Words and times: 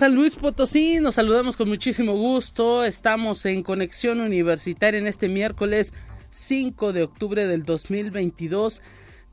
San 0.00 0.14
Luis 0.14 0.34
Potosí, 0.34 0.98
nos 0.98 1.16
saludamos 1.16 1.58
con 1.58 1.68
muchísimo 1.68 2.14
gusto, 2.14 2.84
estamos 2.84 3.44
en 3.44 3.62
conexión 3.62 4.20
universitaria 4.20 4.98
en 4.98 5.06
este 5.06 5.28
miércoles 5.28 5.92
5 6.30 6.94
de 6.94 7.02
octubre 7.02 7.46
del 7.46 7.64
2022, 7.64 8.80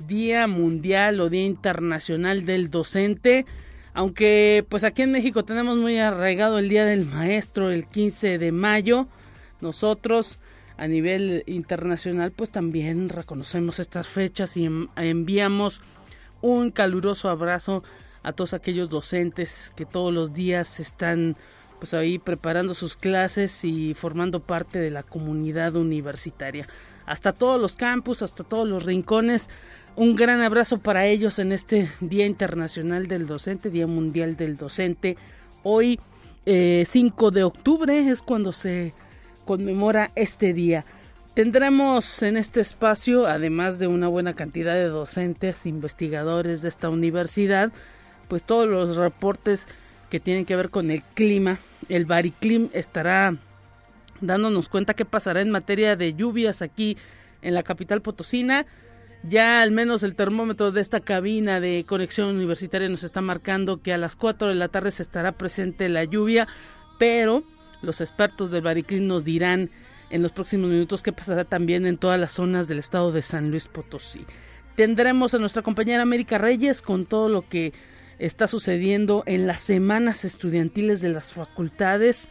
Día 0.05 0.45
Mundial 0.47 1.21
o 1.21 1.29
Día 1.29 1.45
Internacional 1.45 2.43
del 2.43 2.69
Docente, 2.69 3.45
aunque 3.93 4.65
pues 4.67 4.83
aquí 4.83 5.03
en 5.03 5.13
México 5.13 5.45
tenemos 5.45 5.77
muy 5.77 5.99
arraigado 5.99 6.59
el 6.59 6.67
Día 6.67 6.83
del 6.83 7.05
Maestro 7.05 7.71
el 7.71 7.87
15 7.87 8.37
de 8.37 8.51
mayo, 8.51 9.07
nosotros 9.61 10.37
a 10.75 10.85
nivel 10.85 11.43
internacional 11.45 12.33
pues 12.33 12.49
también 12.49 13.07
reconocemos 13.07 13.79
estas 13.79 14.09
fechas 14.09 14.57
y 14.57 14.67
enviamos 14.97 15.79
un 16.41 16.71
caluroso 16.71 17.29
abrazo 17.29 17.83
todos 18.33 18.53
aquellos 18.53 18.89
docentes 18.89 19.71
que 19.75 19.85
todos 19.85 20.13
los 20.13 20.33
días 20.33 20.79
están 20.79 21.37
pues 21.79 21.93
ahí 21.93 22.17
preparando 22.17 22.73
sus 22.73 22.95
clases 22.95 23.63
y 23.63 23.93
formando 23.93 24.39
parte 24.39 24.79
de 24.79 24.89
la 24.89 25.03
comunidad 25.03 25.75
universitaria. 25.75 26.67
Hasta 27.05 27.33
todos 27.33 27.61
los 27.61 27.75
campus, 27.75 28.21
hasta 28.21 28.43
todos 28.43 28.67
los 28.67 28.83
rincones, 28.83 29.49
un 29.95 30.15
gran 30.15 30.41
abrazo 30.41 30.79
para 30.79 31.05
ellos 31.05 31.39
en 31.39 31.51
este 31.51 31.89
Día 32.01 32.25
Internacional 32.25 33.07
del 33.07 33.27
Docente, 33.27 33.69
Día 33.69 33.87
Mundial 33.87 34.35
del 34.35 34.57
Docente. 34.57 35.17
Hoy, 35.63 35.99
5 36.45 36.45
eh, 36.45 37.31
de 37.31 37.43
octubre, 37.43 38.09
es 38.09 38.21
cuando 38.21 38.53
se 38.53 38.93
conmemora 39.45 40.11
este 40.15 40.53
día. 40.53 40.85
Tendremos 41.33 42.23
en 42.23 42.35
este 42.35 42.61
espacio, 42.61 43.27
además 43.27 43.79
de 43.79 43.87
una 43.87 44.07
buena 44.07 44.33
cantidad 44.33 44.73
de 44.73 44.85
docentes, 44.85 45.65
investigadores 45.65 46.61
de 46.61 46.69
esta 46.69 46.89
universidad, 46.89 47.71
pues 48.27 48.43
todos 48.43 48.67
los 48.67 48.95
reportes 48.95 49.67
que 50.09 50.19
tienen 50.19 50.45
que 50.45 50.55
ver 50.55 50.69
con 50.69 50.91
el 50.91 51.03
clima. 51.03 51.59
El 51.89 52.05
Bariclim 52.05 52.69
estará 52.73 53.35
dándonos 54.21 54.69
cuenta 54.69 54.93
qué 54.93 55.05
pasará 55.05 55.41
en 55.41 55.51
materia 55.51 55.95
de 55.95 56.13
lluvias 56.13 56.61
aquí 56.61 56.97
en 57.41 57.53
la 57.53 57.63
capital 57.63 58.01
potosina. 58.01 58.65
Ya 59.23 59.61
al 59.61 59.71
menos 59.71 60.03
el 60.03 60.15
termómetro 60.15 60.71
de 60.71 60.81
esta 60.81 60.99
cabina 60.99 61.59
de 61.59 61.83
conexión 61.87 62.29
universitaria 62.29 62.87
nos 62.87 63.03
está 63.03 63.21
marcando 63.21 63.81
que 63.81 63.93
a 63.93 63.97
las 63.97 64.15
4 64.15 64.49
de 64.49 64.55
la 64.55 64.67
tarde 64.67 64.91
se 64.91 65.03
estará 65.03 65.33
presente 65.33 65.89
la 65.89 66.03
lluvia, 66.03 66.47
pero 66.99 67.43
los 67.81 67.99
expertos 67.99 68.51
del 68.51 68.61
Bariclim 68.61 69.07
nos 69.07 69.23
dirán 69.23 69.69
en 70.09 70.23
los 70.23 70.31
próximos 70.31 70.69
minutos 70.69 71.01
qué 71.01 71.11
pasará 71.11 71.43
también 71.43 71.85
en 71.85 71.97
todas 71.97 72.19
las 72.19 72.33
zonas 72.33 72.67
del 72.67 72.79
estado 72.79 73.11
de 73.11 73.21
San 73.21 73.49
Luis 73.49 73.67
Potosí. 73.67 74.25
Tendremos 74.75 75.33
a 75.33 75.39
nuestra 75.39 75.63
compañera 75.63 76.03
América 76.03 76.37
Reyes 76.37 76.81
con 76.81 77.05
todo 77.05 77.27
lo 77.29 77.47
que 77.47 77.73
está 78.19 78.47
sucediendo 78.47 79.23
en 79.25 79.47
las 79.47 79.61
semanas 79.61 80.25
estudiantiles 80.25 81.01
de 81.01 81.09
las 81.09 81.33
facultades. 81.33 82.27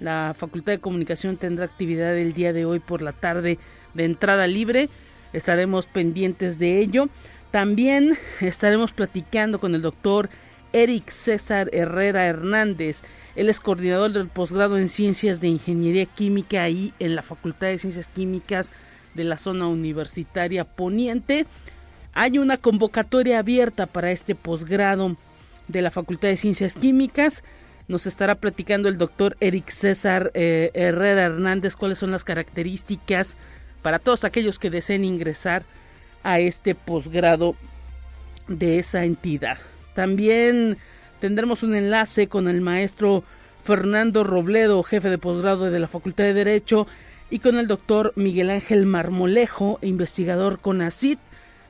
La 0.00 0.34
Facultad 0.36 0.72
de 0.72 0.80
Comunicación 0.80 1.36
tendrá 1.36 1.64
actividad 1.64 2.16
el 2.16 2.32
día 2.32 2.52
de 2.52 2.64
hoy 2.64 2.80
por 2.80 3.02
la 3.02 3.12
tarde 3.12 3.58
de 3.94 4.04
entrada 4.04 4.46
libre. 4.46 4.88
Estaremos 5.32 5.86
pendientes 5.86 6.58
de 6.58 6.78
ello. 6.78 7.08
También 7.50 8.16
estaremos 8.40 8.92
platicando 8.92 9.60
con 9.60 9.74
el 9.74 9.82
doctor 9.82 10.28
Eric 10.72 11.08
César 11.10 11.70
Herrera 11.72 12.26
Hernández. 12.26 13.02
Él 13.36 13.48
es 13.48 13.60
coordinador 13.60 14.12
del 14.12 14.28
posgrado 14.28 14.76
en 14.76 14.88
Ciencias 14.88 15.40
de 15.40 15.48
Ingeniería 15.48 16.06
Química 16.06 16.62
ahí 16.62 16.92
en 16.98 17.14
la 17.14 17.22
Facultad 17.22 17.68
de 17.68 17.78
Ciencias 17.78 18.08
Químicas 18.08 18.72
de 19.14 19.24
la 19.24 19.38
zona 19.38 19.68
universitaria 19.68 20.64
poniente. 20.64 21.46
Hay 22.14 22.38
una 22.38 22.58
convocatoria 22.58 23.40
abierta 23.40 23.86
para 23.86 24.12
este 24.12 24.36
posgrado 24.36 25.16
de 25.66 25.82
la 25.82 25.90
Facultad 25.90 26.28
de 26.28 26.36
Ciencias 26.36 26.74
Químicas. 26.74 27.42
Nos 27.88 28.06
estará 28.06 28.36
platicando 28.36 28.88
el 28.88 28.98
doctor 28.98 29.36
Eric 29.40 29.68
César 29.70 30.30
eh, 30.34 30.70
Herrera 30.74 31.24
Hernández 31.24 31.74
cuáles 31.74 31.98
son 31.98 32.12
las 32.12 32.22
características 32.22 33.36
para 33.82 33.98
todos 33.98 34.24
aquellos 34.24 34.60
que 34.60 34.70
deseen 34.70 35.04
ingresar 35.04 35.64
a 36.22 36.38
este 36.38 36.76
posgrado 36.76 37.56
de 38.46 38.78
esa 38.78 39.04
entidad. 39.04 39.58
También 39.94 40.78
tendremos 41.20 41.64
un 41.64 41.74
enlace 41.74 42.28
con 42.28 42.46
el 42.46 42.60
maestro 42.60 43.24
Fernando 43.64 44.22
Robledo, 44.22 44.84
jefe 44.84 45.10
de 45.10 45.18
posgrado 45.18 45.68
de 45.68 45.80
la 45.80 45.88
Facultad 45.88 46.24
de 46.24 46.34
Derecho, 46.34 46.86
y 47.28 47.40
con 47.40 47.56
el 47.56 47.66
doctor 47.66 48.12
Miguel 48.14 48.50
Ángel 48.50 48.86
Marmolejo, 48.86 49.78
investigador 49.82 50.60
con 50.60 50.80
ACID 50.80 51.18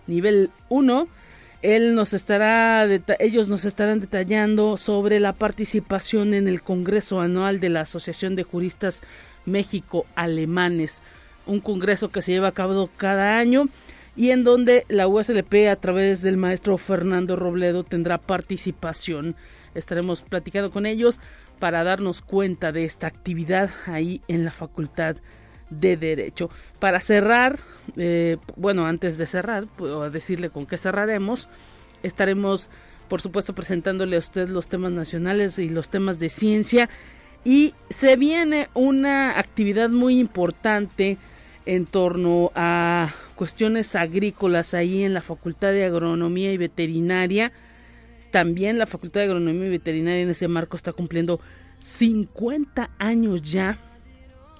nivel 0.06 0.50
1. 0.68 1.08
Él 1.62 1.94
nos 1.94 2.12
estará, 2.12 2.86
ellos 3.18 3.48
nos 3.48 3.64
estarán 3.64 4.00
detallando 4.00 4.76
sobre 4.76 5.18
la 5.18 5.32
participación 5.32 6.34
en 6.34 6.46
el 6.46 6.60
Congreso 6.60 7.20
Anual 7.20 7.58
de 7.60 7.70
la 7.70 7.80
Asociación 7.80 8.36
de 8.36 8.42
Juristas 8.42 9.02
México-Alemanes, 9.46 11.02
un 11.46 11.60
congreso 11.60 12.10
que 12.10 12.22
se 12.22 12.32
lleva 12.32 12.48
a 12.48 12.52
cabo 12.52 12.90
cada 12.96 13.38
año 13.38 13.66
y 14.16 14.30
en 14.30 14.44
donde 14.44 14.84
la 14.88 15.08
USLP 15.08 15.68
a 15.70 15.76
través 15.76 16.22
del 16.22 16.36
maestro 16.36 16.78
Fernando 16.78 17.36
Robledo 17.36 17.82
tendrá 17.82 18.18
participación. 18.18 19.34
Estaremos 19.74 20.22
platicando 20.22 20.70
con 20.70 20.86
ellos 20.86 21.20
para 21.58 21.82
darnos 21.82 22.20
cuenta 22.20 22.72
de 22.72 22.84
esta 22.84 23.06
actividad 23.06 23.70
ahí 23.86 24.20
en 24.28 24.44
la 24.44 24.50
Facultad 24.50 25.16
de 25.80 25.96
Derecho. 25.96 26.50
Para 26.78 27.00
cerrar, 27.00 27.58
eh, 27.96 28.36
bueno, 28.56 28.86
antes 28.86 29.18
de 29.18 29.26
cerrar, 29.26 29.66
puedo 29.76 30.08
decirle 30.10 30.50
con 30.50 30.66
qué 30.66 30.76
cerraremos, 30.76 31.48
estaremos, 32.02 32.68
por 33.08 33.20
supuesto, 33.20 33.54
presentándole 33.54 34.16
a 34.16 34.20
usted 34.20 34.48
los 34.48 34.68
temas 34.68 34.92
nacionales 34.92 35.58
y 35.58 35.68
los 35.68 35.88
temas 35.88 36.18
de 36.18 36.28
ciencia. 36.28 36.88
Y 37.44 37.74
se 37.90 38.16
viene 38.16 38.68
una 38.74 39.38
actividad 39.38 39.90
muy 39.90 40.18
importante 40.18 41.18
en 41.66 41.86
torno 41.86 42.52
a 42.54 43.12
cuestiones 43.34 43.96
agrícolas 43.96 44.74
ahí 44.74 45.02
en 45.02 45.14
la 45.14 45.22
Facultad 45.22 45.72
de 45.72 45.84
Agronomía 45.84 46.52
y 46.52 46.56
Veterinaria. 46.56 47.52
También 48.30 48.78
la 48.78 48.86
Facultad 48.86 49.20
de 49.20 49.26
Agronomía 49.26 49.66
y 49.66 49.70
Veterinaria 49.70 50.22
en 50.22 50.30
ese 50.30 50.48
marco 50.48 50.76
está 50.76 50.92
cumpliendo 50.92 51.40
50 51.80 52.90
años 52.98 53.42
ya 53.42 53.78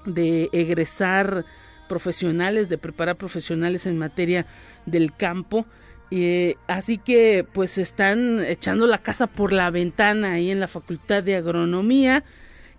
de 0.04 0.48
egresar 0.52 1.44
profesionales, 1.88 2.68
de 2.68 2.78
preparar 2.78 3.16
profesionales 3.16 3.86
en 3.86 3.98
materia 3.98 4.46
del 4.86 5.14
campo. 5.14 5.66
Eh, 6.10 6.56
así 6.66 6.98
que 6.98 7.46
pues 7.52 7.78
están 7.78 8.44
echando 8.44 8.86
la 8.86 8.98
casa 8.98 9.26
por 9.26 9.52
la 9.52 9.70
ventana 9.70 10.32
ahí 10.32 10.50
en 10.50 10.60
la 10.60 10.68
Facultad 10.68 11.22
de 11.22 11.36
Agronomía 11.36 12.24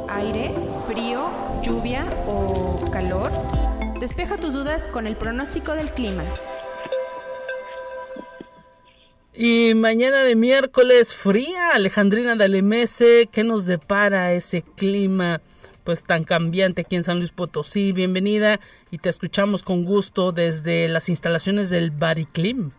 Aire, 0.09 0.55
frío, 0.87 1.29
lluvia 1.63 2.07
o 2.27 2.85
calor. 2.93 3.33
Despeja 3.99 4.37
tus 4.37 4.55
dudas 4.55 4.89
con 4.89 5.07
el 5.07 5.17
pronóstico 5.17 5.75
del 5.75 5.91
clima. 5.91 6.23
Y 9.37 9.75
mañana 9.75 10.23
de 10.23 10.37
miércoles 10.37 11.13
fría, 11.13 11.71
Alejandrina 11.71 12.37
de 12.37 12.45
Alemese, 12.45 13.29
¿qué 13.33 13.43
nos 13.43 13.67
depara 13.67 14.31
ese 14.33 14.63
clima 14.63 15.41
pues 15.83 16.05
tan 16.05 16.23
cambiante 16.23 16.83
aquí 16.83 16.95
en 16.95 17.03
San 17.03 17.19
Luis 17.19 17.33
Potosí? 17.33 17.91
Bienvenida 17.91 18.61
y 18.93 18.99
te 18.99 19.09
escuchamos 19.09 19.65
con 19.65 19.83
gusto 19.85 20.31
desde 20.31 20.87
las 20.87 21.09
instalaciones 21.09 21.69
del 21.69 21.91
Bariclim. 21.91 22.71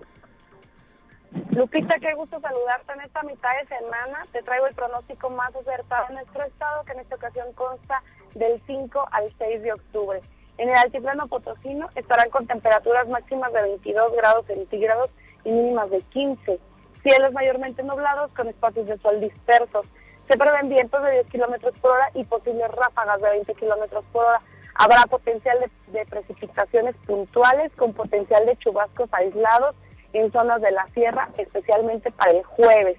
Lupita, 1.51 1.99
qué 1.99 2.13
gusto 2.13 2.39
saludarte 2.39 2.93
en 2.93 3.01
esta 3.01 3.21
mitad 3.23 3.49
de 3.61 3.75
semana. 3.75 4.25
Te 4.31 4.41
traigo 4.41 4.67
el 4.67 4.75
pronóstico 4.75 5.29
más 5.31 5.53
acertado 5.53 6.05
en 6.07 6.15
nuestro 6.15 6.41
estado, 6.45 6.85
que 6.85 6.93
en 6.93 6.99
esta 7.01 7.15
ocasión 7.15 7.51
consta 7.51 8.01
del 8.33 8.61
5 8.65 9.09
al 9.11 9.25
6 9.37 9.61
de 9.61 9.73
octubre. 9.73 10.19
En 10.57 10.69
el 10.69 10.75
altiplano 10.75 11.27
potosino 11.27 11.89
estarán 11.95 12.29
con 12.29 12.47
temperaturas 12.47 13.09
máximas 13.09 13.51
de 13.51 13.61
22 13.61 14.13
grados 14.15 14.45
centígrados 14.45 15.09
mínimas 15.49 15.89
de 15.89 16.01
15. 16.01 16.59
Cielos 17.03 17.33
mayormente 17.33 17.83
nublados 17.83 18.31
con 18.31 18.47
espacios 18.47 18.87
de 18.87 18.97
sol 18.97 19.19
dispersos. 19.19 19.85
Se 20.27 20.37
prevén 20.37 20.69
vientos 20.69 21.03
de 21.03 21.11
10 21.11 21.27
kilómetros 21.27 21.77
por 21.77 21.91
hora 21.91 22.09
y 22.15 22.23
posibles 22.23 22.71
ráfagas 22.71 23.21
de 23.21 23.29
20 23.29 23.53
kilómetros 23.53 24.03
por 24.11 24.25
hora. 24.25 24.41
Habrá 24.73 25.03
potencial 25.03 25.57
de, 25.87 26.05
precipitaciones 26.05 26.95
puntuales 27.05 27.71
con 27.75 27.93
potencial 27.93 28.45
de 28.45 28.57
chubascos 28.57 29.07
aislados 29.13 29.75
en 30.13 30.31
zonas 30.31 30.61
de 30.61 30.71
la 30.71 30.87
sierra, 30.87 31.29
especialmente 31.37 32.11
para 32.11 32.31
el 32.31 32.43
jueves. 32.43 32.97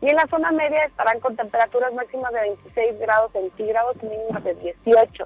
Y 0.00 0.08
en 0.08 0.16
la 0.16 0.26
zona 0.28 0.52
media 0.52 0.84
estarán 0.84 1.18
con 1.18 1.34
temperaturas 1.34 1.92
máximas 1.92 2.32
de 2.32 2.40
26 2.40 3.00
grados 3.00 3.32
centígrados 3.32 4.00
mínimas 4.02 4.44
de 4.44 4.54
18. 4.54 5.24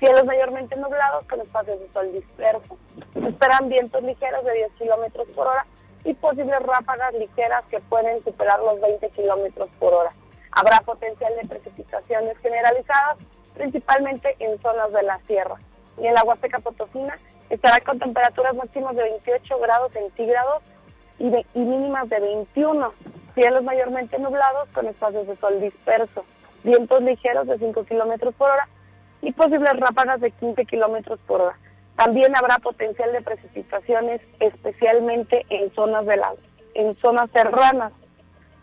Cielos 0.00 0.24
mayormente 0.24 0.76
nublados 0.76 1.24
con 1.24 1.40
espacios 1.40 1.78
de 1.80 1.92
sol 1.92 2.12
dispersos. 2.12 2.78
Se 3.12 3.28
esperan 3.28 3.68
vientos 3.68 4.02
ligeros 4.02 4.44
de 4.44 4.52
10 4.52 4.72
kilómetros 4.72 5.28
por 5.28 5.46
hora 5.46 5.64
y 6.08 6.14
posibles 6.14 6.58
ráfagas 6.60 7.12
ligeras 7.12 7.66
que 7.70 7.80
pueden 7.80 8.18
superar 8.22 8.58
los 8.60 8.80
20 8.80 9.10
kilómetros 9.10 9.68
por 9.78 9.92
hora. 9.92 10.10
Habrá 10.52 10.80
potencial 10.80 11.30
de 11.36 11.46
precipitaciones 11.46 12.38
generalizadas, 12.38 13.18
principalmente 13.52 14.34
en 14.38 14.58
zonas 14.62 14.90
de 14.94 15.02
la 15.02 15.20
sierra. 15.26 15.56
Y 15.98 16.06
en 16.06 16.14
la 16.14 16.24
Huasteca 16.24 16.60
Potosina 16.60 17.18
estará 17.50 17.82
con 17.82 17.98
temperaturas 17.98 18.54
máximas 18.54 18.96
de 18.96 19.02
28 19.02 19.58
grados 19.58 19.92
centígrados 19.92 20.62
y, 21.18 21.58
mínimas 21.58 22.08
de 22.08 22.20
21. 22.20 22.90
Cielos 23.34 23.62
mayormente 23.62 24.18
nublados 24.18 24.70
con 24.72 24.86
espacios 24.86 25.26
de 25.26 25.36
sol 25.36 25.60
disperso. 25.60 26.24
Vientos 26.64 27.02
ligeros 27.02 27.46
de 27.48 27.58
5 27.58 27.84
kilómetros 27.84 28.34
por 28.34 28.50
hora 28.50 28.66
y 29.20 29.30
posibles 29.32 29.78
ráfagas 29.78 30.22
de 30.22 30.30
15 30.30 30.64
kilómetros 30.64 31.20
por 31.26 31.42
hora. 31.42 31.58
También 31.98 32.32
habrá 32.36 32.60
potencial 32.60 33.12
de 33.12 33.22
precipitaciones, 33.22 34.20
especialmente 34.38 35.44
en 35.50 35.74
zonas 35.74 36.06
de 36.06 36.16
las, 36.16 36.36
en 36.74 36.94
zonas 36.94 37.28
serranas. 37.32 37.92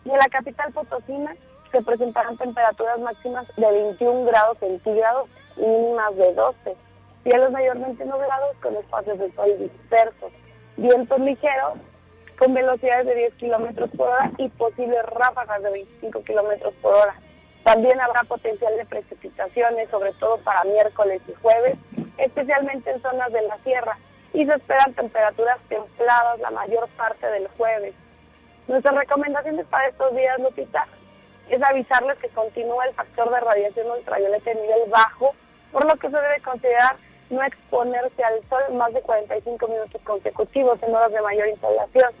Y 0.06 0.10
en 0.10 0.16
la 0.16 0.28
capital 0.28 0.72
potosina 0.72 1.36
se 1.70 1.82
presentarán 1.82 2.38
temperaturas 2.38 2.98
máximas 2.98 3.46
de 3.58 3.70
21 3.70 4.24
grados 4.24 4.56
centígrados 4.56 5.28
y 5.58 5.66
mínimas 5.66 6.16
de 6.16 6.32
12. 6.32 6.76
Cielos 7.24 7.52
mayormente 7.52 8.06
nublados 8.06 8.56
con 8.62 8.74
espacios 8.74 9.18
de 9.18 9.30
sol 9.32 9.58
dispersos. 9.58 10.32
Vientos 10.78 11.20
ligeros 11.20 11.74
con 12.38 12.54
velocidades 12.54 13.04
de 13.04 13.16
10 13.16 13.34
kilómetros 13.34 13.90
por 13.98 14.08
hora 14.08 14.32
y 14.38 14.48
posibles 14.48 15.02
ráfagas 15.10 15.62
de 15.62 15.72
25 15.72 16.22
kilómetros 16.22 16.72
por 16.80 16.94
hora. 16.94 17.14
También 17.66 18.00
habrá 18.00 18.22
potencial 18.22 18.76
de 18.76 18.84
precipitaciones, 18.84 19.90
sobre 19.90 20.12
todo 20.12 20.38
para 20.38 20.62
miércoles 20.62 21.20
y 21.26 21.34
jueves, 21.34 21.76
especialmente 22.16 22.88
en 22.92 23.02
zonas 23.02 23.32
de 23.32 23.42
la 23.42 23.58
sierra, 23.58 23.98
y 24.32 24.46
se 24.46 24.54
esperan 24.54 24.94
temperaturas 24.94 25.58
templadas 25.68 26.38
la 26.38 26.52
mayor 26.52 26.88
parte 26.90 27.26
del 27.26 27.48
jueves. 27.58 27.92
Nuestras 28.68 28.94
recomendaciones 28.94 29.66
para 29.66 29.88
estos 29.88 30.14
días, 30.14 30.38
Lupita, 30.38 30.86
es 31.48 31.60
avisarles 31.60 32.20
que 32.20 32.28
continúa 32.28 32.86
el 32.86 32.94
factor 32.94 33.34
de 33.34 33.40
radiación 33.40 33.90
ultravioleta 33.90 34.52
en 34.52 34.62
nivel 34.62 34.88
bajo, 34.88 35.34
por 35.72 35.86
lo 35.86 35.96
que 35.96 36.08
se 36.08 36.16
debe 36.16 36.40
considerar 36.42 36.94
no 37.30 37.42
exponerse 37.42 38.22
al 38.22 38.44
sol 38.44 38.62
más 38.74 38.94
de 38.94 39.00
45 39.00 39.66
minutos 39.66 40.00
consecutivos 40.04 40.80
en 40.84 40.94
horas 40.94 41.10
de 41.10 41.20
mayor 41.20 41.48
insolación. 41.48 42.12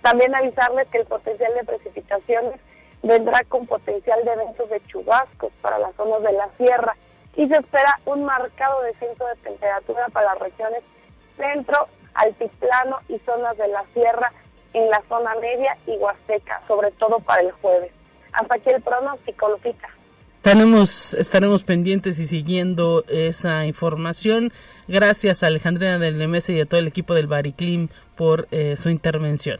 También 0.00 0.34
avisarles 0.34 0.88
que 0.88 0.98
el 0.98 1.04
potencial 1.04 1.52
de 1.52 1.64
precipitaciones 1.64 2.60
vendrá 3.06 3.42
con 3.44 3.66
potencial 3.66 4.24
de 4.24 4.32
eventos 4.32 4.68
de 4.68 4.80
chubascos 4.86 5.52
para 5.60 5.78
las 5.78 5.94
zonas 5.96 6.22
de 6.22 6.32
la 6.32 6.48
sierra 6.56 6.96
y 7.36 7.48
se 7.48 7.56
espera 7.56 7.98
un 8.06 8.24
marcado 8.24 8.82
descenso 8.82 9.26
de 9.26 9.36
temperatura 9.36 10.06
para 10.12 10.34
las 10.34 10.38
regiones 10.40 10.82
centro, 11.36 11.88
altiplano 12.14 12.98
y 13.08 13.18
zonas 13.18 13.56
de 13.58 13.68
la 13.68 13.84
sierra 13.92 14.32
en 14.72 14.90
la 14.90 15.02
zona 15.08 15.34
media 15.40 15.76
y 15.86 15.96
huasteca, 15.96 16.60
sobre 16.66 16.90
todo 16.92 17.20
para 17.20 17.42
el 17.42 17.52
jueves. 17.52 17.92
Hasta 18.32 18.56
aquí 18.56 18.70
el 18.70 18.82
pronóstico, 18.82 19.48
Lupita. 19.48 19.88
Tenemos, 20.42 21.14
estaremos 21.14 21.64
pendientes 21.64 22.18
y 22.18 22.26
siguiendo 22.26 23.04
esa 23.08 23.66
información. 23.66 24.52
Gracias 24.86 25.42
a 25.42 25.48
Alejandrina 25.48 25.98
del 25.98 26.28
MS 26.28 26.50
y 26.50 26.60
a 26.60 26.66
todo 26.66 26.78
el 26.78 26.86
equipo 26.86 27.14
del 27.14 27.26
Bariclim 27.26 27.88
por 28.16 28.46
eh, 28.52 28.76
su 28.76 28.88
intervención. 28.88 29.58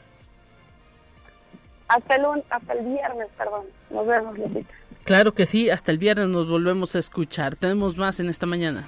Hasta 1.89 2.17
el, 2.17 2.25
hasta 2.51 2.73
el 2.73 2.87
viernes, 2.87 3.29
perdón. 3.37 3.65
Nos 3.91 4.07
vemos, 4.07 4.39
Lupita. 4.39 4.75
Claro 5.05 5.35
que 5.35 5.47
sí, 5.47 5.71
hasta 5.71 5.93
el 5.93 5.99
viernes 5.99 6.29
nos 6.29 6.49
volvemos 6.49 6.97
a 6.97 6.99
escuchar. 6.99 7.55
Tenemos 7.55 7.97
más 7.97 8.19
en 8.19 8.29
esta 8.29 8.45
mañana. 8.45 8.85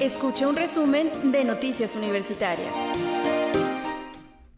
Escucha 0.00 0.48
un 0.48 0.56
resumen 0.56 1.10
de 1.32 1.44
Noticias 1.44 1.94
Universitarias. 1.94 2.74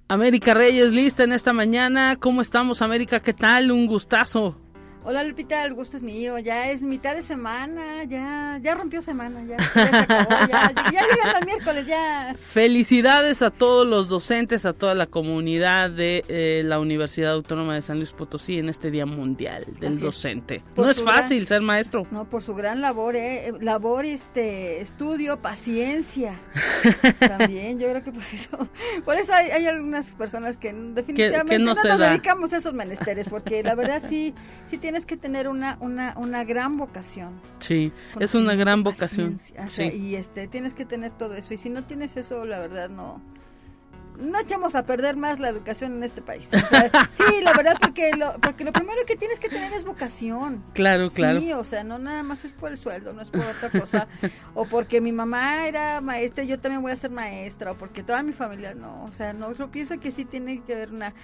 América 0.09 0.55
Reyes, 0.55 0.93
lista 0.93 1.25
en 1.25 1.33
esta 1.33 1.53
mañana. 1.53 2.17
¿Cómo 2.19 2.41
estamos, 2.41 2.81
América? 2.81 3.21
¿Qué 3.21 3.35
tal? 3.35 3.71
Un 3.71 3.87
gustazo. 3.87 4.57
Hola 5.05 5.23
Lupita, 5.23 5.65
el 5.65 5.75
gusto 5.75 5.97
es 5.97 6.03
mío, 6.03 6.39
ya 6.39 6.71
es 6.71 6.83
mitad 6.83 7.15
de 7.15 7.23
semana, 7.23 8.05
ya, 8.05 8.59
ya 8.61 8.75
rompió 8.75 9.01
semana, 9.01 9.43
ya, 9.45 9.57
ya 9.57 9.91
se 9.91 9.97
acabó, 9.97 10.31
ya, 10.49 10.73
ya 10.93 11.03
llega 11.03 11.39
el 11.39 11.47
miércoles, 11.47 11.87
ya. 11.87 12.35
Felicidades 12.39 13.41
a 13.41 13.51
todos 13.51 13.87
los 13.87 14.09
docentes, 14.09 14.67
a 14.67 14.73
toda 14.73 14.95
la 14.95 15.07
comunidad 15.07 15.91
de 15.91 16.25
eh, 16.29 16.63
la 16.65 16.81
Universidad 16.81 17.33
Autónoma 17.33 17.75
de 17.75 17.83
San 17.83 17.99
Luis 17.99 18.11
Potosí 18.11 18.59
en 18.59 18.69
este 18.69 18.91
Día 18.91 19.07
Mundial 19.07 19.65
del 19.81 19.99
Docente. 19.99 20.63
no 20.77 20.91
es 20.91 21.03
fácil 21.03 21.47
ser 21.47 21.63
maestro. 21.63 22.07
No, 22.11 22.29
por 22.29 22.43
su 22.43 22.55
gran 22.55 22.81
labor, 22.81 23.17
eh, 23.17 23.53
labor, 23.61 24.05
este, 24.05 24.81
estudio, 24.81 25.41
paciencia. 25.41 26.39
También, 27.21 27.79
yo 27.79 27.89
creo 27.89 28.03
que 28.03 28.13
por 28.13 28.25
eso, 28.33 28.59
por 29.05 29.17
eso 29.17 29.33
hay, 29.33 29.65
algunas 29.67 30.13
personas 30.15 30.57
que 30.57 30.73
definitivamente 30.73 31.59
no, 31.59 31.75
nos 31.75 31.99
dedicamos 31.99 32.53
a 32.53 32.59
esos 32.59 32.75
menesteres, 32.75 33.29
porque 33.29 33.63
la 33.63 33.75
verdad 33.75 34.03
sí, 34.07 34.35
sí 34.69 34.77
tiene 34.77 34.98
tienes 34.99 35.07
que 35.07 35.17
tener 35.17 35.47
una, 35.47 35.77
una, 35.81 36.15
una 36.17 36.43
gran 36.43 36.77
vocación. 36.77 37.41
Sí, 37.61 37.93
es 38.19 38.35
una 38.35 38.57
gran 38.57 38.83
vocación. 38.83 39.39
Sí. 39.39 39.85
y 39.85 40.17
este, 40.17 40.49
tienes 40.49 40.75
que 40.75 40.85
tener 40.85 41.13
todo 41.13 41.37
eso. 41.37 41.55
Y 41.55 41.57
si 41.57 41.71
no 41.71 41.85
tienes 41.85 42.17
eso, 42.17 42.45
la 42.45 42.59
verdad 42.59 42.89
no 42.89 43.23
no 44.19 44.41
echamos 44.41 44.75
a 44.75 44.85
perder 44.85 45.15
más 45.15 45.39
la 45.39 45.49
educación 45.49 45.93
en 45.93 46.03
este 46.03 46.21
país. 46.21 46.49
sí, 47.13 47.41
la 47.45 47.53
verdad, 47.53 47.77
porque 47.81 48.11
lo, 48.17 48.33
porque 48.41 48.65
lo 48.65 48.73
primero 48.73 48.99
que 49.07 49.15
tienes 49.15 49.39
que 49.39 49.49
tener 49.49 49.73
es 49.73 49.85
vocación. 49.85 50.65
Claro, 50.73 51.09
claro. 51.11 51.39
Sí, 51.39 51.53
o 51.53 51.63
sea, 51.63 51.85
no 51.85 52.01
nada 52.01 52.25
más 52.25 52.45
es 52.45 52.53
por 52.53 52.73
el 52.73 52.79
sueldo, 52.79 53.13
no 53.13 53.23
es 53.23 53.31
por 53.31 53.43
otra 53.43 53.71
cosa. 53.71 54.09
o 54.55 54.65
porque 54.65 55.01
mi 55.01 55.13
mamá 55.13 55.69
era 55.69 56.01
maestra 56.01 56.43
y 56.43 56.49
yo 56.49 56.59
también 56.59 56.83
voy 56.83 56.91
a 56.91 56.97
ser 56.97 57.13
maestra, 57.13 57.71
o 57.71 57.79
porque 57.79 58.03
toda 58.03 58.25
mi 58.25 58.33
familia 58.33 58.75
no. 58.75 59.05
O 59.05 59.13
sea, 59.13 59.33
no, 59.33 59.53
yo 59.53 59.71
pienso 59.71 60.01
que 60.01 60.11
sí 60.11 60.25
tiene 60.25 60.61
que 60.65 60.75
haber 60.75 60.91
una, 60.91 61.15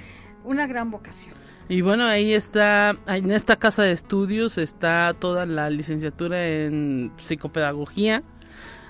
una 0.45 0.69
gran 0.69 0.93
vocación. 0.93 1.35
Y 1.69 1.81
bueno, 1.81 2.05
ahí 2.05 2.35
está, 2.35 2.97
en 3.07 3.31
esta 3.31 3.57
casa 3.57 3.83
de 3.83 3.93
estudios 3.93 4.59
está 4.59 5.15
toda 5.19 5.47
la 5.47 5.71
licenciatura 5.71 6.47
en 6.47 7.13
psicopedagogía. 7.17 8.23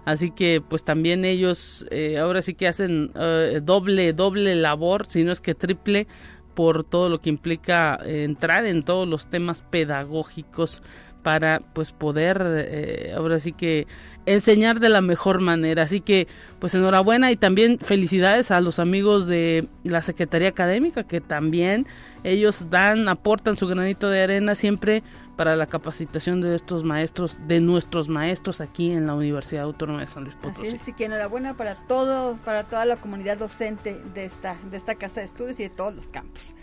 Así 0.04 0.32
que 0.32 0.60
pues 0.60 0.84
también 0.84 1.24
ellos 1.24 1.86
eh, 1.90 2.18
ahora 2.18 2.42
sí 2.42 2.54
que 2.54 2.68
hacen 2.68 3.10
eh, 3.14 3.60
doble, 3.62 4.12
doble 4.12 4.54
labor, 4.54 5.06
si 5.06 5.22
no 5.22 5.32
es 5.32 5.40
que 5.40 5.54
triple, 5.54 6.06
por 6.54 6.84
todo 6.84 7.08
lo 7.08 7.20
que 7.20 7.30
implica 7.30 7.98
entrar 8.04 8.66
en 8.66 8.84
todos 8.84 9.08
los 9.08 9.28
temas 9.28 9.62
pedagógicos 9.62 10.82
para 11.24 11.58
pues 11.72 11.90
poder 11.90 13.12
ahora 13.16 13.40
sí 13.40 13.52
que 13.52 13.88
enseñar 14.26 14.78
de 14.78 14.88
la 14.90 15.00
mejor 15.00 15.40
manera. 15.40 15.82
Así 15.82 16.00
que 16.00 16.28
pues 16.60 16.74
enhorabuena 16.74 17.32
y 17.32 17.36
también 17.36 17.78
felicidades 17.78 18.50
a 18.50 18.60
los 18.60 18.78
amigos 18.78 19.26
de 19.26 19.66
la 19.82 20.02
Secretaría 20.02 20.50
Académica 20.50 21.04
que 21.04 21.20
también 21.20 21.86
ellos 22.22 22.70
dan, 22.70 23.08
aportan 23.08 23.56
su 23.56 23.66
granito 23.66 24.08
de 24.08 24.22
arena 24.22 24.54
siempre 24.54 25.02
para 25.36 25.56
la 25.56 25.66
capacitación 25.66 26.40
de 26.40 26.54
estos 26.54 26.84
maestros, 26.84 27.36
de 27.46 27.60
nuestros 27.60 28.08
maestros 28.08 28.60
aquí 28.60 28.92
en 28.92 29.06
la 29.06 29.14
Universidad 29.14 29.64
Autónoma 29.64 30.00
de 30.00 30.06
San 30.06 30.24
Luis 30.24 30.36
Potosí. 30.36 30.68
Así 30.68 30.90
es, 30.90 30.96
que 30.96 31.06
enhorabuena 31.06 31.56
para 31.56 31.74
todos, 31.86 32.38
para 32.40 32.64
toda 32.64 32.84
la 32.84 32.96
comunidad 32.96 33.38
docente 33.38 34.00
de 34.14 34.24
esta, 34.24 34.56
de 34.70 34.76
esta 34.76 34.94
casa 34.94 35.20
de 35.20 35.26
estudios 35.26 35.58
y 35.58 35.64
de 35.64 35.70
todos 35.70 35.94
los 35.94 36.06
campos. 36.06 36.54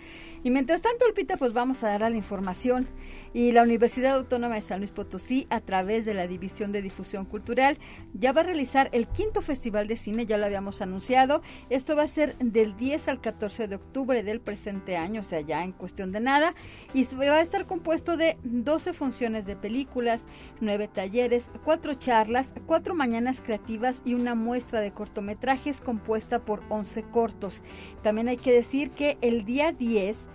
Y 0.43 0.49
mientras 0.49 0.81
tanto, 0.81 1.07
Lupita, 1.07 1.37
pues 1.37 1.53
vamos 1.53 1.83
a 1.83 1.89
dar 1.89 2.01
la 2.01 2.17
información. 2.17 2.87
Y 3.33 3.51
la 3.51 3.61
Universidad 3.61 4.15
Autónoma 4.15 4.55
de 4.55 4.61
San 4.61 4.79
Luis 4.79 4.91
Potosí, 4.91 5.45
a 5.51 5.59
través 5.59 6.05
de 6.05 6.15
la 6.15 6.25
División 6.25 6.71
de 6.71 6.81
Difusión 6.81 7.25
Cultural, 7.25 7.77
ya 8.13 8.33
va 8.33 8.41
a 8.41 8.45
realizar 8.45 8.89
el 8.91 9.07
quinto 9.07 9.41
Festival 9.41 9.87
de 9.87 9.95
Cine, 9.95 10.25
ya 10.25 10.37
lo 10.37 10.45
habíamos 10.45 10.81
anunciado. 10.81 11.43
Esto 11.69 11.95
va 11.95 12.03
a 12.03 12.07
ser 12.07 12.35
del 12.39 12.75
10 12.75 13.07
al 13.07 13.21
14 13.21 13.67
de 13.67 13.75
octubre 13.75 14.23
del 14.23 14.41
presente 14.41 14.97
año, 14.97 15.21
o 15.21 15.23
sea, 15.23 15.41
ya 15.41 15.63
en 15.63 15.73
cuestión 15.73 16.11
de 16.11 16.21
nada. 16.21 16.55
Y 16.93 17.03
va 17.15 17.35
a 17.35 17.41
estar 17.41 17.67
compuesto 17.67 18.17
de 18.17 18.37
12 18.43 18.93
funciones 18.93 19.45
de 19.45 19.55
películas, 19.55 20.25
9 20.59 20.87
talleres, 20.87 21.51
4 21.63 21.93
charlas, 21.95 22.55
4 22.65 22.95
mañanas 22.95 23.41
creativas 23.41 24.01
y 24.05 24.15
una 24.15 24.33
muestra 24.33 24.81
de 24.81 24.91
cortometrajes 24.91 25.81
compuesta 25.81 26.39
por 26.39 26.63
11 26.69 27.03
cortos. 27.03 27.63
También 28.01 28.27
hay 28.27 28.37
que 28.37 28.51
decir 28.51 28.89
que 28.89 29.17
el 29.21 29.45
día 29.45 29.71
10 29.71 30.30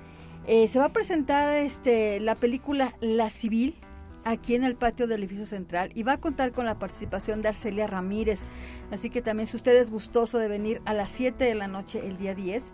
eh, 0.47 0.69
se 0.69 0.79
va 0.79 0.87
a 0.87 0.93
presentar 0.93 1.55
este, 1.55 2.21
la 2.21 2.35
película 2.35 2.95
La 3.01 3.31
Civil 3.31 3.75
aquí 4.25 4.55
en 4.55 4.65
el 4.65 4.75
patio 4.75 5.07
del 5.07 5.21
edificio 5.21 5.47
central 5.47 5.91
y 5.95 6.03
va 6.03 6.13
a 6.13 6.21
contar 6.21 6.53
con 6.53 6.67
la 6.67 6.79
participación 6.79 7.43
de 7.43 7.49
Arcelia 7.49 7.87
Ramírez. 7.87 8.43
Así 8.91 9.09
que 9.09 9.23
también 9.23 9.47
si 9.47 9.57
usted 9.57 9.77
es 9.77 9.91
gustoso 9.91 10.39
de 10.39 10.49
venir 10.49 10.83
a 10.85 10.95
las 10.95 11.11
7 11.11 11.45
de 11.45 11.55
la 11.55 11.69
noche 11.69 12.07
el 12.07 12.17
día 12.17 12.35
10, 12.35 12.73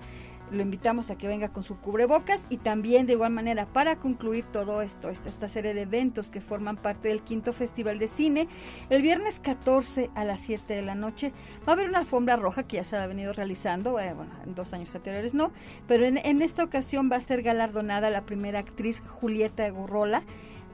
lo 0.52 0.62
invitamos 0.62 1.10
a 1.10 1.16
que 1.16 1.26
venga 1.26 1.48
con 1.48 1.62
su 1.62 1.76
cubrebocas 1.78 2.46
y 2.48 2.58
también 2.58 3.06
de 3.06 3.14
igual 3.14 3.32
manera 3.32 3.66
para 3.66 3.96
concluir 3.96 4.44
todo 4.44 4.82
esto, 4.82 5.08
esta, 5.08 5.48
serie 5.48 5.74
de 5.74 5.82
eventos 5.82 6.30
que 6.30 6.40
forman 6.40 6.76
parte 6.76 7.08
del 7.08 7.22
quinto 7.22 7.52
Festival 7.52 7.98
de 7.98 8.08
Cine, 8.08 8.48
el 8.90 9.02
viernes 9.02 9.40
14 9.40 10.10
a 10.14 10.24
las 10.24 10.40
7 10.40 10.74
de 10.74 10.82
la 10.82 10.94
noche 10.94 11.32
va 11.66 11.72
a 11.72 11.76
haber 11.76 11.88
una 11.88 11.98
alfombra 11.98 12.36
roja 12.36 12.64
que 12.64 12.76
ya 12.76 12.84
se 12.84 12.96
ha 12.96 13.06
venido 13.06 13.32
realizando, 13.32 13.98
eh, 13.98 14.12
bueno, 14.14 14.32
en 14.44 14.54
dos 14.54 14.72
años 14.72 14.94
anteriores 14.94 15.34
no, 15.34 15.52
pero 15.88 16.04
en, 16.04 16.18
en 16.18 16.42
esta 16.42 16.64
ocasión 16.64 17.10
va 17.10 17.16
a 17.16 17.20
ser 17.20 17.42
galardonada 17.42 18.10
la 18.10 18.22
primera 18.22 18.58
actriz 18.58 19.02
Julieta 19.06 19.68
Gurrola 19.70 20.22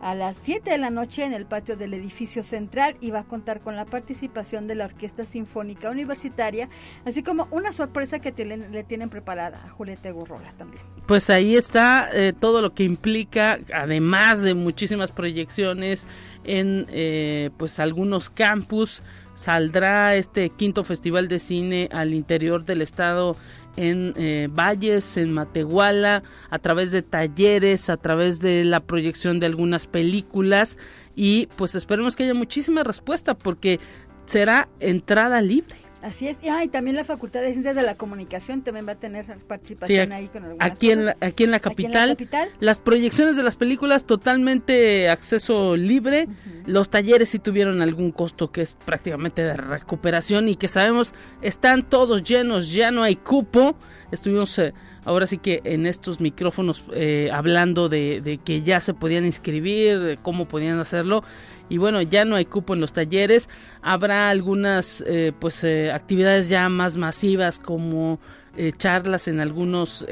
a 0.00 0.14
las 0.14 0.36
7 0.36 0.70
de 0.70 0.78
la 0.78 0.90
noche 0.90 1.24
en 1.24 1.32
el 1.32 1.46
patio 1.46 1.76
del 1.76 1.94
edificio 1.94 2.42
central 2.42 2.96
y 3.00 3.10
va 3.10 3.20
a 3.20 3.24
contar 3.24 3.60
con 3.60 3.76
la 3.76 3.84
participación 3.84 4.66
de 4.66 4.74
la 4.74 4.86
Orquesta 4.86 5.24
Sinfónica 5.24 5.90
Universitaria, 5.90 6.68
así 7.04 7.22
como 7.22 7.48
una 7.50 7.72
sorpresa 7.72 8.18
que 8.20 8.32
le 8.44 8.84
tienen 8.84 9.10
preparada 9.10 9.64
a 9.64 9.70
Julieta 9.70 10.10
Gurrola 10.10 10.52
también. 10.56 10.82
Pues 11.06 11.30
ahí 11.30 11.56
está 11.56 12.10
eh, 12.12 12.32
todo 12.38 12.62
lo 12.62 12.74
que 12.74 12.84
implica, 12.84 13.58
además 13.74 14.42
de 14.42 14.54
muchísimas 14.54 15.10
proyecciones 15.10 16.06
en 16.44 16.86
eh, 16.90 17.50
pues 17.56 17.78
algunos 17.78 18.30
campus, 18.30 19.02
saldrá 19.34 20.16
este 20.16 20.50
quinto 20.50 20.84
festival 20.84 21.28
de 21.28 21.38
cine 21.38 21.88
al 21.92 22.12
interior 22.12 22.64
del 22.64 22.82
estado 22.82 23.36
en 23.78 24.12
eh, 24.16 24.48
Valles, 24.50 25.16
en 25.16 25.32
Matehuala, 25.32 26.22
a 26.50 26.58
través 26.58 26.90
de 26.90 27.02
talleres, 27.02 27.88
a 27.90 27.96
través 27.96 28.40
de 28.40 28.64
la 28.64 28.80
proyección 28.80 29.38
de 29.38 29.46
algunas 29.46 29.86
películas 29.86 30.78
y 31.14 31.46
pues 31.56 31.74
esperemos 31.74 32.16
que 32.16 32.24
haya 32.24 32.34
muchísima 32.34 32.82
respuesta 32.82 33.34
porque 33.34 33.78
será 34.26 34.68
entrada 34.80 35.40
libre. 35.40 35.76
Así 36.02 36.28
es, 36.28 36.38
y 36.42 36.68
también 36.68 36.94
la 36.94 37.04
Facultad 37.04 37.40
de 37.40 37.50
Ciencias 37.52 37.74
de 37.74 37.82
la 37.82 37.96
Comunicación 37.96 38.62
también 38.62 38.86
va 38.86 38.92
a 38.92 38.94
tener 38.94 39.26
participación 39.48 40.12
ahí 40.12 40.28
con 40.28 40.44
algunas 40.44 40.66
aquí 40.66 40.92
en, 40.92 41.06
la, 41.06 41.16
aquí 41.20 41.44
en 41.44 41.50
la 41.50 41.58
capital. 41.58 42.16
Las 42.60 42.78
proyecciones 42.78 43.36
de 43.36 43.42
las 43.42 43.56
películas 43.56 44.04
totalmente 44.04 45.08
acceso 45.08 45.76
libre. 45.76 46.28
Los 46.66 46.90
talleres 46.90 47.30
sí 47.30 47.40
tuvieron 47.40 47.82
algún 47.82 48.12
costo 48.12 48.52
que 48.52 48.62
es 48.62 48.74
prácticamente 48.74 49.42
de 49.42 49.56
recuperación 49.56 50.48
y 50.48 50.56
que 50.56 50.68
sabemos 50.68 51.14
están 51.42 51.88
todos 51.88 52.22
llenos, 52.22 52.72
ya 52.72 52.90
no 52.90 53.02
hay 53.02 53.16
cupo. 53.16 53.74
Estuvimos 54.12 54.58
eh, 54.58 54.74
ahora 55.08 55.26
sí 55.26 55.38
que 55.38 55.62
en 55.64 55.86
estos 55.86 56.20
micrófonos 56.20 56.84
eh, 56.92 57.30
hablando 57.32 57.88
de, 57.88 58.38
que 58.44 58.60
ya 58.60 58.78
se 58.80 58.92
podían 58.92 59.24
inscribir, 59.24 60.18
cómo 60.20 60.46
podían 60.46 60.78
hacerlo. 60.80 61.24
Y 61.70 61.78
bueno, 61.78 62.02
ya 62.02 62.26
no 62.26 62.36
hay 62.36 62.44
cupo 62.44 62.74
en 62.74 62.80
los 62.82 62.92
talleres, 62.92 63.48
habrá 63.80 64.28
algunas 64.28 65.02
eh, 65.06 65.32
pues 65.38 65.64
eh, 65.64 65.90
actividades 65.90 66.50
ya 66.50 66.68
más 66.68 66.96
masivas 66.96 67.58
como 67.58 68.20
eh, 68.54 68.72
charlas 68.76 69.28
en 69.28 69.40
algunas 69.40 70.06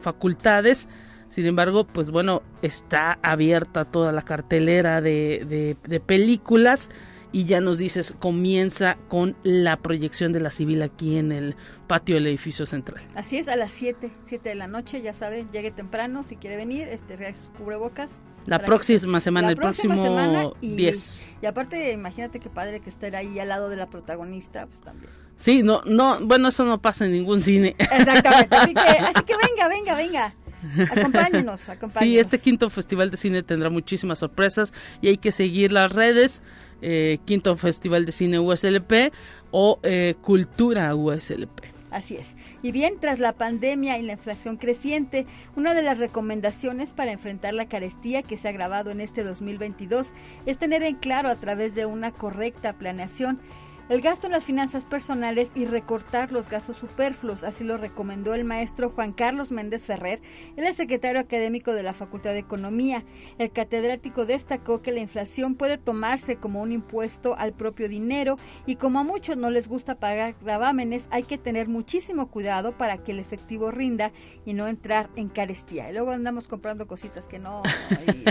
facultades. 0.00 0.88
Sin 1.28 1.44
embargo, 1.44 1.84
pues 1.84 2.10
bueno, 2.10 2.42
está 2.62 3.18
abierta 3.22 3.84
toda 3.84 4.12
la 4.12 4.22
cartelera 4.22 5.02
de 5.02 5.76
películas 6.06 6.90
y 7.34 7.46
ya 7.46 7.60
nos 7.60 7.78
dices, 7.78 8.14
comienza 8.20 8.96
con 9.08 9.36
la 9.42 9.76
proyección 9.78 10.32
de 10.32 10.38
la 10.38 10.52
civil 10.52 10.82
aquí 10.82 11.16
en 11.16 11.32
el 11.32 11.56
patio 11.88 12.14
del 12.14 12.28
edificio 12.28 12.64
central. 12.64 13.02
Así 13.16 13.38
es, 13.38 13.48
a 13.48 13.56
las 13.56 13.72
7, 13.72 14.08
7 14.22 14.50
de 14.50 14.54
la 14.54 14.68
noche, 14.68 15.02
ya 15.02 15.12
sabe, 15.12 15.44
llegue 15.52 15.72
temprano 15.72 16.22
si 16.22 16.36
quiere 16.36 16.54
venir, 16.54 16.86
este 16.86 17.18
cubrebocas. 17.58 18.24
La 18.46 18.60
próxima 18.60 19.20
semana, 19.20 19.48
el 19.48 19.56
próximo 19.56 20.00
semana 20.00 20.50
y, 20.60 20.76
10. 20.76 21.34
Y 21.42 21.46
aparte, 21.46 21.90
imagínate 21.90 22.38
qué 22.38 22.50
padre 22.50 22.78
que 22.78 22.88
estar 22.88 23.16
ahí 23.16 23.36
al 23.40 23.48
lado 23.48 23.68
de 23.68 23.74
la 23.74 23.86
protagonista, 23.86 24.66
pues 24.66 24.82
también. 24.82 25.10
Sí, 25.36 25.64
no, 25.64 25.82
no, 25.86 26.20
bueno, 26.20 26.50
eso 26.50 26.64
no 26.64 26.80
pasa 26.80 27.04
en 27.04 27.10
ningún 27.10 27.42
cine. 27.42 27.74
Exactamente, 27.78 28.54
así 28.54 28.74
que, 28.74 28.80
así 28.80 29.24
que 29.24 29.34
venga, 29.34 29.66
venga, 29.68 29.94
venga. 29.96 30.34
Acompáñenos, 30.90 31.68
acompáñenos. 31.68 32.14
Sí, 32.14 32.18
este 32.18 32.38
quinto 32.38 32.70
festival 32.70 33.10
de 33.10 33.16
cine 33.16 33.42
tendrá 33.42 33.70
muchísimas 33.70 34.20
sorpresas 34.20 34.72
y 35.00 35.08
hay 35.08 35.18
que 35.18 35.32
seguir 35.32 35.72
las 35.72 35.92
redes. 35.92 36.42
Eh, 36.82 37.18
quinto 37.24 37.56
Festival 37.56 38.04
de 38.04 38.12
Cine 38.12 38.38
USLP 38.38 39.12
o 39.50 39.78
eh, 39.82 40.14
Cultura 40.20 40.94
USLP. 40.94 41.74
Así 41.94 42.16
es. 42.16 42.34
Y 42.60 42.72
bien, 42.72 42.98
tras 42.98 43.20
la 43.20 43.32
pandemia 43.32 43.98
y 43.98 44.02
la 44.02 44.14
inflación 44.14 44.56
creciente, 44.56 45.26
una 45.54 45.74
de 45.74 45.82
las 45.82 45.98
recomendaciones 46.00 46.92
para 46.92 47.12
enfrentar 47.12 47.54
la 47.54 47.68
carestía 47.68 48.22
que 48.22 48.36
se 48.36 48.48
ha 48.48 48.50
agravado 48.50 48.90
en 48.90 49.00
este 49.00 49.22
2022 49.22 50.10
es 50.44 50.58
tener 50.58 50.82
en 50.82 50.96
claro 50.96 51.28
a 51.28 51.36
través 51.36 51.76
de 51.76 51.86
una 51.86 52.10
correcta 52.10 52.72
planeación 52.72 53.38
el 53.88 54.00
gasto 54.00 54.26
en 54.26 54.32
las 54.32 54.44
finanzas 54.44 54.86
personales 54.86 55.50
y 55.54 55.66
recortar 55.66 56.32
los 56.32 56.48
gastos 56.48 56.76
superfluos, 56.78 57.44
así 57.44 57.64
lo 57.64 57.76
recomendó 57.76 58.34
el 58.34 58.44
maestro 58.44 58.90
Juan 58.90 59.12
Carlos 59.12 59.52
Méndez 59.52 59.84
Ferrer, 59.84 60.20
el 60.56 60.72
secretario 60.74 61.20
académico 61.20 61.72
de 61.72 61.82
la 61.82 61.94
Facultad 61.94 62.30
de 62.30 62.38
Economía. 62.38 63.04
El 63.38 63.50
catedrático 63.50 64.24
destacó 64.24 64.80
que 64.82 64.92
la 64.92 65.00
inflación 65.00 65.54
puede 65.54 65.78
tomarse 65.78 66.36
como 66.36 66.62
un 66.62 66.72
impuesto 66.72 67.36
al 67.38 67.52
propio 67.52 67.88
dinero 67.88 68.38
y 68.66 68.76
como 68.76 69.00
a 69.00 69.04
muchos 69.04 69.36
no 69.36 69.50
les 69.50 69.68
gusta 69.68 69.96
pagar 69.96 70.34
gravámenes, 70.40 71.08
hay 71.10 71.24
que 71.24 71.38
tener 71.38 71.68
muchísimo 71.68 72.30
cuidado 72.30 72.76
para 72.76 72.98
que 72.98 73.12
el 73.12 73.18
efectivo 73.18 73.70
rinda 73.70 74.12
y 74.44 74.54
no 74.54 74.66
entrar 74.66 75.10
en 75.16 75.28
carestía. 75.28 75.90
Y 75.90 75.92
luego 75.92 76.10
andamos 76.10 76.48
comprando 76.48 76.86
cositas 76.86 77.28
que 77.28 77.38
no, 77.38 77.62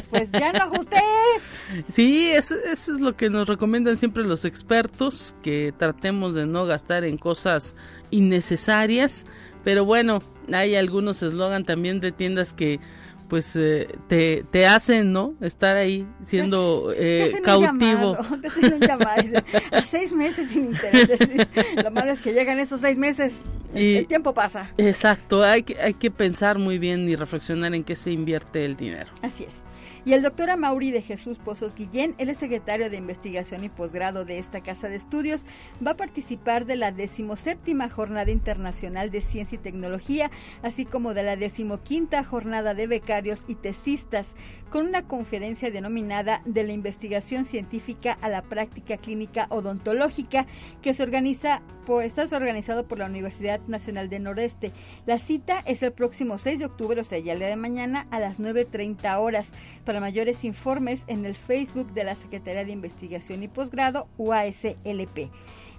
pues 0.09 0.31
ya 0.31 0.51
no 0.51 0.63
ajusté. 0.63 0.97
Sí, 1.89 2.29
eso 2.31 2.55
es 2.65 2.99
lo 2.99 3.15
que 3.15 3.29
nos 3.29 3.47
recomiendan 3.47 3.97
siempre 3.97 4.23
los 4.23 4.45
expertos 4.45 5.35
que 5.43 5.71
tratemos 5.77 6.33
de 6.33 6.47
no 6.47 6.65
gastar 6.65 7.03
en 7.03 7.19
cosas 7.19 7.75
innecesarias. 8.09 9.27
Pero 9.63 9.85
bueno, 9.85 10.23
hay 10.51 10.75
algunos 10.75 11.21
eslogan 11.21 11.65
también 11.65 11.99
de 11.99 12.11
tiendas 12.11 12.53
que 12.53 12.79
pues 13.33 13.55
eh, 13.55 13.87
te, 14.07 14.45
te 14.51 14.67
hacen, 14.67 15.11
¿no? 15.11 15.33
Estar 15.41 15.75
ahí 15.75 16.05
siendo 16.23 16.93
eh, 16.95 17.33
cautivo. 17.43 18.15
te 18.41 18.47
hacen 18.47 18.73
un 18.73 18.79
llamado, 18.79 19.43
a 19.71 19.81
seis 19.81 20.13
meses 20.13 20.49
sin 20.49 20.65
intereses. 20.65 21.47
Lo 21.83 21.89
malo 21.89 22.11
es 22.11 22.21
que 22.21 22.33
llegan 22.33 22.59
esos 22.59 22.81
seis 22.81 22.95
meses, 22.95 23.41
y, 23.73 23.95
el 23.95 24.07
tiempo 24.07 24.35
pasa. 24.35 24.71
Exacto, 24.77 25.43
hay 25.43 25.63
que, 25.63 25.81
hay 25.81 25.95
que 25.95 26.11
pensar 26.11 26.59
muy 26.59 26.77
bien 26.77 27.09
y 27.09 27.15
reflexionar 27.15 27.73
en 27.73 27.83
qué 27.83 27.95
se 27.95 28.11
invierte 28.11 28.65
el 28.65 28.75
dinero. 28.75 29.11
Así 29.23 29.45
es. 29.45 29.63
Y 30.05 30.11
el 30.11 30.21
doctor 30.21 30.49
Amauri 30.49 30.91
de 30.91 31.01
Jesús 31.01 31.39
Pozos 31.39 31.75
Guillén, 31.75 32.13
es 32.17 32.37
secretario 32.37 32.89
de 32.89 32.97
investigación 32.97 33.63
y 33.63 33.69
posgrado 33.69 34.25
de 34.25 34.37
esta 34.37 34.61
casa 34.61 34.89
de 34.89 34.95
estudios, 34.95 35.45
va 35.85 35.91
a 35.91 35.97
participar 35.97 36.65
de 36.65 36.75
la 36.75 36.91
decimoséptima 36.91 37.89
Jornada 37.89 38.29
Internacional 38.29 39.11
de 39.11 39.21
Ciencia 39.21 39.55
y 39.55 39.59
Tecnología, 39.59 40.29
así 40.61 40.83
como 40.83 41.13
de 41.13 41.23
la 41.23 41.37
decimoquinta 41.37 42.23
Jornada 42.25 42.73
de 42.73 42.87
Becarios 42.87 43.43
y 43.47 43.55
Tesistas, 43.55 44.35
con 44.69 44.87
una 44.87 45.07
conferencia 45.07 45.71
denominada 45.71 46.41
De 46.45 46.63
la 46.63 46.73
investigación 46.73 47.45
científica 47.45 48.17
a 48.21 48.27
la 48.27 48.41
práctica 48.41 48.97
clínica 48.97 49.47
odontológica, 49.49 50.47
que 50.81 50.93
se 50.93 51.03
organiza 51.03 51.61
por, 51.85 52.03
está 52.03 52.23
organizado 52.35 52.87
por 52.87 52.97
la 52.97 53.05
Universidad 53.05 53.59
Nacional 53.67 54.09
del 54.09 54.23
Nordeste. 54.23 54.71
La 55.05 55.17
cita 55.17 55.59
es 55.65 55.83
el 55.83 55.91
próximo 55.91 56.37
6 56.37 56.59
de 56.59 56.65
octubre, 56.65 56.99
o 56.99 57.03
sea, 57.03 57.19
ya 57.19 57.33
el 57.33 57.39
día 57.39 57.49
de 57.49 57.55
mañana, 57.55 58.07
a 58.11 58.19
las 58.19 58.39
9.30 58.39 59.17
horas. 59.19 59.53
Mayores 59.99 60.43
informes, 60.43 61.03
en 61.07 61.25
el 61.25 61.35
Facebook 61.35 61.93
de 61.93 62.03
la 62.03 62.15
Secretaría 62.15 62.65
de 62.65 62.71
Investigación 62.71 63.43
y 63.43 63.47
Posgrado, 63.47 64.07
UASLP. 64.17 65.29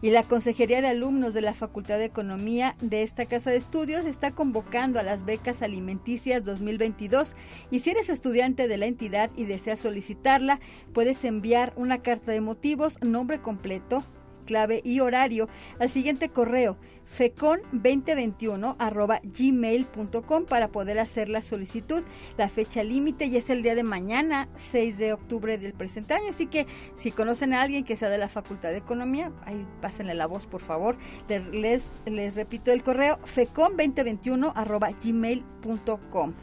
Y 0.02 0.10
la 0.10 0.22
Consejería 0.22 0.82
de 0.82 0.88
Alumnos 0.88 1.32
de 1.32 1.40
la 1.40 1.54
Facultad 1.54 1.98
de 1.98 2.04
Economía 2.04 2.76
de 2.80 3.02
esta 3.02 3.26
Casa 3.26 3.50
de 3.50 3.56
Estudios 3.56 4.04
está 4.04 4.32
convocando 4.32 5.00
a 5.00 5.02
las 5.02 5.24
becas 5.24 5.62
alimenticias 5.62 6.44
2022 6.44 7.34
y 7.70 7.80
si 7.80 7.90
eres 7.90 8.10
estudiante 8.10 8.68
de 8.68 8.76
la 8.76 8.86
entidad 8.86 9.30
y 9.34 9.44
deseas 9.44 9.80
solicitarla, 9.80 10.60
puedes 10.92 11.24
enviar 11.24 11.72
una 11.76 12.02
carta 12.02 12.32
de 12.32 12.42
motivos, 12.42 12.98
nombre 13.02 13.40
completo, 13.40 14.04
clave 14.44 14.80
y 14.84 15.00
horario 15.00 15.48
al 15.78 15.88
siguiente 15.88 16.28
correo 16.28 16.76
fecon2021 17.14 18.76
arroba 18.78 19.20
gmail.com 19.22 20.46
para 20.46 20.68
poder 20.68 20.98
hacer 20.98 21.28
la 21.28 21.42
solicitud. 21.42 22.02
La 22.36 22.48
fecha 22.48 22.82
límite 22.82 23.30
ya 23.30 23.38
es 23.38 23.50
el 23.50 23.62
día 23.62 23.74
de 23.74 23.82
mañana, 23.82 24.48
6 24.56 24.98
de 24.98 25.12
octubre 25.12 25.58
del 25.58 25.74
presente 25.74 26.14
año. 26.14 26.28
Así 26.28 26.46
que 26.46 26.66
si 26.94 27.10
conocen 27.10 27.54
a 27.54 27.62
alguien 27.62 27.84
que 27.84 27.96
sea 27.96 28.08
de 28.08 28.18
la 28.18 28.28
Facultad 28.28 28.70
de 28.70 28.78
Economía, 28.78 29.32
ahí 29.44 29.66
pásenle 29.80 30.14
la 30.14 30.26
voz, 30.26 30.46
por 30.46 30.60
favor. 30.60 30.96
Les, 31.28 31.98
les, 32.06 32.34
repito 32.34 32.72
el 32.72 32.82
correo 32.82 33.18
fecon2021 33.22 34.52
arroba 34.54 34.90
gmail.com. 34.90 36.34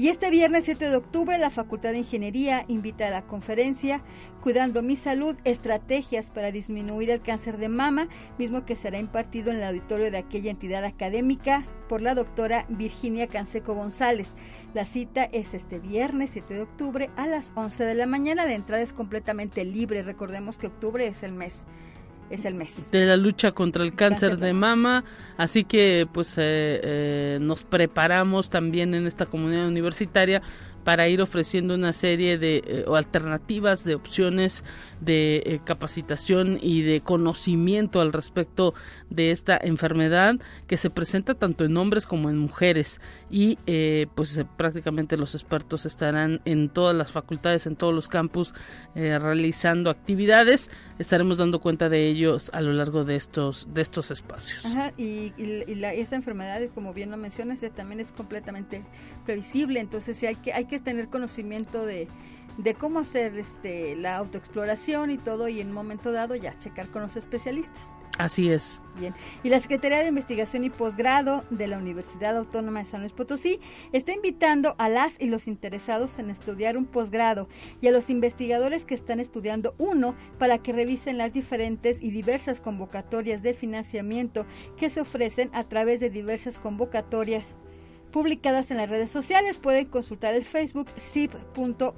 Y 0.00 0.08
este 0.08 0.30
viernes 0.30 0.64
7 0.64 0.88
de 0.88 0.96
octubre 0.96 1.36
la 1.36 1.50
Facultad 1.50 1.90
de 1.90 1.98
Ingeniería 1.98 2.64
invita 2.68 3.08
a 3.08 3.10
la 3.10 3.26
conferencia 3.26 4.00
Cuidando 4.40 4.82
mi 4.82 4.96
salud, 4.96 5.36
estrategias 5.44 6.30
para 6.30 6.50
disminuir 6.50 7.10
el 7.10 7.20
cáncer 7.20 7.58
de 7.58 7.68
mama, 7.68 8.08
mismo 8.38 8.64
que 8.64 8.76
será 8.76 8.98
impartido 8.98 9.50
en 9.50 9.58
el 9.58 9.64
auditorio 9.64 10.10
de 10.10 10.16
aquella 10.16 10.50
entidad 10.50 10.86
académica 10.86 11.64
por 11.86 12.00
la 12.00 12.14
doctora 12.14 12.64
Virginia 12.70 13.26
Canseco 13.26 13.74
González. 13.74 14.36
La 14.72 14.86
cita 14.86 15.24
es 15.24 15.52
este 15.52 15.78
viernes 15.78 16.30
7 16.30 16.54
de 16.54 16.62
octubre 16.62 17.10
a 17.16 17.26
las 17.26 17.52
11 17.54 17.84
de 17.84 17.94
la 17.94 18.06
mañana. 18.06 18.46
La 18.46 18.54
entrada 18.54 18.82
es 18.82 18.94
completamente 18.94 19.66
libre. 19.66 20.02
Recordemos 20.02 20.58
que 20.58 20.68
octubre 20.68 21.06
es 21.06 21.22
el 21.24 21.32
mes 21.32 21.66
es 22.30 22.44
el 22.44 22.54
mes. 22.54 22.90
De 22.90 23.06
la 23.06 23.16
lucha 23.16 23.52
contra 23.52 23.82
el, 23.82 23.94
cáncer, 23.94 24.38
de 24.38 24.52
mama. 24.52 25.04
Así 25.36 25.64
que 25.64 26.06
pues 26.10 26.38
eh, 26.38 26.80
eh, 26.82 27.38
nos 27.40 27.64
preparamos 27.64 28.48
también 28.50 28.94
en 28.94 29.06
esta 29.06 29.26
comunidad 29.26 29.66
universitaria 29.66 30.40
para 30.90 31.06
ir 31.06 31.22
ofreciendo 31.22 31.76
una 31.76 31.92
serie 31.92 32.36
de 32.36 32.64
eh, 32.66 32.84
alternativas, 32.92 33.84
de 33.84 33.94
opciones 33.94 34.64
de 35.00 35.36
eh, 35.36 35.60
capacitación 35.64 36.58
y 36.60 36.82
de 36.82 37.00
conocimiento 37.00 38.00
al 38.00 38.12
respecto 38.12 38.74
de 39.08 39.30
esta 39.30 39.56
enfermedad 39.56 40.34
que 40.66 40.76
se 40.76 40.90
presenta 40.90 41.34
tanto 41.34 41.64
en 41.64 41.76
hombres 41.76 42.06
como 42.06 42.28
en 42.28 42.38
mujeres 42.38 43.00
y 43.30 43.56
eh, 43.68 44.08
pues 44.16 44.44
prácticamente 44.56 45.16
los 45.16 45.36
expertos 45.36 45.86
estarán 45.86 46.40
en 46.44 46.68
todas 46.68 46.96
las 46.96 47.12
facultades, 47.12 47.66
en 47.66 47.76
todos 47.76 47.94
los 47.94 48.08
campus 48.08 48.52
realizando 48.96 49.90
actividades. 49.90 50.72
Estaremos 50.98 51.38
dando 51.38 51.60
cuenta 51.60 51.88
de 51.88 52.08
ellos 52.08 52.50
a 52.52 52.60
lo 52.60 52.72
largo 52.72 53.04
de 53.04 53.14
estos 53.14 53.68
de 53.72 53.80
estos 53.80 54.10
espacios. 54.10 54.66
Ajá, 54.66 54.92
y, 54.98 55.32
esa 55.38 56.16
enfermedad, 56.16 56.60
como 56.74 56.92
bien 56.92 57.12
lo 57.12 57.16
mencionas, 57.16 57.60
también 57.74 58.00
es 58.00 58.10
completamente 58.10 58.82
previsible, 59.24 59.78
entonces 59.78 60.22
hay 60.24 60.34
que 60.34 60.52
hay 60.52 60.64
que 60.64 60.79
tener 60.80 61.08
conocimiento 61.08 61.84
de, 61.84 62.08
de 62.58 62.74
cómo 62.74 62.98
hacer 62.98 63.38
este 63.38 63.96
la 63.96 64.16
autoexploración 64.16 65.10
y 65.10 65.18
todo 65.18 65.48
y 65.48 65.60
en 65.60 65.68
un 65.68 65.74
momento 65.74 66.12
dado 66.12 66.34
ya 66.34 66.58
checar 66.58 66.88
con 66.88 67.02
los 67.02 67.16
especialistas. 67.16 67.96
Así 68.18 68.50
es. 68.50 68.82
Bien. 68.98 69.14
Y 69.42 69.48
la 69.48 69.60
Secretaría 69.60 70.00
de 70.00 70.08
Investigación 70.08 70.64
y 70.64 70.68
Posgrado 70.68 71.42
de 71.48 71.66
la 71.66 71.78
Universidad 71.78 72.36
Autónoma 72.36 72.80
de 72.80 72.84
San 72.84 73.00
Luis 73.00 73.14
Potosí 73.14 73.60
está 73.92 74.12
invitando 74.12 74.74
a 74.76 74.90
las 74.90 75.18
y 75.18 75.28
los 75.28 75.48
interesados 75.48 76.18
en 76.18 76.28
estudiar 76.28 76.76
un 76.76 76.84
posgrado 76.84 77.48
y 77.80 77.86
a 77.86 77.92
los 77.92 78.10
investigadores 78.10 78.84
que 78.84 78.94
están 78.94 79.20
estudiando 79.20 79.74
uno 79.78 80.14
para 80.38 80.58
que 80.58 80.72
revisen 80.72 81.16
las 81.16 81.32
diferentes 81.32 82.02
y 82.02 82.10
diversas 82.10 82.60
convocatorias 82.60 83.42
de 83.42 83.54
financiamiento 83.54 84.44
que 84.76 84.90
se 84.90 85.00
ofrecen 85.00 85.48
a 85.54 85.64
través 85.64 86.00
de 86.00 86.10
diversas 86.10 86.58
convocatorias 86.58 87.54
publicadas 88.10 88.70
en 88.70 88.76
las 88.76 88.90
redes 88.90 89.10
sociales. 89.10 89.58
Pueden 89.58 89.86
consultar 89.86 90.34
el 90.34 90.44
Facebook 90.44 90.88
zip.uaslp 90.98 91.90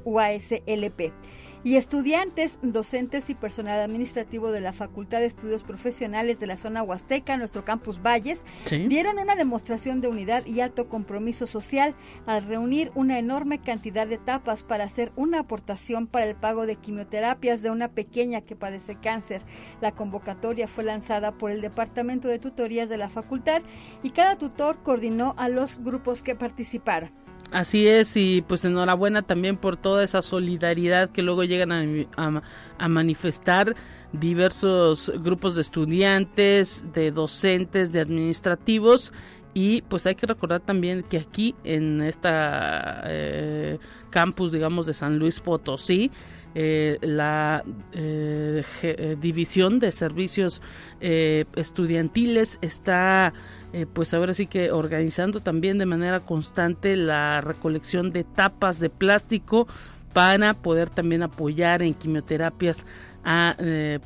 y 1.64 1.76
estudiantes, 1.76 2.58
docentes 2.62 3.30
y 3.30 3.34
personal 3.34 3.80
administrativo 3.80 4.50
de 4.50 4.60
la 4.60 4.72
Facultad 4.72 5.20
de 5.20 5.26
Estudios 5.26 5.62
Profesionales 5.62 6.40
de 6.40 6.46
la 6.46 6.56
zona 6.56 6.82
Huasteca, 6.82 7.36
nuestro 7.36 7.64
campus 7.64 8.02
Valles, 8.02 8.44
dieron 8.68 9.18
una 9.18 9.36
demostración 9.36 10.00
de 10.00 10.08
unidad 10.08 10.44
y 10.46 10.60
alto 10.60 10.88
compromiso 10.88 11.46
social 11.46 11.94
al 12.26 12.44
reunir 12.44 12.90
una 12.94 13.18
enorme 13.18 13.60
cantidad 13.60 14.06
de 14.06 14.18
tapas 14.18 14.62
para 14.62 14.84
hacer 14.84 15.12
una 15.16 15.40
aportación 15.40 16.06
para 16.06 16.26
el 16.26 16.34
pago 16.34 16.66
de 16.66 16.76
quimioterapias 16.76 17.62
de 17.62 17.70
una 17.70 17.88
pequeña 17.88 18.40
que 18.40 18.56
padece 18.56 18.96
cáncer. 18.96 19.42
La 19.80 19.92
convocatoria 19.92 20.66
fue 20.66 20.84
lanzada 20.84 21.32
por 21.32 21.50
el 21.50 21.60
Departamento 21.60 22.28
de 22.28 22.38
Tutorías 22.38 22.88
de 22.88 22.98
la 22.98 23.08
facultad 23.08 23.62
y 24.02 24.10
cada 24.10 24.36
tutor 24.36 24.82
coordinó 24.82 25.34
a 25.36 25.48
los 25.48 25.80
grupos 25.80 26.22
que 26.22 26.34
participaron. 26.34 27.21
Así 27.52 27.86
es, 27.86 28.16
y 28.16 28.40
pues 28.40 28.64
enhorabuena 28.64 29.20
también 29.20 29.58
por 29.58 29.76
toda 29.76 30.02
esa 30.02 30.22
solidaridad 30.22 31.10
que 31.10 31.20
luego 31.20 31.44
llegan 31.44 31.70
a, 32.16 32.88
manifestar 32.88 33.74
diversos 34.12 35.12
grupos 35.18 35.54
de 35.54 35.60
estudiantes, 35.60 36.86
de 36.94 37.10
docentes, 37.10 37.92
de 37.92 38.00
administrativos. 38.00 39.12
Y 39.52 39.82
pues 39.82 40.06
hay 40.06 40.14
que 40.14 40.26
recordar 40.26 40.60
también 40.60 41.02
que 41.02 41.18
aquí 41.18 41.54
en 41.62 42.00
esta 42.00 43.02
eh, 43.04 43.78
campus, 44.08 44.52
digamos, 44.52 44.86
de 44.86 44.94
San 44.94 45.18
Luis 45.18 45.38
Potosí, 45.38 46.10
eh, 46.54 46.98
la 47.00 47.64
eh, 47.92 48.62
eh, 48.82 49.16
división 49.18 49.78
de 49.78 49.90
servicios 49.90 50.60
estudiantiles 51.00 52.58
está 52.60 53.32
pues 53.94 54.12
ahora 54.14 54.34
sí 54.34 54.46
que 54.46 54.70
organizando 54.70 55.40
también 55.40 55.78
de 55.78 55.86
manera 55.86 56.20
constante 56.20 56.96
la 56.96 57.40
recolección 57.40 58.10
de 58.10 58.24
tapas 58.24 58.78
de 58.78 58.90
plástico 58.90 59.66
para 60.12 60.54
poder 60.54 60.90
también 60.90 61.22
apoyar 61.22 61.82
en 61.82 61.94
quimioterapias 61.94 62.84
a 63.24 63.56